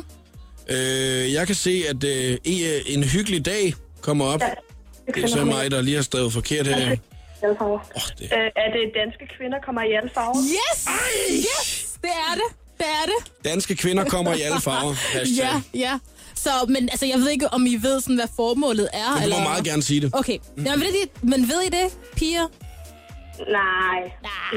Øh, 0.70 1.34
jeg 1.34 1.48
kan 1.48 1.56
se, 1.56 1.84
at 1.90 2.04
øh, 2.04 2.38
i, 2.44 2.64
øh, 2.66 2.82
en 2.86 3.04
hyggelig 3.04 3.46
dag 3.46 3.74
kommer 4.02 4.26
op. 4.26 4.42
Det 5.16 5.24
er 5.24 5.28
så 5.28 5.46
mig, 5.46 5.72
der 5.72 5.82
lige 5.82 5.96
har 5.96 6.04
skrevet 6.04 6.34
forkert 6.34 6.68
her. 6.68 6.76
Alle 6.76 7.56
farver. 7.60 7.80
Oh, 7.96 8.02
det. 8.20 8.24
Øh, 8.24 8.30
er 8.56 8.70
det 8.76 8.92
danske 8.96 9.28
kvinder 9.38 9.58
kommer 9.66 9.82
i 9.82 9.92
alle 9.92 10.10
farver? 10.14 10.38
Yes! 10.38 10.88
Yes! 11.32 11.98
Det 12.02 12.10
er 12.10 12.34
det. 12.34 12.58
Det 12.78 12.86
er 12.86 13.06
det. 13.06 13.32
Danske 13.46 13.76
kvinder 13.76 14.04
kommer 14.04 14.34
i 14.34 14.42
alle 14.42 14.62
farver. 14.62 14.94
Hashtag. 15.14 15.46
Ja, 15.46 15.62
ja. 15.74 16.00
Så, 16.36 16.50
men 16.68 16.90
altså, 16.90 17.06
jeg 17.06 17.18
ved 17.18 17.30
ikke, 17.30 17.48
om 17.54 17.66
I 17.66 17.76
ved, 17.76 18.02
sådan, 18.02 18.16
hvad 18.16 18.28
formålet 18.36 18.90
er. 18.94 19.14
Men 19.14 19.14
du 19.14 19.20
må 19.20 19.24
eller... 19.24 19.44
meget 19.50 19.64
gerne 19.64 19.82
sige 19.84 20.02
det. 20.02 20.10
Okay, 20.14 20.38
Jamen, 20.58 20.80
ved 20.80 20.94
I, 21.04 21.10
men 21.22 21.42
ved 21.42 21.62
I 21.62 21.70
det, 21.70 21.98
piger? 22.16 22.48
Nej. 23.52 24.12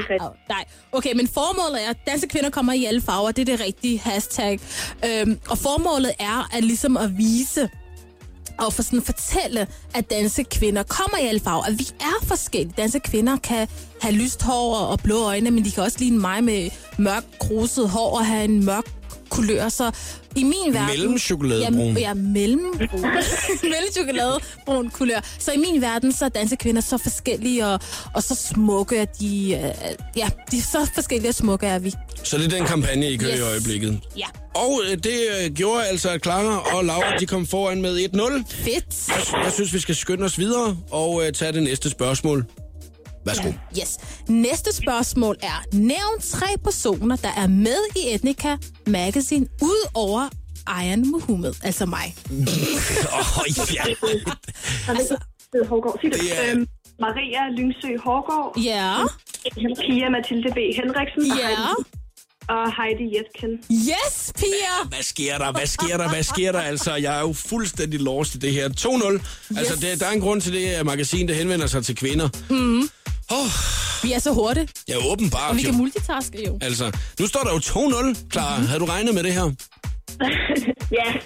Nej, 0.09 0.29
nej. 0.49 0.65
Okay, 0.91 1.13
men 1.13 1.27
formålet 1.27 1.85
er, 1.85 1.89
at 1.89 1.97
danske 2.07 2.27
kvinder 2.29 2.49
kommer 2.49 2.73
i 2.73 2.85
alle 2.85 3.01
farver. 3.01 3.31
Det 3.31 3.49
er 3.49 3.57
det 3.57 3.65
rigtige 3.65 3.99
hashtag. 3.99 4.59
Øhm, 5.05 5.39
og 5.49 5.57
formålet 5.57 6.11
er 6.19 6.49
at 6.57 6.63
ligesom 6.63 6.97
at 6.97 7.17
vise 7.17 7.69
og 8.61 8.73
for 8.73 8.81
sådan 8.81 9.01
fortælle, 9.01 9.67
at 9.95 10.09
danske 10.09 10.43
kvinder 10.43 10.83
kommer 10.83 11.17
i 11.17 11.27
alle 11.27 11.39
farver. 11.39 11.63
At 11.63 11.79
vi 11.79 11.87
er 11.99 12.25
forskellige. 12.25 12.73
Danske 12.77 12.99
kvinder 12.99 13.37
kan 13.37 13.67
have 14.01 14.13
lyst 14.13 14.41
hår 14.43 14.75
og 14.75 14.99
blå 14.99 15.23
øjne, 15.23 15.51
men 15.51 15.65
de 15.65 15.71
kan 15.71 15.83
også 15.83 15.97
ligne 15.99 16.19
mig 16.19 16.43
med 16.43 16.69
mørk, 16.97 17.23
kruset 17.39 17.89
hår 17.89 18.17
og 18.17 18.25
have 18.25 18.43
en 18.43 18.65
mørk 18.65 19.00
kulør. 19.31 19.69
Så 19.69 19.91
i 20.35 20.43
min 20.43 20.73
verden... 20.73 20.87
Mellemchokoladebrun. 20.87 21.93
Ja, 21.97 21.99
ja 21.99 22.13
mellem 22.13 22.59
mellemchokoladebrun 23.71 24.89
kulør. 24.89 25.19
Så 25.39 25.51
i 25.51 25.57
min 25.57 25.81
verden, 25.81 26.13
så 26.13 26.25
er 26.25 26.29
danske 26.29 26.55
kvinder 26.55 26.81
så 26.81 26.97
forskellige 26.97 27.67
og, 27.67 27.79
og 28.13 28.23
så 28.23 28.35
smukke, 28.35 28.99
at 28.99 29.19
de... 29.19 29.53
Øh, 29.53 29.95
ja, 30.17 30.29
de 30.51 30.57
er 30.57 30.61
så 30.61 30.87
forskellige 30.93 31.29
og 31.29 31.35
smukke 31.35 31.67
er 31.67 31.79
vi. 31.79 31.93
Så 32.23 32.37
det 32.37 32.45
er 32.53 32.57
den 32.57 32.65
kampagne, 32.65 33.11
I 33.11 33.17
kører 33.17 33.31
Yes. 33.31 33.39
i 33.39 33.43
øjeblikket. 33.43 33.99
Ja, 34.17 34.25
Og 34.53 34.81
øh, 34.91 34.97
det 34.97 35.19
øh, 35.43 35.51
gjorde 35.53 35.85
altså, 35.87 36.09
at 36.09 36.23
Clara 36.23 36.77
og 36.77 36.85
Laura 36.85 37.17
de 37.19 37.25
kom 37.25 37.47
foran 37.47 37.81
med 37.81 37.97
1-0. 37.97 38.43
fedt. 38.63 39.09
Jeg 39.43 39.51
synes, 39.53 39.73
vi 39.73 39.79
skal 39.79 39.95
skynde 39.95 40.25
os 40.25 40.39
videre 40.39 40.77
og 40.91 41.21
øh, 41.25 41.33
tage 41.33 41.51
det 41.51 41.63
næste 41.63 41.89
spørgsmål. 41.89 42.45
Værsgo. 43.25 43.51
Yes. 43.79 43.97
Næste 44.29 44.75
spørgsmål 44.75 45.35
er, 45.43 45.63
nævn 45.73 46.21
tre 46.21 46.47
personer, 46.63 47.15
der 47.15 47.29
er 47.37 47.47
med 47.47 47.77
i 47.95 48.13
Etnica 48.15 48.57
Magazine, 48.87 49.47
ud 49.61 49.89
over 49.93 50.29
Ayan 50.67 51.11
Mohammed, 51.11 51.53
altså 51.63 51.85
mig. 51.85 52.15
Åh, 53.17 53.39
oh, 53.39 53.45
ja. 53.75 53.83
Altså, 54.89 55.17
Det 55.53 55.61
er 55.63 55.67
er- 56.45 56.51
Øhm, 56.51 56.67
Maria 56.99 57.49
Lyngsø 57.57 57.97
Hårgaard. 58.03 58.57
ja, 58.57 58.95
Pia 59.85 60.09
Mathilde 60.09 60.49
B. 60.51 60.57
Henriksen. 60.75 61.25
ja. 61.25 61.57
Heidi- 62.51 62.61
Og 62.69 62.83
Heidi 62.83 63.17
Jetkin. 63.17 63.49
Yes, 63.71 64.31
Pia! 64.37 64.87
Hvad 64.87 65.03
sker 65.03 65.37
der? 65.37 65.51
Hvad 65.51 65.65
sker 65.67 65.97
der? 65.97 66.09
Hvad 66.09 66.23
sker 66.23 66.51
der? 66.51 66.59
Altså, 66.61 66.95
jeg 66.95 67.15
er 67.15 67.19
jo 67.21 67.33
fuldstændig 67.33 67.99
lost 67.99 68.35
i 68.35 68.37
det 68.37 68.53
her. 68.53 68.69
2-0. 68.69 69.57
Altså, 69.57 69.75
det, 69.75 69.99
der 69.99 70.05
er 70.05 70.11
en 70.11 70.21
grund 70.21 70.41
til 70.41 70.53
det 70.53 70.65
at 70.65 70.85
magasin, 70.85 71.27
der 71.27 71.33
henvender 71.33 71.67
sig 71.67 71.85
til 71.85 71.95
kvinder. 71.95 72.29
Vi 74.03 74.11
er 74.13 74.19
så 74.19 74.31
hurtige, 74.33 74.67
Ja, 74.87 74.95
åbenbart 75.11 75.49
og 75.49 75.55
vi 75.57 75.61
jo. 75.61 75.65
kan 75.69 75.77
multitaske 75.77 76.45
jo. 76.47 76.57
Altså, 76.61 76.91
nu 77.19 77.27
står 77.27 77.39
der 77.43 77.51
jo 77.53 77.59
2-0, 77.59 78.31
Clara. 78.31 78.57
Mhm. 78.57 78.67
Havde 78.67 78.79
du 78.79 78.85
regnet 78.85 79.13
med 79.15 79.23
det 79.23 79.33
her? 79.33 79.51
Ja, 80.91 81.13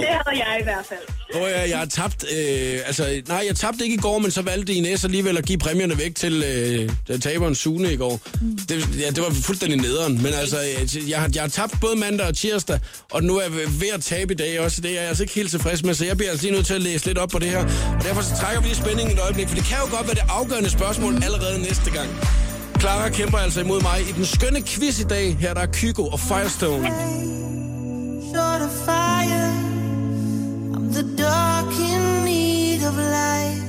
det 0.00 0.08
havde 0.08 0.44
jeg 0.46 0.58
i 0.60 0.62
hvert 0.62 0.86
fald. 0.88 1.42
Åh 1.42 1.50
ja, 1.50 1.68
jeg 1.68 1.78
har 1.78 1.86
tabt. 1.86 2.24
Øh, 2.36 2.80
altså, 2.86 3.22
nej, 3.28 3.44
jeg 3.46 3.56
tabte 3.56 3.84
ikke 3.84 3.94
i 3.94 3.98
går, 3.98 4.18
men 4.18 4.30
så 4.30 4.42
valgte 4.42 4.72
Ines 4.72 5.04
alligevel 5.04 5.38
at 5.38 5.44
give 5.44 5.58
præmierne 5.58 5.98
væk 5.98 6.14
til 6.14 6.44
øh, 7.10 7.20
taberen 7.20 7.54
Sune 7.54 7.92
i 7.92 7.96
går. 7.96 8.20
Det, 8.68 9.00
ja, 9.00 9.10
det 9.10 9.22
var 9.22 9.30
fuldstændig 9.30 9.80
nederen. 9.80 10.22
Men 10.22 10.32
altså, 10.34 10.56
jeg, 10.58 11.08
jeg, 11.08 11.20
har, 11.20 11.30
jeg 11.34 11.42
har 11.42 11.48
tabt 11.48 11.74
både 11.80 11.96
mandag 11.96 12.26
og 12.26 12.36
tirsdag, 12.36 12.80
og 13.10 13.22
nu 13.22 13.36
er 13.36 13.42
jeg 13.42 13.52
ved 13.52 13.88
at 13.94 14.02
tabe 14.02 14.32
i 14.32 14.36
dag 14.36 14.60
også. 14.60 14.80
Det 14.80 14.90
er 14.90 15.00
jeg 15.00 15.08
altså 15.08 15.22
ikke 15.22 15.34
helt 15.34 15.50
tilfreds 15.50 15.84
med, 15.84 15.94
så 15.94 16.04
jeg 16.04 16.16
bliver 16.16 16.30
altså 16.30 16.46
lige 16.46 16.54
nødt 16.54 16.66
til 16.66 16.74
at 16.74 16.82
læse 16.82 17.06
lidt 17.06 17.18
op 17.18 17.28
på 17.28 17.38
det 17.38 17.48
her. 17.48 17.64
Og 17.98 18.04
derfor 18.04 18.22
så 18.22 18.36
trækker 18.40 18.60
vi 18.60 18.66
lige 18.66 18.76
spændingen 18.76 19.14
et 19.14 19.20
øjeblik, 19.22 19.48
for 19.48 19.54
det 19.54 19.64
kan 19.64 19.76
jo 19.78 19.96
godt 19.96 20.06
være 20.06 20.14
det 20.14 20.24
afgørende 20.28 20.70
spørgsmål 20.70 21.14
allerede 21.14 21.58
næste 21.62 21.90
gang. 21.90 22.08
Clara 22.80 23.08
kæmper 23.08 23.38
altså 23.38 23.60
imod 23.60 23.80
mig 23.82 24.00
i 24.00 24.12
den 24.12 24.24
skønne 24.24 24.62
quiz 24.62 25.00
i 25.00 25.04
dag. 25.04 25.36
Her 25.40 25.54
der 25.54 25.60
er 25.60 25.66
Kygo 25.72 26.06
og 26.06 26.20
Firestone. 26.20 27.37
Short 28.34 28.62
of 28.62 28.70
fire, 28.70 29.52
I'm 30.74 30.92
the 30.92 31.02
dark 31.16 31.72
in 31.80 32.24
need 32.24 32.82
of 32.88 32.94
light. 32.96 33.62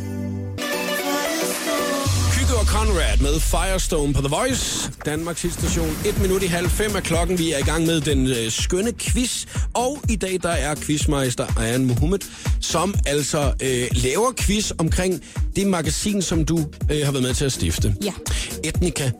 Kygo 2.33 2.59
og 2.59 2.65
Conrad 2.65 3.17
med 3.21 3.39
Firestone 3.39 4.13
på 4.13 4.21
The 4.21 4.29
Voice. 4.29 4.91
Danmarks 5.05 5.45
station. 5.53 5.97
Et 6.05 6.21
minut 6.21 6.43
i 6.43 6.45
halv 6.45 6.69
fem 6.69 6.95
er 6.95 6.99
klokken. 6.99 7.37
Vi 7.39 7.51
er 7.51 7.57
i 7.57 7.61
gang 7.61 7.85
med 7.85 8.01
den 8.01 8.27
øh, 8.27 8.51
skønne 8.51 8.91
quiz. 8.99 9.45
Og 9.73 9.97
i 10.09 10.15
dag 10.15 10.39
der 10.43 10.49
er 10.49 10.75
quizmeister 10.75 11.59
Ayan 11.59 11.85
Mohammed, 11.85 12.19
som 12.61 12.93
altså 13.05 13.53
øh, 13.63 13.87
laver 13.91 14.31
quiz 14.37 14.71
omkring 14.77 15.23
det 15.55 15.67
magasin, 15.67 16.21
som 16.21 16.45
du 16.45 16.59
øh, 16.91 17.05
har 17.05 17.11
været 17.11 17.23
med 17.23 17.33
til 17.33 17.45
at 17.45 17.51
stifte. 17.51 17.95
Ja. 18.03 18.13
Etnica 18.63 19.11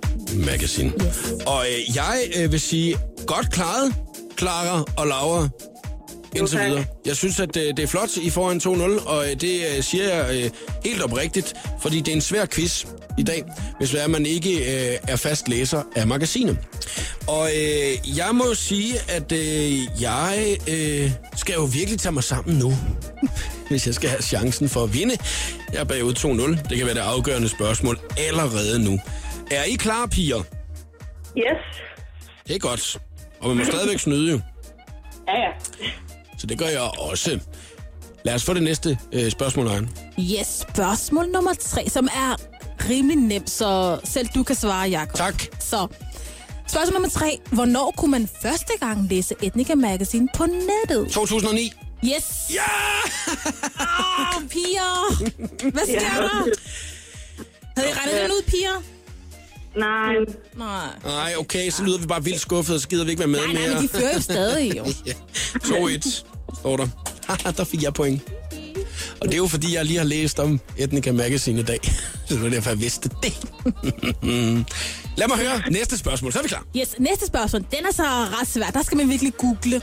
Magazine. 0.46 0.94
Yes. 1.08 1.32
Og 1.46 1.66
øh, 1.66 1.96
jeg 1.96 2.20
øh, 2.38 2.52
vil 2.52 2.60
sige, 2.60 2.98
godt 3.28 3.52
klaret, 3.52 3.94
Clara 4.40 4.84
og 4.98 5.08
Laura. 5.08 5.48
Indtil 6.36 6.60
videre. 6.60 6.86
Jeg 7.06 7.16
synes, 7.16 7.40
at 7.40 7.58
øh, 7.58 7.64
det 7.64 7.80
er 7.80 7.88
flot, 7.88 8.18
I 8.18 8.30
får 8.30 8.52
en 8.52 8.62
2-0, 8.64 9.10
og 9.10 9.26
øh, 9.26 9.42
det 9.42 9.62
øh, 9.78 9.84
siger 9.84 10.14
jeg 10.16 10.52
helt 10.86 11.04
oprigtigt, 11.04 11.54
fordi 11.82 12.00
det 12.00 12.08
er 12.08 12.16
en 12.16 12.22
svær 12.22 12.46
quiz 12.46 12.86
i 13.18 13.24
dag, 13.24 13.44
hvis 13.78 13.90
det 13.90 14.04
er, 14.04 14.08
man 14.08 14.26
ikke 14.26 14.58
øh, 14.58 14.98
er 15.08 15.16
fast 15.16 15.48
læser 15.48 15.84
af 15.96 16.08
magasinet. 16.08 16.58
Og 17.28 17.50
øh, 17.50 18.18
jeg 18.18 18.30
må 18.34 18.54
sige, 18.54 18.94
at 19.10 19.32
øh, 19.32 20.02
jeg 20.02 20.58
øh, 20.70 21.12
skal 21.36 21.54
jo 21.54 21.64
virkelig 21.64 22.00
tage 22.00 22.14
mig 22.14 22.24
sammen 22.24 22.58
nu, 22.58 22.74
hvis 23.70 23.88
jeg 23.88 23.96
skal 23.96 24.10
have 24.10 24.22
chancen 24.22 24.70
for 24.70 24.84
at 24.84 24.94
vinde. 24.94 25.18
Jeg 25.74 25.80
er 25.80 25.84
bagud 25.84 26.14
2-0. 26.14 26.70
Det 26.70 26.78
kan 26.78 26.86
være 26.86 26.96
det 26.96 27.02
afgørende 27.02 27.50
spørgsmål 27.50 28.00
allerede 28.18 28.84
nu. 28.84 29.00
Er 29.52 29.64
I 29.64 29.76
klar, 29.76 30.06
piger? 30.06 30.44
Yes. 31.38 31.82
Det 32.48 32.56
er 32.56 32.60
godt. 32.60 33.00
Og 33.42 33.48
man 33.48 33.58
må 33.58 33.64
stadigvæk 33.66 34.00
snyde 34.00 34.32
jo. 34.32 34.40
Ja, 35.28 35.34
ja. 35.40 35.50
Så 36.38 36.48
det 36.48 36.58
gør 36.60 36.66
jeg 36.68 36.82
også. 37.00 37.40
Lad 38.24 38.36
os 38.36 38.44
få 38.44 38.54
det 38.54 38.64
næste 38.64 38.98
øh, 39.12 39.32
spørgsmål, 39.32 39.68
Ejn. 39.68 39.90
Yes, 40.20 40.48
spørgsmål 40.70 41.30
nummer 41.30 41.54
tre, 41.54 41.90
som 41.90 42.06
er 42.06 42.36
rimelig 42.90 43.18
nemt, 43.18 43.50
så 43.50 44.00
selv 44.04 44.28
du 44.36 44.44
kan 44.44 44.56
svare, 44.56 44.90
Jacob. 44.90 45.14
Tak. 45.18 45.44
Så, 45.60 45.88
spørgsmål 46.68 46.94
nummer 46.94 47.10
tre. 47.10 47.40
Hvornår 47.52 47.94
kunne 47.98 48.12
man 48.12 48.30
første 48.42 48.74
gang 48.80 49.08
læse 49.10 49.36
Etnica 49.42 49.76
Magazine 49.76 50.28
på 50.36 50.46
nettet? 50.46 51.12
2009. 51.12 51.72
Yes! 52.06 52.52
Ja! 52.54 52.62
Åh, 53.80 54.44
piger! 54.50 55.24
Hvad 55.72 55.84
sker 55.84 56.00
der? 56.00 56.46
Havde 57.78 57.90
I 57.90 57.94
regnet 57.94 58.22
den 58.22 58.32
ud, 58.32 58.44
piger? 58.48 58.84
Nej. 59.78 60.14
Nej. 60.58 60.88
Nej, 61.04 61.34
okay, 61.38 61.70
så 61.70 61.84
lyder 61.84 61.98
vi 61.98 62.06
bare 62.08 62.24
vildt 62.24 62.42
skuffet, 62.42 62.76
og 62.76 62.82
så 62.82 62.88
gider 62.88 63.04
vi 63.04 63.10
ikke 63.10 63.20
være 63.20 63.28
med 63.28 63.40
Nej, 63.40 63.54
nej, 63.54 63.62
mere. 63.68 63.74
men 63.74 63.84
de 63.84 63.88
fører 63.90 64.14
jo 64.14 64.22
stadig, 64.22 64.78
jo. 64.78 64.86
Ja. 65.06 65.14
2-1, 65.56 66.24
står 66.60 66.78
der. 66.78 66.88
Der 67.58 67.64
fik 67.64 67.84
jeg 67.84 67.94
point. 67.94 68.22
Og 69.22 69.28
det 69.28 69.34
er 69.34 69.38
jo 69.38 69.48
fordi, 69.48 69.76
jeg 69.76 69.86
lige 69.86 69.98
har 69.98 70.06
læst 70.06 70.40
om 70.40 70.60
Etnica 70.78 71.12
Magazine 71.12 71.60
i 71.60 71.64
dag. 71.64 71.80
Så 72.28 72.34
det 72.36 72.44
var 72.44 72.50
derfor, 72.50 72.70
jeg 72.70 72.80
vidste 72.80 73.10
det. 73.24 73.34
Lad 75.18 75.28
mig 75.28 75.38
høre 75.38 75.72
næste 75.72 75.98
spørgsmål, 75.98 76.32
så 76.34 76.40
er 76.40 76.44
vi 76.44 76.48
klar. 76.50 76.66
Yes, 76.78 76.96
næste 77.00 77.26
spørgsmål. 77.28 77.62
Den 77.62 77.86
er 77.90 77.94
så 77.94 78.04
ret 78.04 78.48
svær. 78.48 78.66
Der 78.68 78.84
skal 78.84 78.98
man 78.98 79.10
virkelig 79.10 79.34
google. 79.38 79.82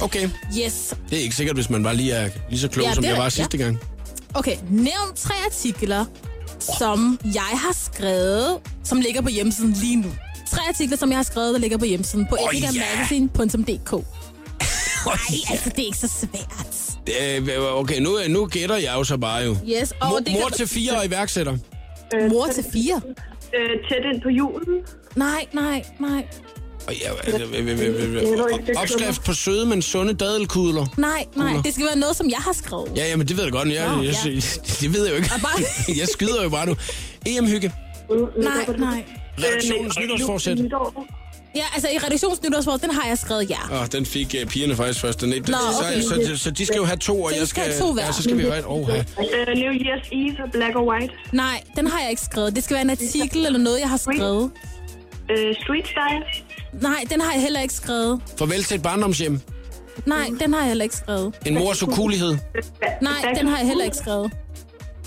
Okay, 0.00 0.28
Yes. 0.64 0.94
det 1.10 1.18
er 1.18 1.22
ikke 1.22 1.36
sikkert, 1.36 1.56
hvis 1.56 1.70
man 1.70 1.82
bare 1.82 1.96
lige 1.96 2.12
er 2.12 2.28
lige 2.50 2.60
så 2.60 2.68
klog, 2.68 2.86
Ja, 2.86 2.94
som 2.94 3.02
det 3.02 3.08
er- 3.08 3.12
jeg 3.12 3.18
var 3.18 3.24
ja. 3.24 3.30
sidste 3.30 3.58
gang. 3.58 3.78
Okay, 4.34 4.56
nævn 4.70 5.16
tre 5.16 5.34
artikler, 5.46 6.04
som 6.60 7.18
jeg 7.24 7.42
har 7.42 7.72
skrevet, 7.72 8.58
som 8.84 9.00
ligger 9.00 9.22
på 9.22 9.28
hjemmesiden 9.28 9.72
lige 9.72 9.96
nu. 9.96 10.08
Tre 10.50 10.60
artikler, 10.68 10.96
som 10.96 11.10
jeg 11.10 11.18
har 11.18 11.22
skrevet, 11.22 11.54
der 11.54 11.60
ligger 11.60 11.78
på 11.78 11.84
hjemmesiden 11.84 12.26
på 12.26 12.36
oh, 12.40 12.54
ja. 12.54 12.68
eticamagazine.dk. 12.68 13.92
Oh, 13.92 14.02
Nej, 15.06 15.40
altså, 15.50 15.70
det 15.70 15.78
er 15.78 15.86
ikke 15.86 15.98
så 15.98 16.08
svært. 16.08 16.96
Øh, 17.22 17.76
okay, 17.76 18.00
nu, 18.00 18.10
nu 18.28 18.46
gætter 18.46 18.76
jeg 18.76 18.94
jo 18.94 19.04
så 19.04 19.16
bare 19.16 19.42
jo. 19.42 19.56
Yes, 19.68 19.92
og 20.00 20.08
Mor, 20.08 20.18
det 20.18 20.32
mor 20.32 20.48
til 20.48 20.66
fire 20.68 20.92
og 20.98 21.06
iværksætter. 21.06 21.56
Øh, 22.14 22.30
Mor 22.30 22.46
til 22.46 22.64
fire? 22.72 23.00
Øh, 23.54 23.70
tæt 23.88 24.14
ind 24.14 24.22
på 24.22 24.28
julen. 24.28 24.80
Nej, 25.16 25.46
nej, 25.52 25.84
nej. 26.00 26.26
Ja, 26.90 27.10
Opskrift 28.76 29.24
på 29.24 29.32
søde, 29.32 29.66
men 29.66 29.82
sunde 29.82 30.14
dadelkudler. 30.14 30.86
Nej, 30.96 31.24
nej, 31.36 31.52
det 31.64 31.74
skal 31.74 31.86
være 31.86 31.98
noget, 31.98 32.16
som 32.16 32.30
jeg 32.30 32.38
har 32.38 32.52
skrevet. 32.52 32.92
Ja, 32.96 33.08
ja, 33.08 33.16
men 33.16 33.28
det 33.28 33.36
ved 33.36 33.44
jeg 33.44 33.52
godt. 33.52 33.68
Jeg, 33.68 33.88
Nå, 33.96 34.02
jeg, 34.02 34.14
ja. 34.24 34.30
jeg, 34.30 34.42
det 34.80 34.94
ved 34.94 35.04
jeg 35.04 35.10
jo 35.10 35.16
ikke. 35.16 35.30
Bare- 35.42 35.96
jeg 36.00 36.08
skyder 36.08 36.42
jo 36.42 36.48
bare 36.48 36.66
nu. 36.66 36.76
EM-hygge. 37.26 37.72
Nej, 38.36 38.66
nej. 38.78 39.04
Redaktionens 39.38 39.98
nytårsforsæt. 39.98 40.58
Ja, 41.56 41.64
altså 41.74 41.88
i 41.88 41.98
redaktionsnytårsforsæt, 41.98 42.82
den 42.82 42.90
har 42.90 43.08
jeg 43.08 43.18
skrevet 43.18 43.50
ja. 43.50 43.80
Åh, 43.80 43.86
den 43.92 44.06
fik 44.06 44.34
uh, 44.42 44.48
pigerne 44.50 44.76
faktisk 44.76 45.00
først. 45.00 45.20
Den, 45.20 45.28
Nå, 45.28 45.44
så, 45.46 45.54
okay. 45.80 46.00
så, 46.00 46.28
så, 46.28 46.42
så, 46.44 46.50
de 46.50 46.66
skal 46.66 46.76
jo 46.76 46.84
have 46.84 46.96
to, 46.96 47.22
og 47.22 47.30
Så 47.30 47.36
jeg 47.36 47.48
skal 47.48 47.62
skal... 47.62 47.82
have 47.82 47.94
to 47.94 48.00
ja, 48.00 48.12
så 48.12 48.22
skal 48.22 48.38
vi 48.38 48.42
jo 48.42 48.48
have 48.48 48.58
et 48.58 48.64
oh, 48.68 48.88
her. 48.88 49.04
Uh, 49.18 49.58
New 49.58 49.72
Year's 49.72 50.08
Eve 50.12 50.50
Black 50.52 50.76
or 50.76 50.92
White. 50.92 51.14
Nej, 51.32 51.62
den 51.76 51.86
har 51.86 52.00
jeg 52.00 52.10
ikke 52.10 52.22
skrevet. 52.22 52.56
Det 52.56 52.64
skal 52.64 52.74
være 52.74 52.82
en 52.84 52.90
artikel 52.90 53.46
eller 53.46 53.58
noget, 53.58 53.80
jeg 53.80 53.88
har 53.88 53.96
skrevet. 53.96 54.42
Uh, 54.42 55.54
street 55.62 55.86
Style. 55.86 56.45
Nej, 56.82 57.04
den 57.10 57.20
har 57.20 57.32
jeg 57.32 57.42
heller 57.42 57.60
ikke 57.60 57.74
skrevet. 57.74 58.22
Farvel 58.38 58.64
til 58.64 58.74
et 58.74 58.82
barndomshjem. 58.82 59.40
Nej, 60.06 60.26
den 60.40 60.52
har 60.52 60.60
jeg 60.60 60.68
heller 60.68 60.82
ikke 60.84 60.96
skrevet. 60.96 61.34
En 61.46 61.54
mors 61.54 61.82
ukulighed. 61.82 62.36
Nej, 63.02 63.32
den 63.38 63.46
har 63.46 63.58
jeg 63.58 63.66
heller 63.66 63.84
ikke 63.84 63.96
skrevet. 63.96 64.32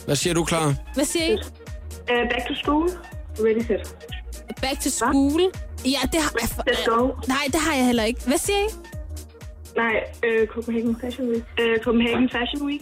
Hvad 0.06 0.16
siger 0.16 0.34
du, 0.34 0.44
klar? 0.44 0.74
Hvad 0.94 1.06
siger 1.06 1.26
I? 1.26 1.34
Uh, 1.34 2.30
back 2.32 2.48
to 2.48 2.54
School. 2.64 2.90
Ready 3.40 3.66
Set. 3.68 3.96
Back 4.62 4.82
to 4.82 4.90
school? 4.90 5.42
Ja, 5.86 6.00
det 6.12 6.22
har 6.22 6.32
jeg... 6.42 6.50
Let's 6.74 6.90
go. 6.90 7.08
Nej, 7.28 7.44
det 7.46 7.56
har 7.56 7.76
jeg 7.76 7.86
heller 7.86 8.04
ikke. 8.04 8.22
Hvad 8.28 8.38
siger 8.38 8.58
I? 8.58 8.68
Nej, 9.76 9.94
uh, 10.42 10.48
Copenhagen 10.48 10.98
Fashion 11.02 11.28
Week. 11.30 11.44
Uh, 11.60 11.84
Copenhagen 11.84 12.30
Fashion 12.30 12.68
Week. 12.68 12.82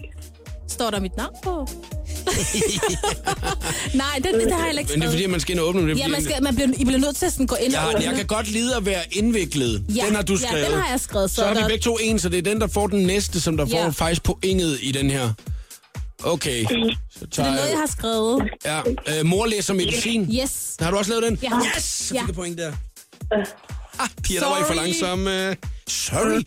Står 0.67 0.89
der 0.89 0.99
mit 0.99 1.17
navn 1.17 1.35
på? 1.43 1.67
Nej, 3.93 4.15
det, 4.23 4.33
det, 4.33 4.41
det 4.43 4.51
har 4.51 4.57
jeg 4.59 4.65
heller 4.65 4.79
ikke 4.79 4.91
Men 4.91 5.01
det 5.01 5.07
er 5.07 5.11
fordi, 5.11 5.25
man 5.25 5.39
skal 5.39 5.51
ind 5.51 5.59
og 5.59 5.67
åbne. 5.67 5.81
Det 5.81 5.91
er, 5.91 5.95
Ja, 5.97 6.07
man 6.07 6.23
skal, 6.23 6.43
man 6.43 6.55
bliver, 6.55 6.69
I 6.77 6.85
bliver 6.85 6.99
nødt 6.99 7.15
til 7.15 7.25
at 7.25 7.31
sådan 7.33 7.45
gå 7.47 7.55
ind 7.55 7.73
jeg, 7.73 7.81
og 7.81 7.87
åbne. 7.89 8.05
jeg 8.05 8.15
kan 8.15 8.25
godt 8.25 8.47
lide 8.51 8.75
at 8.75 8.85
være 8.85 9.03
indviklet. 9.11 9.83
Ja, 9.95 10.05
den 10.05 10.15
har 10.15 10.21
du 10.21 10.33
ja, 10.33 10.47
skrevet. 10.47 10.67
den 10.71 10.79
har 10.79 10.89
jeg 10.89 10.99
skrevet, 10.99 11.29
Så, 11.29 11.35
så 11.35 11.45
har 11.45 11.53
vi 11.53 11.59
der- 11.59 11.67
begge 11.67 11.81
to 11.83 11.97
en, 12.01 12.19
så 12.19 12.29
det 12.29 12.37
er 12.37 12.41
den, 12.41 12.61
der 12.61 12.67
får 12.67 12.87
den 12.87 13.03
næste, 13.07 13.41
som 13.41 13.57
der 13.57 13.65
får 13.65 13.77
Ja. 13.77 13.89
faktisk 13.89 14.23
pointet 14.23 14.77
i 14.81 14.91
den 14.91 15.09
her. 15.11 15.29
Okay. 16.23 16.63
Så 16.63 16.69
Så 17.19 17.25
det 17.25 17.31
tager 17.31 17.49
er 17.49 17.55
noget, 17.55 17.69
jeg 17.69 17.77
har 17.77 17.87
skrevet. 17.97 18.43
Ja, 18.65 18.79
øh, 19.19 19.25
mor 19.25 19.45
læser 19.45 19.73
medicin. 19.73 20.31
Yes. 20.43 20.75
Har 20.79 20.91
du 20.91 20.97
også 20.97 21.11
lavet 21.11 21.23
den? 21.23 21.39
Ja. 21.43 21.49
Yes! 21.77 21.83
Så 21.83 22.13
Ja. 22.15 22.21
fik 22.21 22.27
jeg 22.27 22.35
point 22.35 22.57
der. 22.57 22.71
Ah, 23.99 24.07
piger, 24.23 24.39
der 24.41 24.47
var 24.49 24.57
I 24.57 24.61
for 24.67 24.73
Sorry. 24.73 24.85
langsomme. 24.85 25.55
Sorry. 25.87 26.41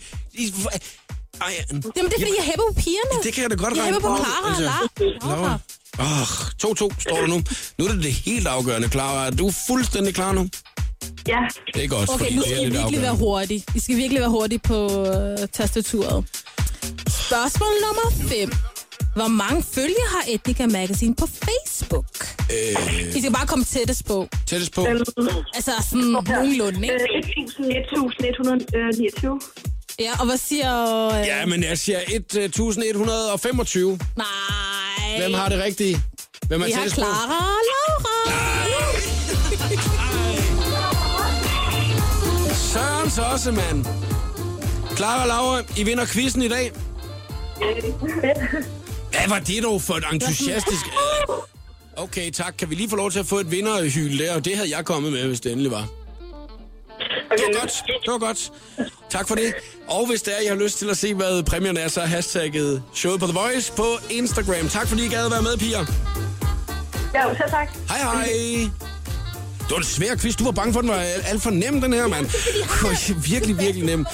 Ej, 1.40 1.52
Jamen, 1.70 1.82
det 1.82 1.98
er 1.98 2.02
fordi, 2.24 2.34
jeg 2.38 2.44
hæpper 2.50 2.64
på 2.68 2.74
pigerne. 2.84 3.22
det 3.24 3.32
kan 3.34 3.42
jeg 3.42 3.50
da 3.50 3.56
godt 3.64 3.74
Jeg 3.76 3.82
regne 3.82 3.94
hæpper 3.94 4.08
på. 4.08 4.16
Clara 4.16 4.40
og 4.42 4.48
Altså. 4.50 4.88
Laura. 5.26 5.58
Åh, 5.98 6.28
2-2 6.88 7.00
står 7.00 7.16
der 7.16 7.26
nu. 7.26 7.42
Nu 7.78 7.84
er 7.86 7.92
det 7.92 8.02
det 8.02 8.12
helt 8.12 8.46
afgørende, 8.46 8.88
Clara. 8.88 9.26
Er 9.26 9.30
du 9.30 9.50
fuldstændig 9.66 10.14
klar 10.14 10.32
nu? 10.32 10.48
Ja. 11.28 11.38
Det 11.74 11.84
er 11.84 11.88
godt, 11.88 12.08
Okay, 12.10 12.18
fordi 12.24 12.34
nu 12.36 12.42
det 12.42 12.50
skal 12.50 12.64
er 12.64 12.66
I 12.66 12.70
virkelig 12.78 13.02
være 13.02 13.14
hurtige. 13.16 13.64
I 13.74 13.78
skal 13.80 13.96
virkelig 13.96 14.20
være 14.20 14.30
hurtige 14.30 14.58
på 14.58 15.06
øh, 15.06 15.48
tastaturet. 15.52 16.24
Spørgsmål 17.08 17.68
nummer 17.86 18.28
5. 18.28 18.52
Hvor 19.16 19.28
mange 19.28 19.62
følgere 19.62 20.08
har 20.10 20.24
Etnica 20.28 20.66
Magazine 20.66 21.14
på 21.14 21.26
Facebook? 21.26 22.06
Øh, 22.52 23.16
I 23.16 23.20
skal 23.20 23.32
bare 23.32 23.46
komme 23.46 23.64
tættest 23.64 24.04
på. 24.06 24.28
tættest 24.46 24.72
på. 24.74 24.86
Altså 25.54 25.72
sådan 25.90 26.04
nogenlunde, 26.06 26.82
ikke? 26.82 26.94
Uh, 27.58 27.66
1129. 27.68 29.40
Ja, 30.00 30.12
og 30.20 30.26
hvad 30.26 30.36
siger... 30.36 31.06
Øh... 31.06 31.26
Ja, 31.26 31.46
men 31.46 31.62
jeg 31.62 31.78
siger 31.78 32.00
1125. 32.08 33.98
Nej. 34.16 34.26
Hvem 35.18 35.34
har 35.34 35.48
det 35.48 35.62
rigtige? 35.62 36.02
Hvem 36.48 36.60
er 36.62 36.66
Vi 36.66 36.72
har 36.72 36.80
tættest 36.80 36.96
på? 36.96 37.00
Clara 37.00 37.38
og 37.38 37.60
Laura. 37.70 38.14
Søren 42.54 43.32
også, 43.32 43.52
mand. 43.52 43.86
Clara 44.96 45.22
og 45.22 45.28
Laura, 45.28 45.62
I 45.76 45.82
vinder 45.82 46.06
quizzen 46.06 46.42
i 46.42 46.48
dag. 46.48 46.72
Hvad 49.10 49.28
var 49.28 49.38
det 49.38 49.62
dog 49.62 49.82
for 49.82 49.94
et 49.94 50.04
entusiastisk... 50.12 50.86
Okay, 51.96 52.30
tak. 52.30 52.54
Kan 52.58 52.70
vi 52.70 52.74
lige 52.74 52.90
få 52.90 52.96
lov 52.96 53.10
til 53.10 53.18
at 53.18 53.26
få 53.26 53.38
et 53.38 53.50
vinderhyl 53.50 54.18
der? 54.18 54.34
Og 54.34 54.44
det 54.44 54.56
havde 54.56 54.76
jeg 54.76 54.84
kommet 54.84 55.12
med, 55.12 55.26
hvis 55.26 55.40
det 55.40 55.52
endelig 55.52 55.72
var. 55.72 55.99
Det 57.30 57.40
var 57.46 57.60
godt. 57.60 57.72
Det 57.86 58.12
var 58.12 58.18
godt. 58.18 58.52
Tak 59.10 59.28
for 59.28 59.34
det. 59.34 59.54
Og 59.88 60.06
hvis 60.06 60.22
det 60.22 60.36
er, 60.36 60.40
I 60.40 60.46
har 60.46 60.54
lyst 60.54 60.78
til 60.78 60.90
at 60.90 60.96
se, 60.96 61.14
hvad 61.14 61.42
præmierne 61.42 61.80
er, 61.80 61.88
så 61.88 62.00
hashtagget 62.00 62.82
showet 62.94 63.20
på 63.20 63.26
The 63.26 63.38
Voice 63.38 63.72
på 63.72 63.86
Instagram. 64.10 64.68
Tak 64.68 64.88
fordi 64.88 65.04
I 65.04 65.08
gad 65.08 65.24
at 65.26 65.32
være 65.32 65.42
med, 65.42 65.56
piger. 65.58 65.84
Ja, 67.14 67.34
så 67.34 67.42
tak. 67.50 67.68
Hej 67.88 67.98
hej. 67.98 68.70
Det 69.58 69.70
var 69.70 69.76
en 69.76 69.84
svær 69.84 70.16
quiz. 70.16 70.36
Du 70.36 70.44
var 70.44 70.50
bange 70.50 70.72
for, 70.72 70.80
at 70.80 70.82
den 70.82 70.92
var 70.92 71.00
alt 71.24 71.42
for 71.42 71.50
nem, 71.50 71.80
den 71.80 71.92
her, 71.92 72.08
mand. 72.08 72.26
Virkelig, 73.30 73.58
virkelig 73.58 73.84
nem. 73.86 74.06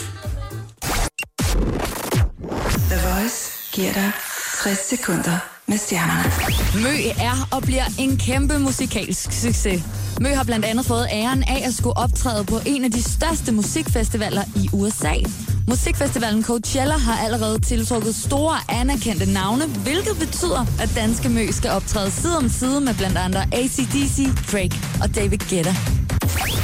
The 2.90 2.98
Voice 3.08 3.52
giver 3.72 3.92
dig 3.92 4.12
60 4.62 4.78
sekunder 4.78 5.55
med 5.68 5.78
stjernerne. 5.78 6.24
Mø 6.82 6.94
er 7.20 7.48
og 7.56 7.62
bliver 7.62 7.84
en 7.98 8.16
kæmpe 8.16 8.58
musikalsk 8.58 9.32
succes. 9.32 9.82
Mø 10.20 10.28
har 10.28 10.44
blandt 10.44 10.64
andet 10.64 10.86
fået 10.86 11.06
æren 11.12 11.42
af 11.42 11.62
at 11.66 11.74
skulle 11.74 11.96
optræde 11.96 12.44
på 12.44 12.58
en 12.66 12.84
af 12.84 12.90
de 12.90 13.02
største 13.02 13.52
musikfestivaler 13.52 14.42
i 14.56 14.68
USA. 14.72 15.14
Musikfestivalen 15.68 16.44
Coachella 16.44 16.96
har 16.96 17.24
allerede 17.24 17.58
tiltrukket 17.60 18.14
store 18.14 18.56
anerkendte 18.68 19.32
navne, 19.32 19.64
hvilket 19.66 20.16
betyder, 20.18 20.66
at 20.80 20.90
danske 20.96 21.28
Mø 21.28 21.46
skal 21.50 21.70
optræde 21.70 22.10
side 22.10 22.36
om 22.36 22.48
side 22.48 22.80
med 22.80 22.94
blandt 22.94 23.18
andre 23.18 23.42
ACDC, 23.52 24.18
Drake 24.52 24.76
og 25.02 25.14
David 25.14 25.38
Guetta. 25.38 25.74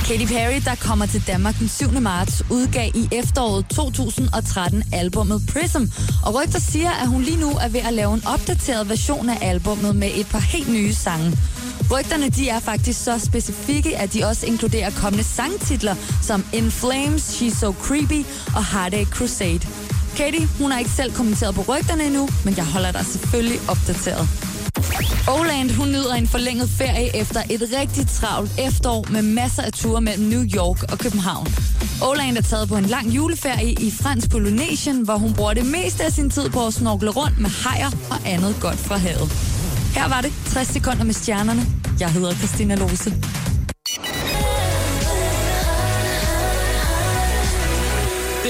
Katy 0.06 0.26
Perry, 0.26 0.60
der 0.64 0.74
kommer 0.74 1.06
til 1.06 1.26
Danmark 1.26 1.58
den 1.58 1.68
7. 1.68 2.00
marts, 2.00 2.42
udgav 2.50 2.90
i 2.94 3.08
efteråret 3.12 3.66
2013 3.66 4.82
albummet 4.92 5.42
Prism. 5.52 5.82
Og 6.26 6.34
rygter 6.34 6.60
siger, 6.60 6.90
at 6.90 7.08
hun 7.08 7.22
lige 7.22 7.40
nu 7.40 7.50
er 7.50 7.68
ved 7.68 7.80
at 7.80 7.92
lave 7.94 8.14
en 8.14 8.22
opdateret 8.26 8.88
version 8.88 9.28
af 9.28 9.38
albummet 9.40 9.96
med 9.96 10.10
et 10.14 10.26
par 10.26 10.38
helt 10.38 10.68
nye 10.68 10.94
sange. 10.94 11.38
Rygterne 11.90 12.28
de 12.28 12.48
er 12.48 12.60
faktisk 12.60 13.04
så 13.04 13.18
specifikke, 13.18 13.98
at 13.98 14.12
de 14.12 14.24
også 14.24 14.46
inkluderer 14.46 14.90
kommende 14.90 15.24
sangtitler 15.24 15.94
som 16.22 16.44
In 16.52 16.70
Flames, 16.70 17.22
She's 17.22 17.60
So 17.60 17.72
Creepy 17.72 18.26
og 18.56 18.64
Heartache 18.72 19.06
Crusade. 19.06 19.60
Katy, 20.16 20.40
hun 20.58 20.70
har 20.70 20.78
ikke 20.78 20.90
selv 20.90 21.12
kommenteret 21.12 21.54
på 21.54 21.60
rygterne 21.68 22.04
endnu, 22.04 22.28
men 22.44 22.56
jeg 22.56 22.64
holder 22.64 22.92
dig 22.92 23.06
selvfølgelig 23.06 23.60
opdateret. 23.68 24.51
Oland, 25.28 25.70
hun 25.70 25.88
nyder 25.88 26.14
en 26.14 26.28
forlænget 26.28 26.68
ferie 26.68 27.16
efter 27.16 27.42
et 27.50 27.62
rigtig 27.80 28.08
travlt 28.08 28.50
efterår 28.58 29.06
med 29.10 29.22
masser 29.22 29.62
af 29.62 29.72
ture 29.72 30.00
mellem 30.00 30.24
New 30.28 30.44
York 30.56 30.92
og 30.92 30.98
København. 30.98 31.46
Oland 32.02 32.36
er 32.36 32.42
taget 32.42 32.68
på 32.68 32.76
en 32.76 32.84
lang 32.84 33.08
juleferie 33.08 33.72
i 33.72 33.90
fransk 33.90 34.30
Polynesien, 34.30 35.00
hvor 35.04 35.16
hun 35.16 35.32
bruger 35.34 35.54
det 35.54 35.66
meste 35.66 36.04
af 36.04 36.12
sin 36.12 36.30
tid 36.30 36.50
på 36.50 36.66
at 36.66 36.74
snorkle 36.74 37.10
rundt 37.10 37.38
med 37.38 37.50
hajer 37.50 37.90
og 38.10 38.16
andet 38.24 38.56
godt 38.60 38.78
fra 38.78 38.96
havet. 38.96 39.32
Her 39.94 40.08
var 40.08 40.20
det 40.20 40.32
60 40.46 40.68
sekunder 40.68 41.04
med 41.04 41.14
stjernerne. 41.14 41.66
Jeg 42.00 42.10
hedder 42.10 42.34
Christina 42.34 42.74
Lose. 42.74 43.12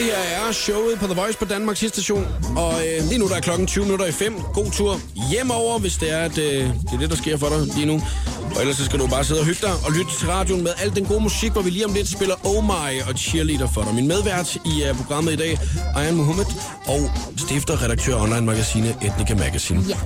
Det 0.02 0.10
her 0.10 0.48
er 0.48 0.52
showet 0.52 0.98
på 0.98 1.06
The 1.06 1.14
Voice 1.14 1.38
på 1.38 1.44
Danmarks 1.44 1.78
station. 1.78 2.26
Og 2.56 2.72
øh, 2.72 3.08
lige 3.08 3.18
nu 3.18 3.28
der 3.28 3.36
er 3.36 3.40
klokken 3.40 3.66
20 3.66 3.84
minutter 3.84 4.06
i 4.06 4.12
5. 4.12 4.34
God 4.54 4.70
tur 4.72 5.00
hjemover, 5.30 5.78
hvis 5.78 5.96
det 5.96 6.12
er, 6.12 6.18
at 6.18 6.38
øh, 6.38 6.44
det 6.44 6.92
er 6.92 6.98
det, 6.98 7.10
der 7.10 7.16
sker 7.16 7.36
for 7.36 7.48
dig 7.48 7.74
lige 7.76 7.86
nu. 7.86 8.02
Og 8.54 8.60
ellers 8.60 8.76
så 8.76 8.84
skal 8.84 8.98
du 8.98 9.06
bare 9.06 9.24
sidde 9.24 9.40
og 9.40 9.46
hygge 9.46 9.60
dig 9.62 9.72
og 9.86 9.92
lytte 9.92 10.10
til 10.18 10.28
radioen 10.28 10.62
med 10.62 10.70
al 10.82 10.96
den 10.96 11.04
gode 11.04 11.20
musik, 11.20 11.52
hvor 11.52 11.62
vi 11.62 11.70
lige 11.70 11.86
om 11.86 11.92
lidt 11.92 12.08
spiller 12.08 12.34
Oh 12.46 12.64
My 12.64 13.02
og 13.08 13.18
Cheerleader 13.18 13.68
for 13.74 13.82
dig. 13.82 13.94
Min 13.94 14.08
medvært 14.08 14.54
i 14.54 14.84
uh, 14.90 14.96
programmet 14.96 15.32
i 15.32 15.36
dag, 15.36 15.58
Ayan 15.96 16.14
Mohammed, 16.14 16.44
og 16.86 17.10
stifter 17.38 17.74
og 17.74 17.82
redaktør 17.82 18.16
online-magasinet 18.16 18.96
Etnica 19.02 19.34
Magazine. 19.34 19.84
Ja. 19.88 19.96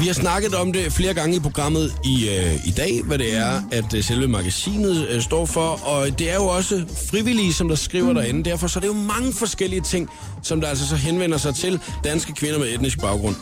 Vi 0.00 0.06
har 0.06 0.14
snakket 0.14 0.54
om 0.54 0.72
det 0.72 0.92
flere 0.92 1.14
gange 1.14 1.36
i 1.36 1.40
programmet 1.40 1.94
i, 2.04 2.28
øh, 2.28 2.66
i 2.66 2.70
dag, 2.70 3.02
hvad 3.04 3.18
det 3.18 3.36
er, 3.36 3.62
at 3.72 3.94
øh, 3.94 4.04
selve 4.04 4.28
magasinet 4.28 5.08
øh, 5.08 5.22
står 5.22 5.46
for. 5.46 5.86
Og 5.86 6.18
det 6.18 6.30
er 6.30 6.34
jo 6.34 6.46
også 6.46 6.84
frivillige, 7.10 7.52
som 7.52 7.68
der 7.68 7.76
skriver 7.76 8.08
mm. 8.08 8.14
derinde. 8.14 8.50
Derfor 8.50 8.66
så 8.66 8.78
er 8.78 8.80
det 8.80 8.88
jo 8.88 8.92
mange 8.92 9.32
forskellige 9.32 9.80
ting, 9.80 10.08
som 10.42 10.60
der 10.60 10.68
altså 10.68 10.88
så 10.88 10.96
henvender 10.96 11.38
sig 11.38 11.54
til 11.54 11.80
danske 12.04 12.32
kvinder 12.32 12.58
med 12.58 12.74
etnisk 12.74 13.00
baggrund. 13.00 13.36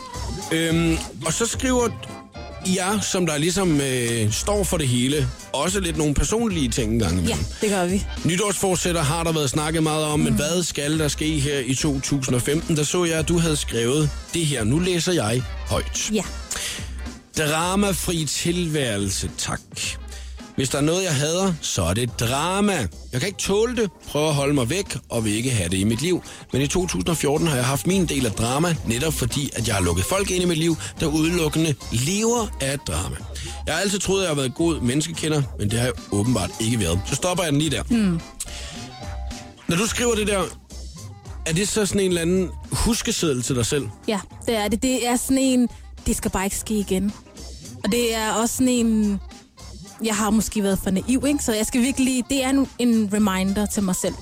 Øhm, 0.51 0.97
og 1.25 1.33
så 1.33 1.45
skriver 1.45 1.89
jer, 2.75 2.99
som 2.99 3.25
der 3.25 3.37
ligesom 3.37 3.81
øh, 3.81 4.31
står 4.31 4.63
for 4.63 4.77
det 4.77 4.87
hele, 4.87 5.27
også 5.53 5.79
lidt 5.79 5.97
nogle 5.97 6.13
personlige 6.13 6.69
ting 6.69 6.93
en 6.93 6.99
gang 6.99 7.19
Ja, 7.19 7.37
det 7.61 7.69
gør 7.69 7.85
vi. 7.85 8.05
Nytårsforsætter 8.25 9.01
har 9.01 9.23
der 9.23 9.31
været 9.31 9.49
snakket 9.49 9.83
meget 9.83 10.05
om, 10.05 10.19
mm. 10.19 10.25
men 10.25 10.33
hvad 10.33 10.63
skal 10.63 10.99
der 10.99 11.07
ske 11.07 11.39
her 11.39 11.59
i 11.65 11.75
2015? 11.75 12.77
Der 12.77 12.83
så 12.83 13.05
jeg, 13.05 13.19
at 13.19 13.27
du 13.27 13.37
havde 13.37 13.55
skrevet 13.55 14.09
det 14.33 14.45
her. 14.45 14.63
Nu 14.63 14.79
læser 14.79 15.13
jeg 15.13 15.43
højt. 15.67 16.11
Ja. 16.13 16.23
Dramafri 17.37 18.25
tilværelse, 18.25 19.31
tak. 19.37 19.61
Hvis 20.55 20.69
der 20.69 20.77
er 20.77 20.81
noget, 20.81 21.03
jeg 21.03 21.15
hader, 21.15 21.53
så 21.61 21.83
er 21.83 21.93
det 21.93 22.19
drama. 22.19 22.87
Jeg 23.11 23.19
kan 23.19 23.27
ikke 23.27 23.39
tåle 23.39 23.75
det, 23.75 23.89
prøver 24.07 24.27
at 24.27 24.35
holde 24.35 24.53
mig 24.53 24.69
væk 24.69 24.97
og 25.09 25.25
vil 25.25 25.33
ikke 25.33 25.51
have 25.51 25.69
det 25.69 25.77
i 25.77 25.83
mit 25.83 26.01
liv. 26.01 26.23
Men 26.53 26.61
i 26.61 26.67
2014 26.67 27.47
har 27.47 27.55
jeg 27.55 27.65
haft 27.65 27.87
min 27.87 28.05
del 28.05 28.25
af 28.25 28.31
drama, 28.31 28.75
netop 28.85 29.13
fordi, 29.13 29.49
at 29.55 29.67
jeg 29.67 29.75
har 29.75 29.83
lukket 29.83 30.05
folk 30.05 30.31
ind 30.31 30.43
i 30.43 30.45
mit 30.45 30.57
liv, 30.57 30.75
der 30.99 31.05
udelukkende 31.05 31.75
lever 31.91 32.47
af 32.61 32.79
drama. 32.79 33.15
Jeg 33.65 33.73
har 33.73 33.81
altid 33.81 33.99
troet, 33.99 34.19
at 34.19 34.23
jeg 34.23 34.29
har 34.29 34.35
været 34.35 34.55
god 34.55 34.81
menneskekender, 34.81 35.41
men 35.59 35.71
det 35.71 35.79
har 35.79 35.85
jeg 35.85 35.93
åbenbart 36.11 36.49
ikke 36.59 36.79
været. 36.79 37.01
Så 37.05 37.15
stopper 37.15 37.43
jeg 37.43 37.53
den 37.53 37.61
lige 37.61 37.71
der. 37.71 37.83
Hmm. 37.83 38.19
Når 39.67 39.77
du 39.77 39.87
skriver 39.87 40.15
det 40.15 40.27
der, 40.27 40.43
er 41.45 41.53
det 41.53 41.67
så 41.67 41.85
sådan 41.85 42.01
en 42.01 42.07
eller 42.07 42.21
anden 42.21 42.49
huskeseddel 42.71 43.43
til 43.43 43.55
dig 43.55 43.65
selv? 43.65 43.87
Ja, 44.07 44.19
det 44.45 44.55
er 44.55 44.67
det. 44.67 44.83
Det 44.83 45.07
er 45.07 45.15
sådan 45.15 45.37
en, 45.37 45.69
det 46.05 46.15
skal 46.15 46.31
bare 46.31 46.43
ikke 46.43 46.57
ske 46.57 46.73
igen. 46.73 47.13
Og 47.83 47.91
det 47.91 48.15
er 48.15 48.31
også 48.31 48.55
sådan 48.55 48.69
en, 48.69 49.19
jeg 50.03 50.15
har 50.15 50.29
måske 50.29 50.63
været 50.63 50.79
for 50.83 50.91
naiv, 50.91 51.23
ikke? 51.27 51.43
Så 51.43 51.53
jeg 51.53 51.65
skal 51.65 51.81
virkelig, 51.81 52.23
det 52.29 52.43
er 52.43 52.49
en, 52.49 52.67
en 52.79 53.09
reminder 53.13 53.65
til 53.65 53.83
mig 53.83 53.95
selv. 53.95 54.13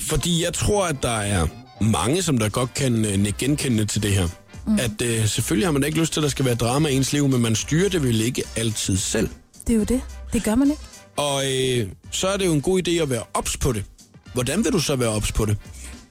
Fordi 0.00 0.44
jeg 0.44 0.54
tror, 0.54 0.86
at 0.86 1.02
der 1.02 1.08
er 1.16 1.46
mange, 1.80 2.22
som 2.22 2.38
der 2.38 2.48
godt 2.48 2.74
kan 2.74 3.04
øh, 3.04 3.32
genkende 3.38 3.84
til 3.84 4.02
det 4.02 4.10
her. 4.12 4.28
Mm. 4.66 4.78
At 4.78 5.02
øh, 5.02 5.28
selvfølgelig 5.28 5.66
har 5.66 5.72
man 5.72 5.84
ikke 5.84 6.00
lyst 6.00 6.12
til, 6.12 6.20
at 6.20 6.22
der 6.22 6.28
skal 6.28 6.44
være 6.44 6.54
drama 6.54 6.88
i 6.88 6.96
ens 6.96 7.12
liv, 7.12 7.28
men 7.28 7.42
man 7.42 7.54
styrer 7.54 7.88
det 7.88 8.02
vel 8.02 8.20
ikke 8.20 8.42
altid 8.56 8.96
selv. 8.96 9.28
Det 9.66 9.72
er 9.72 9.76
jo 9.76 9.84
det. 9.84 10.00
Det 10.32 10.44
gør 10.44 10.54
man 10.54 10.70
ikke. 10.70 10.82
Og 11.16 11.44
øh, 11.52 11.88
så 12.10 12.28
er 12.28 12.36
det 12.36 12.46
jo 12.46 12.52
en 12.52 12.60
god 12.62 12.88
idé 12.88 12.90
at 12.90 13.10
være 13.10 13.22
ops 13.34 13.56
på 13.56 13.72
det. 13.72 13.84
Hvordan 14.34 14.64
vil 14.64 14.72
du 14.72 14.78
så 14.78 14.96
være 14.96 15.08
ops 15.08 15.32
på 15.32 15.44
det? 15.44 15.56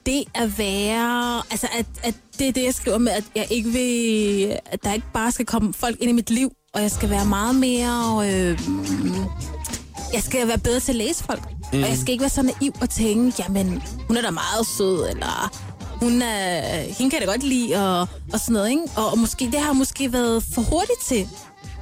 Det 0.06 0.24
at 0.34 0.58
være, 0.58 1.42
altså 1.50 1.68
at, 1.78 1.86
at 2.02 2.14
det 2.38 2.48
er 2.48 2.52
det, 2.52 2.64
jeg 2.64 2.74
skriver 2.74 2.98
med, 2.98 3.12
at 3.12 3.24
jeg 3.36 3.46
ikke 3.50 3.70
vil, 3.70 4.58
at 4.66 4.84
der 4.84 4.92
ikke 4.92 5.06
bare 5.14 5.32
skal 5.32 5.46
komme 5.46 5.74
folk 5.74 5.96
ind 6.00 6.10
i 6.10 6.12
mit 6.12 6.30
liv, 6.30 6.52
og 6.74 6.82
jeg 6.82 6.90
skal 6.90 7.10
være 7.10 7.26
meget 7.26 7.54
mere, 7.54 8.28
øh, 8.28 8.58
jeg 10.12 10.22
skal 10.22 10.48
være 10.48 10.58
bedre 10.58 10.80
til 10.80 10.92
at 10.92 10.96
læse 10.96 11.24
folk. 11.24 11.42
Mm. 11.72 11.82
Og 11.82 11.88
jeg 11.88 11.96
skal 11.96 12.12
ikke 12.12 12.22
være 12.22 12.30
så 12.30 12.42
naiv 12.42 12.72
og 12.80 12.90
tænke, 12.90 13.42
jamen, 13.42 13.82
hun 14.06 14.16
er 14.16 14.22
da 14.22 14.30
meget 14.30 14.66
sød, 14.66 15.08
eller 15.10 15.52
hun 16.00 16.22
er, 16.22 16.60
hende 16.80 17.10
kan 17.10 17.20
jeg 17.20 17.28
da 17.28 17.32
godt 17.32 17.42
lide, 17.42 17.76
og, 17.76 18.08
og 18.32 18.40
sådan 18.40 18.52
noget, 18.52 18.70
ikke? 18.70 18.82
Og, 18.96 19.10
og 19.10 19.18
måske, 19.18 19.44
det 19.44 19.60
har 19.60 19.72
måske 19.72 20.12
været 20.12 20.42
for 20.54 20.62
hurtigt 20.62 21.00
til. 21.06 21.28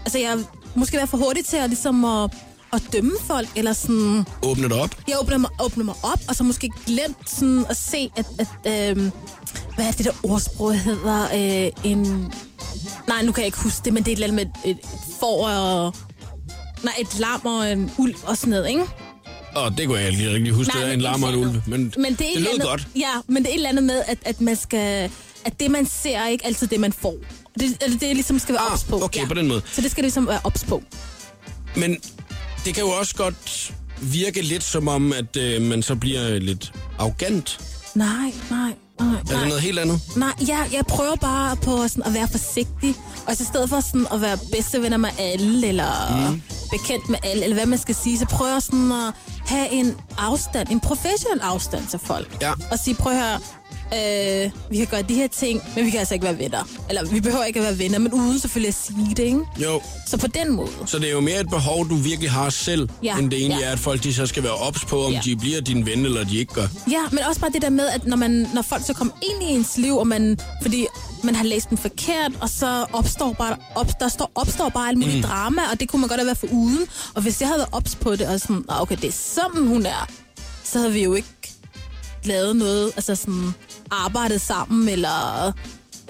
Altså, 0.04 0.18
jeg 0.18 0.30
har 0.30 0.42
måske 0.74 0.96
været 0.96 1.08
for 1.08 1.16
hurtigt 1.18 1.48
til 1.48 1.56
at, 1.56 1.68
ligesom 1.68 2.04
at, 2.04 2.30
at 2.72 2.82
dømme 2.92 3.12
folk, 3.26 3.48
eller 3.56 3.72
sådan... 3.72 4.24
Åbne 4.42 4.64
det 4.68 4.72
op? 4.72 4.90
Jeg 5.08 5.16
åbner 5.20 5.38
mig, 5.38 5.50
åbner 5.64 5.84
mig 5.84 5.94
op, 6.02 6.18
og 6.28 6.36
så 6.36 6.44
måske 6.44 6.70
glemt 6.86 7.30
sådan 7.30 7.66
at 7.68 7.76
se, 7.76 8.10
at, 8.16 8.26
at 8.38 8.90
øhm, 8.90 9.10
hvad 9.74 9.86
er 9.86 9.92
det 9.92 10.04
der 10.06 10.12
ordsprog 10.22 10.74
hedder? 10.74 11.24
Øh, 11.34 11.90
en... 11.92 12.32
Nej, 13.08 13.22
nu 13.22 13.32
kan 13.32 13.40
jeg 13.42 13.46
ikke 13.46 13.58
huske 13.62 13.80
det, 13.84 13.92
men 13.92 14.02
det 14.02 14.08
er 14.08 14.12
et 14.12 14.22
eller 14.22 14.38
andet 14.38 14.52
med 14.64 14.70
et, 14.70 14.78
et 14.78 14.78
får 15.20 15.48
og... 15.48 15.94
Nej, 16.82 16.94
et 17.00 17.18
lam 17.18 17.46
og 17.46 17.72
en 17.72 17.90
ulv 17.98 18.14
og 18.26 18.36
sådan 18.36 18.50
noget, 18.50 18.68
ikke? 18.68 18.82
Og 19.54 19.78
det 19.78 19.86
kunne 19.86 19.98
jeg 19.98 20.10
ikke 20.10 20.30
rigtig 20.32 20.52
huske, 20.52 20.72
det 20.78 20.88
er 20.88 20.92
en 20.92 21.00
larm 21.00 21.22
og 21.22 21.28
en 21.30 21.36
ulv. 21.36 21.62
Men, 21.66 21.92
men 21.98 22.14
det, 22.14 22.20
er 22.20 22.30
et 22.30 22.34
det 22.34 22.42
lød 22.42 22.48
andet, 22.52 22.68
godt. 22.68 22.88
Ja, 22.96 23.10
men 23.26 23.36
det 23.42 23.46
er 23.48 23.52
et 23.52 23.56
eller 23.56 23.68
andet 23.68 23.84
med, 23.84 24.02
at, 24.06 24.18
at 24.24 24.40
man 24.40 24.56
skal... 24.56 25.10
At 25.44 25.60
det, 25.60 25.70
man 25.70 25.86
ser, 25.86 26.18
er 26.18 26.28
ikke 26.28 26.46
altid 26.46 26.66
det, 26.66 26.80
man 26.80 26.92
får. 26.92 27.14
Det, 27.60 27.80
det 28.00 28.10
er 28.10 28.14
ligesom 28.14 28.38
skal 28.38 28.52
være 28.54 28.62
Ah, 28.62 28.72
ops 28.72 28.84
på. 28.84 29.04
okay, 29.04 29.26
på 29.26 29.34
den 29.34 29.48
måde. 29.48 29.62
Så 29.72 29.80
det 29.80 29.90
skal 29.90 30.02
ligesom 30.04 30.26
være 30.26 30.40
ops 30.44 30.64
på. 30.64 30.82
Men 31.76 31.96
det 32.64 32.74
kan 32.74 32.82
jo 32.82 32.90
også 32.90 33.14
godt 33.16 33.72
virke 34.00 34.42
lidt 34.42 34.64
som 34.64 34.88
om, 34.88 35.12
at 35.12 35.36
øh, 35.36 35.62
man 35.62 35.82
så 35.82 35.94
bliver 35.94 36.38
lidt 36.38 36.72
arrogant. 36.98 37.60
Nej, 37.94 38.32
nej, 38.50 38.74
nej. 39.00 39.08
Er 39.08 39.22
det 39.24 39.30
nej. 39.30 39.46
noget 39.48 39.62
helt 39.62 39.78
andet? 39.78 40.00
Nej, 40.16 40.32
jeg, 40.48 40.68
jeg 40.72 40.86
prøver 40.86 41.16
bare 41.16 41.56
på 41.56 41.88
sådan 41.88 42.02
at 42.02 42.14
være 42.14 42.28
forsigtig. 42.28 42.94
Og 43.26 43.36
så 43.36 43.42
i 43.42 43.46
stedet 43.46 43.68
for 43.68 43.80
sådan 43.80 44.06
at 44.12 44.20
være 44.20 44.38
bedste 44.52 44.82
venner 44.82 44.96
med 44.96 45.08
alle, 45.18 45.68
eller 45.68 46.30
mm. 46.30 46.42
bekendt 46.70 47.08
med 47.08 47.18
alle, 47.22 47.44
eller 47.44 47.56
hvad 47.56 47.66
man 47.66 47.78
skal 47.78 47.94
sige, 47.94 48.18
så 48.18 48.26
prøver 48.26 48.52
jeg 48.52 48.62
sådan 48.62 48.92
at 48.92 49.14
have 49.46 49.70
en 49.72 49.96
afstand, 50.18 50.68
en 50.70 50.80
professionel 50.80 51.40
afstand 51.40 51.86
til 51.86 51.98
folk. 51.98 52.38
Ja. 52.42 52.52
Og 52.70 52.78
sige, 52.78 52.94
prøv 52.94 53.12
at 53.12 53.18
høre, 53.18 53.40
øh, 53.94 54.50
vi 54.70 54.76
kan 54.76 54.86
gøre 54.86 55.02
de 55.02 55.14
her 55.14 55.26
ting, 55.28 55.62
men 55.76 55.84
vi 55.84 55.90
kan 55.90 55.98
altså 56.00 56.14
ikke 56.14 56.24
være 56.24 56.38
venner. 56.38 56.68
Eller 56.88 57.04
vi 57.10 57.20
behøver 57.20 57.44
ikke 57.44 57.58
at 57.60 57.64
være 57.66 57.78
venner, 57.78 57.98
men 57.98 58.12
uden 58.12 58.38
selvfølgelig 58.40 58.68
at 58.68 58.74
sige 58.74 59.14
det, 59.16 59.18
ikke? 59.22 59.40
Jo. 59.62 59.80
Så 60.06 60.16
på 60.16 60.26
den 60.26 60.52
måde. 60.52 60.68
Så 60.86 60.98
det 60.98 61.08
er 61.08 61.12
jo 61.12 61.20
mere 61.20 61.40
et 61.40 61.48
behov, 61.50 61.88
du 61.88 61.94
virkelig 61.94 62.30
har 62.30 62.50
selv, 62.50 62.88
Ja, 63.02 63.18
end 63.18 63.30
det 63.30 63.38
egentlig 63.38 63.60
ja. 63.60 63.66
er, 63.66 63.72
at 63.72 63.78
folk 63.78 64.02
de 64.04 64.14
så 64.14 64.26
skal 64.26 64.42
være 64.42 64.52
ops 64.54 64.84
på, 64.84 65.04
om 65.06 65.12
Ja. 65.12 65.20
de 65.24 65.36
bliver 65.36 65.60
din 65.60 65.86
ven, 65.86 66.04
eller 66.04 66.24
de 66.24 66.36
ikke 66.38 66.54
gør. 66.54 66.66
Ja, 66.90 67.00
men 67.10 67.18
også 67.28 67.40
bare 67.40 67.50
det 67.50 67.62
der 67.62 67.70
med, 67.70 67.86
at 67.88 68.06
når, 68.06 68.16
man, 68.16 68.46
når 68.54 68.62
folk 68.62 68.86
så 68.86 68.92
kommer 68.94 69.14
ind 69.22 69.50
i 69.50 69.54
ens 69.54 69.76
liv, 69.78 69.96
og 69.96 70.06
man, 70.06 70.38
fordi 70.62 70.86
man 71.24 71.34
har 71.34 71.44
læst 71.44 71.68
den 71.70 71.78
forkert, 71.78 72.32
og 72.40 72.48
så 72.48 72.86
opstår 72.92 73.32
bare, 73.32 73.56
op, 73.74 74.00
der 74.00 74.08
står, 74.08 74.30
opstår 74.34 74.68
bare 74.68 74.88
alt 74.88 74.98
muligt 74.98 75.16
mm. 75.16 75.22
drama, 75.22 75.60
og 75.72 75.80
det 75.80 75.88
kunne 75.88 76.00
man 76.00 76.08
godt 76.08 76.20
have 76.20 76.26
været 76.26 76.38
for 76.38 76.46
uden. 76.52 76.86
Og 77.14 77.22
hvis 77.22 77.40
jeg 77.40 77.48
havde 77.48 77.58
været 77.58 77.68
ops 77.72 77.94
på 77.94 78.16
det, 78.16 78.26
og 78.28 78.40
sådan, 78.40 78.64
"Ah, 78.68 78.82
okay, 78.82 78.96
det 78.96 79.08
er 79.08 79.12
sådan, 79.12 79.66
hun 79.66 79.86
er, 79.86 80.06
så 80.64 80.78
havde 80.78 80.92
vi 80.92 81.02
jo 81.04 81.14
ikke 81.14 81.28
lavet 82.24 82.56
noget, 82.56 82.92
altså 82.96 83.14
sådan 83.14 83.54
arbejdet 83.90 84.40
sammen, 84.40 84.88
eller 84.88 85.46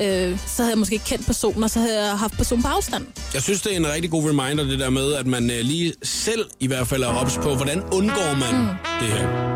øh, 0.01 0.39
så 0.47 0.63
havde 0.63 0.71
jeg 0.71 0.79
måske 0.79 0.93
ikke 0.93 1.05
kendt 1.05 1.27
personen, 1.27 1.63
og 1.65 1.71
så 1.71 1.81
havde 1.81 2.05
jeg 2.05 2.19
haft 2.19 2.37
personen 2.37 2.63
på 2.63 2.69
afstand. 2.69 3.07
Jeg 3.35 3.43
synes, 3.43 3.63
det 3.63 3.73
er 3.73 3.77
en 3.77 3.93
rigtig 3.93 4.11
god 4.11 4.29
reminder, 4.29 4.65
det 4.65 4.79
der 4.79 4.91
med, 4.91 5.13
at 5.15 5.27
man 5.27 5.51
øh, 5.51 5.61
lige 5.61 5.93
selv 6.03 6.47
i 6.61 6.67
hvert 6.67 6.87
fald 6.87 7.03
er 7.03 7.09
ops 7.09 7.37
på, 7.37 7.55
hvordan 7.55 7.83
undgår 7.83 8.35
man 8.35 8.61
mm. 8.61 8.69
det 9.01 9.09
her. 9.09 9.51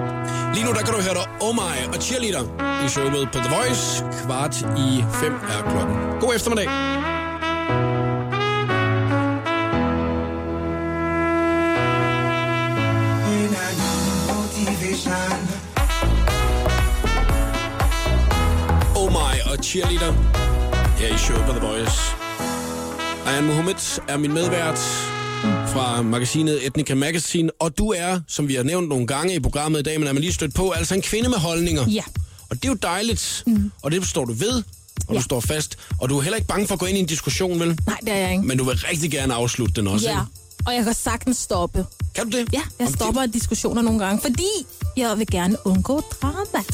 Lige 0.55 0.67
nu, 0.67 0.73
der 0.73 0.79
kan 0.79 0.95
du 0.95 1.01
høre 1.01 1.15
dig 1.15 1.27
Oh 1.41 1.55
My 1.55 1.95
og 1.97 2.03
Cheerleader 2.03 2.45
i 2.87 2.89
showet 2.89 3.29
på 3.33 3.39
The 3.39 3.57
Voice. 3.57 4.05
Kvart 4.25 4.61
i 4.61 5.05
fem 5.21 5.33
er 5.35 5.71
klokken. 5.71 5.97
God 6.21 6.35
eftermiddag. 6.35 7.04
Cheerleader 19.65 20.13
her 20.99 21.15
i 21.15 21.19
showet 21.19 21.45
på 21.47 21.53
The 21.53 21.61
Voice. 21.67 21.93
Ayan 23.27 23.45
Mohammed 23.45 23.75
er 24.09 24.17
min 24.17 24.33
medvært 24.35 24.79
fra 25.73 26.03
magasinet 26.03 26.67
Ethnica 26.67 26.95
Magazine, 26.95 27.51
og 27.61 27.79
du 27.79 27.89
er, 27.91 28.21
som 28.29 28.49
vi 28.49 28.55
har 28.55 28.63
nævnt 28.63 28.89
nogle 28.89 29.07
gange 29.07 29.35
i 29.35 29.41
programmet 29.41 29.81
i 29.81 29.83
dag, 29.83 29.99
men 30.01 30.09
er 30.09 30.13
man 30.13 30.21
lige 30.23 30.33
stødt 30.33 30.55
på, 30.55 30.71
altså 30.71 30.95
en 30.95 31.03
kvinde 31.03 31.29
med 31.29 31.39
holdninger. 31.39 31.89
Ja. 31.91 32.03
Og 32.51 32.57
det 32.57 32.65
er 32.65 32.69
jo 32.69 32.75
dejligt, 32.75 33.43
mm. 33.47 33.73
og 33.83 33.91
det 33.91 34.07
står 34.07 34.25
du 34.25 34.33
ved, 34.33 34.63
og 35.09 35.15
Ja. 35.15 35.19
du 35.19 35.23
står 35.23 35.41
fast, 35.41 35.79
og 36.01 36.09
du 36.09 36.19
er 36.19 36.23
heller 36.23 36.37
ikke 36.37 36.49
bange 36.49 36.67
for 36.67 36.75
at 36.75 36.81
gå 36.81 36.87
ind 36.87 36.97
i 36.97 37.01
en 37.01 37.07
diskussion, 37.07 37.61
vel? 37.61 37.79
Nej, 37.87 37.99
det 38.01 38.13
er 38.13 38.17
jeg 38.17 38.33
ikke. 38.33 38.45
Men 38.45 38.59
du 38.59 38.65
vil 38.65 38.77
rigtig 38.79 39.11
gerne 39.11 39.35
afslutte 39.35 39.75
den 39.75 39.87
også, 39.87 40.07
Ja, 40.07 40.13
ikke? 40.13 40.23
og 40.67 40.75
jeg 40.75 40.85
kan 40.85 40.95
sagtens 40.95 41.37
stoppe. 41.37 41.87
Kan 42.15 42.31
du 42.31 42.39
det? 42.39 42.49
Ja, 42.53 42.61
jeg 42.79 42.87
Om 42.87 42.93
stopper 42.95 43.27
diskussioner 43.27 43.83
nogle 43.83 44.05
gange, 44.05 44.21
fordi 44.23 44.49
jeg 44.97 45.19
vil 45.19 45.27
gerne 45.27 45.57
undgå 45.67 46.01
drama. 46.23 46.65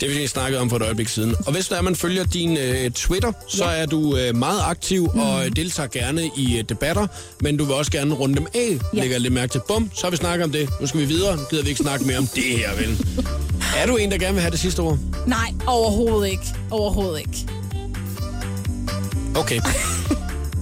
Det 0.00 0.08
vi 0.20 0.26
snakket 0.26 0.60
om 0.60 0.70
for 0.70 0.76
et 0.76 0.82
øjeblik 0.82 1.08
siden. 1.08 1.34
Og 1.46 1.52
hvis 1.52 1.68
der 1.68 1.76
er, 1.76 1.82
man 1.82 1.96
følger 1.96 2.24
din 2.24 2.56
øh, 2.56 2.90
Twitter, 2.90 3.32
så 3.48 3.64
Ja. 3.64 3.70
er 3.70 3.86
du 3.86 4.16
øh, 4.16 4.36
meget 4.36 4.60
aktiv 4.64 5.10
mm. 5.14 5.20
og 5.20 5.56
deltager 5.56 5.86
gerne 5.88 6.30
i 6.36 6.58
øh, 6.58 6.64
debatter, 6.68 7.06
men 7.40 7.56
du 7.56 7.64
vil 7.64 7.74
også 7.74 7.90
gerne 7.92 8.14
runde 8.14 8.36
dem 8.36 8.46
af, 8.54 8.78
ja. 8.94 9.00
Lægger 9.00 9.18
lidt 9.18 9.32
mærke 9.32 9.50
til. 9.52 9.60
Bum, 9.68 9.90
så 9.94 10.00
har 10.06 10.10
vi 10.10 10.16
snakket 10.16 10.44
om 10.44 10.52
det. 10.52 10.68
Nu 10.80 10.86
skal 10.86 11.00
vi 11.00 11.04
videre. 11.04 11.36
Nu 11.36 11.42
gider 11.50 11.62
vi 11.62 11.68
ikke 11.68 11.82
snakke 11.82 12.04
mere 12.06 12.18
om 12.18 12.26
det 12.26 12.42
her, 12.44 12.74
vel? 12.76 12.98
Er 13.76 13.86
du 13.86 13.96
en, 13.96 14.10
der 14.10 14.18
gerne 14.18 14.32
vil 14.34 14.40
have 14.40 14.50
det 14.50 14.60
sidste 14.60 14.80
ord? 14.80 14.98
Nej, 15.26 15.52
overhovedet 15.66 16.30
ikke. 16.30 16.42
Overhovedet 16.70 17.18
ikke. 17.18 17.46
Okay. 19.36 19.60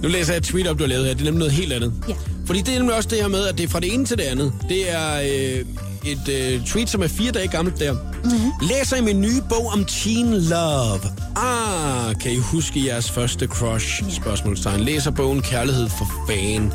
Nu 0.01 0.07
læser 0.07 0.33
jeg 0.33 0.37
et 0.37 0.43
tweet 0.43 0.67
op, 0.67 0.77
du 0.79 0.83
har 0.83 0.89
lavet 0.89 1.05
her. 1.05 1.13
Det 1.13 1.21
er 1.21 1.25
nemlig 1.25 1.39
noget 1.39 1.53
helt 1.53 1.73
andet. 1.73 1.93
Ja. 2.09 2.13
Fordi 2.45 2.61
det 2.61 2.73
er 2.73 2.77
nemlig 2.77 2.95
også 2.95 3.09
det 3.09 3.17
her 3.17 3.27
med, 3.27 3.47
at 3.47 3.57
det 3.57 3.63
er 3.63 3.67
fra 3.67 3.79
det 3.79 3.93
ene 3.93 4.05
til 4.05 4.17
det 4.17 4.23
andet. 4.23 4.53
Det 4.69 4.91
er 4.91 5.21
øh, 5.21 5.65
et 6.11 6.27
øh, 6.29 6.65
tweet, 6.65 6.89
som 6.89 7.01
er 7.03 7.07
fire 7.07 7.31
dage 7.31 7.47
gammelt 7.47 7.79
der. 7.79 7.93
Mm-hmm. 7.93 8.51
Læser 8.61 8.95
i 8.97 9.01
min 9.01 9.21
nye 9.21 9.41
bog 9.49 9.67
om 9.73 9.85
teen 9.85 10.33
love. 10.33 10.99
Ah, 11.35 12.15
kan 12.15 12.31
I 12.31 12.37
huske 12.37 12.85
jeres 12.85 13.11
første 13.11 13.47
crush? 13.47 14.03
Ja. 14.07 14.13
Spørgsmålstegn. 14.15 14.79
Læser 14.79 15.11
bogen 15.11 15.41
Kærlighed 15.41 15.89
for 15.89 16.07
fan. 16.29 16.73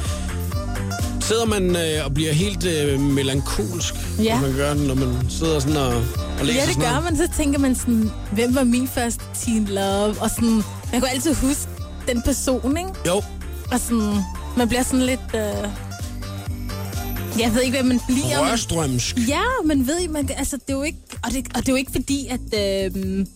Sidder 1.21 1.45
man 1.47 1.77
øh, 1.77 2.05
og 2.05 2.15
bliver 2.15 2.33
helt 2.33 2.65
øh, 2.67 3.01
melankolsk, 3.01 3.95
Ja. 4.23 4.35
når 4.41 4.41
man 4.49 4.57
gør 4.57 4.75
når 4.75 4.95
man 4.95 5.17
sidder 5.31 5.59
sådan 5.61 5.77
og, 5.77 5.95
og 6.41 6.45
læser 6.47 6.61
Ja, 6.61 6.67
det 6.67 6.77
gør 6.77 7.01
man. 7.05 7.17
Så 7.17 7.29
tænker 7.37 7.59
man 7.59 7.75
sådan, 7.75 8.11
hvem 8.33 8.55
var 8.55 8.65
min 8.65 8.89
første 8.89 9.25
teen 9.45 9.65
love? 9.65 10.15
Og 10.21 10.31
sådan, 10.31 10.63
man 10.93 11.01
kan 11.01 11.09
altid 11.13 11.35
huske 11.35 11.69
den 12.09 12.23
person, 12.23 12.77
ikke? 12.77 12.91
Jo, 13.07 13.23
Og 13.73 13.81
sådan, 13.81 14.15
man 14.57 14.69
bliver 14.69 14.83
sådan 14.83 15.03
lidt... 15.07 15.21
Øh... 15.35 15.69
Jeg 17.39 17.55
ved 17.55 17.63
ikke, 17.63 17.77
hvad 17.77 17.89
man 17.89 18.01
bliver. 18.07 18.43
men- 18.43 18.51
rørstrømsk. 18.51 19.17
Ja, 19.29 19.43
man 19.65 19.87
ved 19.87 20.09
man, 20.09 20.31
altså, 20.37 20.57
det 20.57 20.73
er 20.73 20.77
jo 20.77 20.83
ikke, 20.83 20.99
og 21.25 21.31
det, 21.33 21.47
og 21.55 21.61
det 21.61 21.69
er 21.69 21.73
jo 21.73 21.77
ikke 21.77 21.93
fordi, 21.93 22.27
at, 22.27 22.41
øh, 22.85 23.27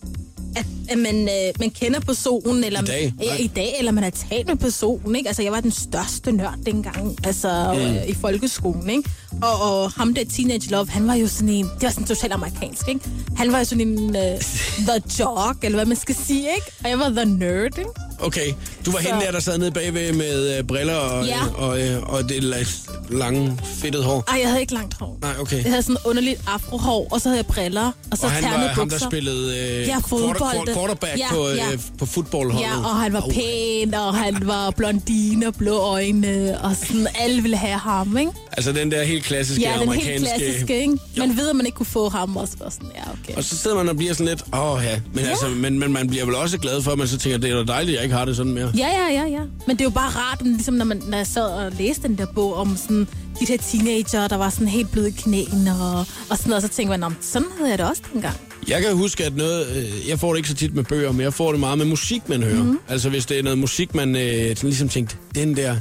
at, 0.55 0.65
at 0.89 0.97
man, 0.97 1.21
øh, 1.21 1.53
man 1.59 1.69
kender 1.69 1.99
personen, 1.99 2.63
eller, 2.63 2.81
I 2.81 2.85
dag? 2.85 3.13
Ja, 3.23 3.35
i 3.35 3.47
dag, 3.47 3.75
eller 3.79 3.91
man 3.91 4.03
har 4.03 4.09
talt 4.29 4.47
med 4.47 4.55
personen, 4.55 5.15
ikke? 5.15 5.27
Altså, 5.29 5.43
jeg 5.43 5.51
var 5.51 5.59
den 5.61 5.71
største 5.71 6.31
nørd 6.31 6.55
dengang, 6.65 7.17
altså, 7.23 7.73
mm. 7.73 7.79
øh, 7.81 8.07
i 8.09 8.13
folkeskolen, 8.13 8.89
ikke? 8.89 9.09
Og, 9.41 9.61
og 9.83 9.91
ham 9.91 10.13
der 10.13 10.23
Teenage 10.25 10.69
Love, 10.71 10.89
han 10.89 11.07
var 11.07 11.13
jo 11.13 11.27
sådan 11.27 11.49
en, 11.49 11.65
det 11.65 11.83
var 11.83 11.89
sådan 11.89 12.07
totalt 12.07 12.33
amerikansk, 12.33 12.87
ikke? 12.87 12.99
Han 13.35 13.51
var 13.51 13.57
jo 13.59 13.65
sådan 13.65 13.87
en 13.87 13.99
uh, 14.09 14.41
the 14.87 15.01
jock, 15.19 15.63
eller 15.63 15.77
hvad 15.77 15.85
man 15.85 15.97
skal 15.97 16.15
sige, 16.25 16.39
ikke? 16.55 16.71
Og 16.83 16.89
jeg 16.89 16.99
var 16.99 17.09
the 17.09 17.25
nerd, 17.25 17.77
ikke? 17.77 17.89
Okay, 18.19 18.53
du 18.85 18.91
var 18.91 18.99
Så- 19.01 19.07
hende 19.07 19.25
der, 19.25 19.31
der 19.31 19.39
sad 19.39 19.57
nede 19.57 19.71
bagved 19.71 20.13
med 20.13 20.57
øh, 20.57 20.63
briller 20.63 20.95
og, 20.95 21.25
Ja. 21.25 21.37
øh, 21.45 21.61
og, 21.63 21.81
øh, 21.81 22.03
og 22.03 22.29
det 22.29 22.43
la- 22.55 22.91
lange, 23.17 23.59
fedtet 23.81 24.03
hår. 24.03 24.23
Ej, 24.27 24.39
jeg 24.39 24.47
havde 24.49 24.61
ikke 24.61 24.73
langt 24.73 24.93
hår. 24.99 25.17
Nej, 25.21 25.31
okay. 25.39 25.63
Jeg 25.63 25.71
havde 25.71 25.81
sådan 25.81 25.97
underligt 26.05 26.41
afrohår, 26.47 27.07
og 27.11 27.21
så 27.21 27.29
havde 27.29 27.37
jeg 27.37 27.45
briller, 27.45 27.91
og 28.11 28.17
så 28.17 28.25
Og 28.25 28.31
han 28.31 28.43
var 28.43 28.49
ternede 28.49 28.69
ham, 28.69 28.87
bukser. 28.89 28.99
der 28.99 29.09
spillede 29.09 29.57
øh, 29.59 29.87
Ja, 29.87 29.97
quarter, 30.09 30.73
quarterback 30.73 31.19
Ja, 31.19 31.27
på, 31.31 31.47
ja. 31.47 31.71
øh, 31.71 31.79
på 31.99 32.05
fodboldholdet. 32.05 32.67
Ja, 32.69 32.77
og 32.77 32.95
han 32.95 33.13
var 33.13 33.21
Au. 33.21 33.29
pæn, 33.31 33.93
og 33.93 34.15
han 34.15 34.47
var 34.47 34.71
blondine 34.71 35.47
og 35.47 35.55
blå 35.55 35.77
øjne, 35.77 36.57
og 36.63 36.75
sådan, 36.75 37.07
alle 37.19 37.41
ville 37.41 37.57
have 37.57 37.79
ham, 37.79 38.17
ikke? 38.17 38.31
Altså 38.57 38.71
den 38.71 38.91
der 38.91 39.03
helt 39.03 39.23
klassiske 39.23 39.61
Ja, 39.63 39.67
den 39.69 39.79
helt 39.79 39.89
amerikanske... 39.89 40.27
klassiske, 40.37 40.81
ikke? 40.81 40.97
Man 41.17 41.37
ved, 41.37 41.49
at 41.49 41.55
man 41.55 41.65
ikke 41.65 41.75
kunne 41.75 41.85
få 41.85 42.09
ham 42.09 42.37
også. 42.37 42.53
Og 42.59 42.71
sådan, 42.73 42.89
ja, 42.95 43.01
okay. 43.13 43.35
Og 43.37 43.43
så 43.43 43.57
sidder 43.57 43.75
man 43.77 43.89
og 43.89 43.97
bliver 43.97 44.13
sådan 44.13 44.27
lidt, 44.27 44.41
åh 44.53 44.71
oh, 44.71 44.83
ja. 44.83 44.99
Men, 45.13 45.23
ja. 45.23 45.29
Altså, 45.29 45.47
men, 45.47 45.79
men 45.79 45.93
man 45.93 46.07
bliver 46.07 46.25
vel 46.25 46.35
også 46.35 46.57
glad 46.57 46.81
for, 46.81 46.91
at 46.91 46.97
man 46.97 47.07
så 47.07 47.17
tænker, 47.17 47.37
det 47.37 47.51
er 47.51 47.55
da 47.55 47.63
dejligt, 47.73 47.89
at 47.89 47.95
jeg 47.95 48.03
ikke 48.03 48.15
har 48.15 48.25
det 48.25 48.35
sådan 48.35 48.51
mere. 48.53 48.71
Ja, 48.77 48.87
ja, 48.87 49.21
ja, 49.21 49.25
ja. 49.29 49.41
Men 49.67 49.75
det 49.75 49.81
er 49.81 49.85
jo 49.85 49.89
bare 49.89 50.09
rart, 50.09 50.41
ligesom 50.45 50.73
når, 50.73 50.85
man, 50.85 51.03
når 51.07 51.17
jeg 51.17 51.27
sad 51.27 51.43
og 51.45 51.71
læste 51.79 52.03
den 52.07 52.17
der 52.17 52.25
bog 52.35 52.55
om 52.55 52.77
sådan, 52.77 53.07
de 53.39 53.45
der 53.47 53.57
teenager, 53.57 54.27
der 54.27 54.35
var 54.37 54.49
sådan 54.49 54.67
helt 54.67 54.91
bløde 54.91 55.07
i 55.09 55.11
knæene 55.17 55.71
og, 55.81 55.99
og 55.99 56.37
sådan 56.37 56.49
noget. 56.49 56.63
Og 56.63 56.69
så 56.69 56.75
tænkte 56.75 56.89
man, 56.89 56.99
"Nå, 56.99 57.07
men 57.09 57.17
sådan 57.21 57.47
havde 57.57 57.69
jeg 57.69 57.77
det 57.77 57.89
også 57.89 58.01
dengang. 58.13 58.35
Jeg 58.67 58.81
kan 58.81 58.93
huske, 58.95 59.25
at 59.25 59.35
noget, 59.35 59.67
øh, 59.75 60.09
jeg 60.09 60.19
får 60.19 60.29
det 60.33 60.37
ikke 60.37 60.49
så 60.49 60.55
tit 60.55 60.75
med 60.75 60.83
bøger, 60.83 61.11
men 61.11 61.21
jeg 61.21 61.33
får 61.33 61.51
det 61.51 61.59
meget 61.59 61.77
med 61.77 61.85
musik, 61.85 62.29
man 62.29 62.43
hører. 62.43 62.63
Mhm. 62.63 62.71
Mm. 62.71 62.79
Altså 62.89 63.09
hvis 63.09 63.25
det 63.25 63.39
er 63.39 63.43
noget 63.43 63.57
musik, 63.57 63.95
man 63.95 64.15
øh, 64.15 64.55
ligesom 64.61 64.89
tænkte, 64.89 65.15
den 65.35 65.55
der, 65.55 65.75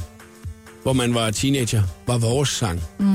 hvor 0.87 0.93
man 0.93 1.14
var 1.14 1.30
teenager, 1.30 1.82
var 2.07 2.18
vores 2.18 2.49
sang. 2.49 2.82
Mm. 2.99 3.07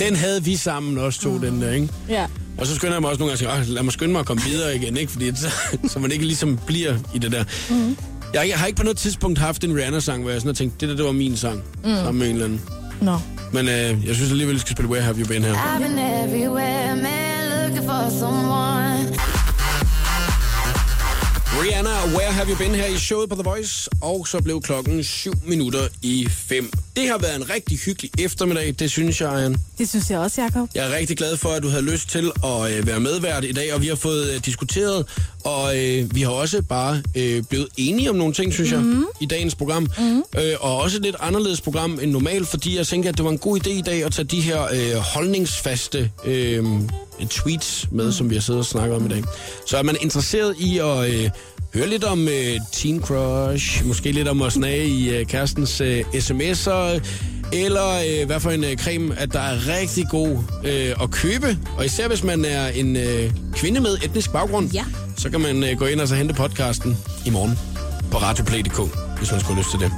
Den 0.00 0.16
havde 0.16 0.44
vi 0.44 0.56
sammen 0.56 0.98
også 0.98 1.20
to, 1.20 1.30
mm. 1.30 1.40
den 1.40 1.62
der, 1.62 1.72
ikke? 1.72 1.88
Ja. 2.08 2.26
Og 2.58 2.66
så 2.66 2.74
skynder 2.74 2.94
jeg 2.94 3.00
mig 3.00 3.10
også 3.10 3.18
nogle 3.20 3.36
gange 3.36 3.50
at 3.52 3.56
sige, 3.58 3.70
"Åh, 3.70 3.74
lad 3.74 3.82
mig 3.82 3.92
skynde 3.92 4.12
mig 4.12 4.20
at 4.20 4.26
komme 4.26 4.42
videre 4.42 4.76
igen, 4.76 4.96
ikke? 4.96 5.12
Fordi 5.12 5.36
så, 5.36 5.50
så 5.92 5.98
man 5.98 6.12
ikke 6.12 6.24
ligesom 6.24 6.58
bliver 6.66 6.94
i 7.14 7.18
det 7.18 7.32
der. 7.32 7.44
Mm. 7.70 7.96
Jeg, 8.34 8.48
jeg 8.48 8.58
har 8.58 8.66
ikke 8.66 8.76
på 8.76 8.82
noget 8.82 8.96
tidspunkt 8.96 9.38
haft 9.38 9.64
en 9.64 9.76
Rihanna-sang, 9.76 10.22
hvor 10.22 10.30
jeg 10.30 10.40
sådan 10.40 10.48
har 10.48 10.54
tænkt, 10.54 10.80
det 10.80 10.88
der, 10.88 10.96
det 10.96 11.04
var 11.04 11.12
min 11.12 11.36
sang, 11.36 11.62
mm. 11.84 11.90
sammen 11.94 12.18
med 12.18 12.26
en 12.26 12.32
eller 12.32 12.44
anden. 12.44 12.60
Nå. 13.00 13.18
Men 13.52 13.68
øh, 13.68 14.06
jeg 14.06 14.14
synes 14.14 14.30
alligevel, 14.30 14.54
vi 14.54 14.60
skal 14.60 14.72
spille 14.76 14.90
Where 14.90 15.04
Have 15.04 15.16
You 15.18 15.26
Been 15.26 15.44
her. 15.44 15.54
I've 15.54 15.82
been 15.82 15.98
everywhere, 15.98 16.96
man, 16.96 17.68
looking 17.68 17.90
for 17.90 18.10
someone. 18.18 18.95
Rihanna, 21.62 22.16
Where 22.16 22.32
Have 22.32 22.48
You 22.50 22.56
Been 22.56 22.74
her 22.74 22.86
i 22.86 22.96
showet 22.98 23.28
på 23.28 23.34
The 23.34 23.42
Voice, 23.42 23.88
og 24.00 24.28
så 24.28 24.42
blev 24.42 24.60
klokken 24.60 25.04
7 25.04 25.32
minutter 25.46 25.88
i 26.02 26.28
5. 26.30 26.70
Det 26.96 27.08
har 27.08 27.18
været 27.18 27.36
en 27.36 27.50
rigtig 27.50 27.78
hyggelig 27.78 28.10
eftermiddag, 28.18 28.74
det 28.78 28.90
synes 28.90 29.20
jeg, 29.20 29.32
Jan. 29.40 29.56
Det 29.78 29.88
synes 29.88 30.10
jeg 30.10 30.18
også, 30.18 30.42
Jacob. 30.42 30.68
Jeg 30.74 30.90
er 30.92 30.96
rigtig 30.96 31.16
glad 31.16 31.36
for, 31.36 31.48
at 31.48 31.62
du 31.62 31.68
havde 31.68 31.82
lyst 31.82 32.08
til 32.08 32.30
at 32.44 32.72
øh, 32.72 32.86
være 32.86 33.00
medvært 33.00 33.44
i 33.44 33.52
dag, 33.52 33.74
og 33.74 33.82
vi 33.82 33.86
har 33.86 33.94
fået 33.94 34.30
øh, 34.34 34.40
diskuteret, 34.44 35.06
og 35.46 35.78
øh, 35.78 36.14
vi 36.14 36.22
har 36.22 36.30
også 36.30 36.62
bare 36.62 37.02
øh, 37.14 37.42
blevet 37.42 37.68
enige 37.76 38.10
om 38.10 38.16
nogle 38.16 38.34
ting, 38.34 38.52
synes 38.52 38.72
jeg, 38.72 38.80
mm. 38.80 39.04
i 39.20 39.26
dagens 39.26 39.54
program. 39.54 39.88
Mm. 39.98 40.18
Øh, 40.18 40.54
og 40.60 40.76
også 40.76 40.96
et 40.96 41.02
lidt 41.02 41.16
anderledes 41.20 41.60
program 41.60 41.98
end 42.02 42.10
normalt, 42.10 42.48
fordi 42.48 42.76
jeg 42.76 42.86
tænker, 42.86 43.08
at 43.08 43.16
det 43.16 43.24
var 43.24 43.30
en 43.30 43.38
god 43.38 43.66
idé 43.66 43.70
i 43.70 43.82
dag 43.82 44.04
at 44.04 44.12
tage 44.12 44.26
de 44.26 44.40
her 44.40 44.62
øh, 44.62 44.94
holdningsfaste 45.14 46.10
øh, 46.24 46.64
tweets 47.30 47.88
med, 47.90 48.04
mm. 48.04 48.12
som 48.12 48.30
vi 48.30 48.34
har 48.34 48.42
siddet 48.42 48.60
og 48.60 48.66
snakket 48.66 48.96
om 48.96 49.06
i 49.06 49.08
dag. 49.08 49.24
Så 49.66 49.76
er 49.76 49.82
man 49.82 49.96
interesseret 50.00 50.54
i 50.58 50.78
at... 50.78 51.14
Øh, 51.14 51.30
Høre 51.74 51.88
lidt 51.88 52.04
om 52.04 52.28
øh, 52.28 52.60
teen 52.72 53.00
crush, 53.00 53.86
måske 53.86 54.12
lidt 54.12 54.28
om 54.28 54.42
at 54.42 54.52
snage 54.52 54.86
i 54.86 55.16
øh, 55.16 55.26
kærestens 55.26 55.80
øh, 55.80 56.00
sms'er, 56.14 57.00
eller 57.52 57.86
øh, 58.20 58.26
hvad 58.26 58.40
for 58.40 58.50
en 58.50 58.64
øh, 58.64 58.76
creme, 58.76 59.18
at 59.18 59.32
der 59.32 59.40
er 59.40 59.78
rigtig 59.78 60.06
god 60.10 60.38
øh, 60.64 60.94
at 61.02 61.10
købe. 61.10 61.58
Og 61.78 61.84
især 61.86 62.08
hvis 62.08 62.22
man 62.24 62.44
er 62.44 62.68
en 62.68 62.96
øh, 62.96 63.30
kvinde 63.52 63.80
med 63.80 63.96
etnisk 64.04 64.32
baggrund, 64.32 64.70
Ja. 64.72 64.84
så 65.16 65.30
kan 65.30 65.40
man 65.40 65.64
øh, 65.64 65.78
gå 65.78 65.84
ind 65.84 66.00
og 66.00 66.08
så 66.08 66.14
hente 66.14 66.34
podcasten 66.34 66.96
i 67.26 67.30
morgen 67.30 67.58
på 68.10 68.18
radioplay.dk, 68.18 68.78
hvis 69.18 69.30
man 69.30 69.40
skulle 69.40 69.54
have 69.54 69.58
lyst 69.58 69.70
til 69.70 69.80
det. 69.80 69.92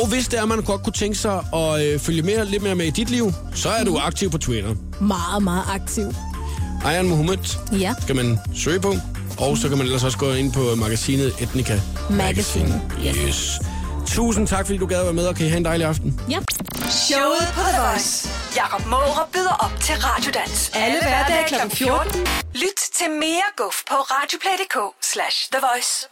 Og 0.00 0.08
hvis 0.08 0.28
det 0.28 0.38
er, 0.38 0.44
man 0.44 0.62
godt 0.62 0.82
kunne 0.82 0.92
tænke 0.92 1.18
sig 1.18 1.40
at 1.54 1.82
øh, 1.86 1.98
følge 2.00 2.22
mere, 2.22 2.44
lidt 2.46 2.62
mere 2.62 2.74
med 2.74 2.86
i 2.86 2.90
dit 2.90 3.10
liv, 3.10 3.32
så 3.54 3.68
er 3.68 3.84
du 3.84 3.98
aktiv 3.98 4.30
på 4.30 4.38
Twitter. 4.38 4.74
Meget, 5.00 5.42
meget 5.42 5.62
aktiv. 5.74 6.14
Ayan 6.84 7.08
Mohammed 7.08 7.36
Ja. 7.80 7.94
skal 8.02 8.16
man 8.16 8.38
søge 8.54 8.80
på. 8.80 8.94
Og 9.38 9.58
så 9.58 9.68
kan 9.68 9.78
man 9.78 9.86
ellers 9.86 10.04
også 10.04 10.18
gå 10.18 10.32
ind 10.32 10.52
på 10.52 10.74
magasinet 10.76 11.32
Etnica 11.40 11.80
Magazine. 12.10 12.80
Yes. 13.06 13.16
yes. 13.26 13.58
Tusind 14.06 14.46
tak, 14.46 14.66
fordi 14.66 14.78
du 14.78 14.86
gad 14.86 14.98
at 14.98 15.04
være 15.04 15.12
med, 15.14 15.26
og 15.26 15.34
kan 15.36 15.46
I 15.46 15.48
have 15.48 15.58
en 15.58 15.64
dejlig 15.64 15.86
aften. 15.86 16.20
Ja. 16.30 16.38
Showet 16.90 17.46
på 17.54 17.60
The 17.60 17.80
Voice. 17.88 18.28
Jakob 18.56 18.86
Måre 18.86 19.26
byder 19.32 19.56
op 19.64 19.80
til 19.80 19.94
Radiodans. 20.06 20.70
Alle 20.74 20.98
hverdage 21.02 21.44
kl. 21.48 21.76
14. 21.76 22.20
Lyt 22.54 22.80
til 22.98 23.10
mere 23.10 23.48
guf 23.56 23.76
på 23.90 23.94
radioplay.dk 23.94 24.76
slash 25.12 25.36
The 25.52 25.60
Voice. 25.68 26.04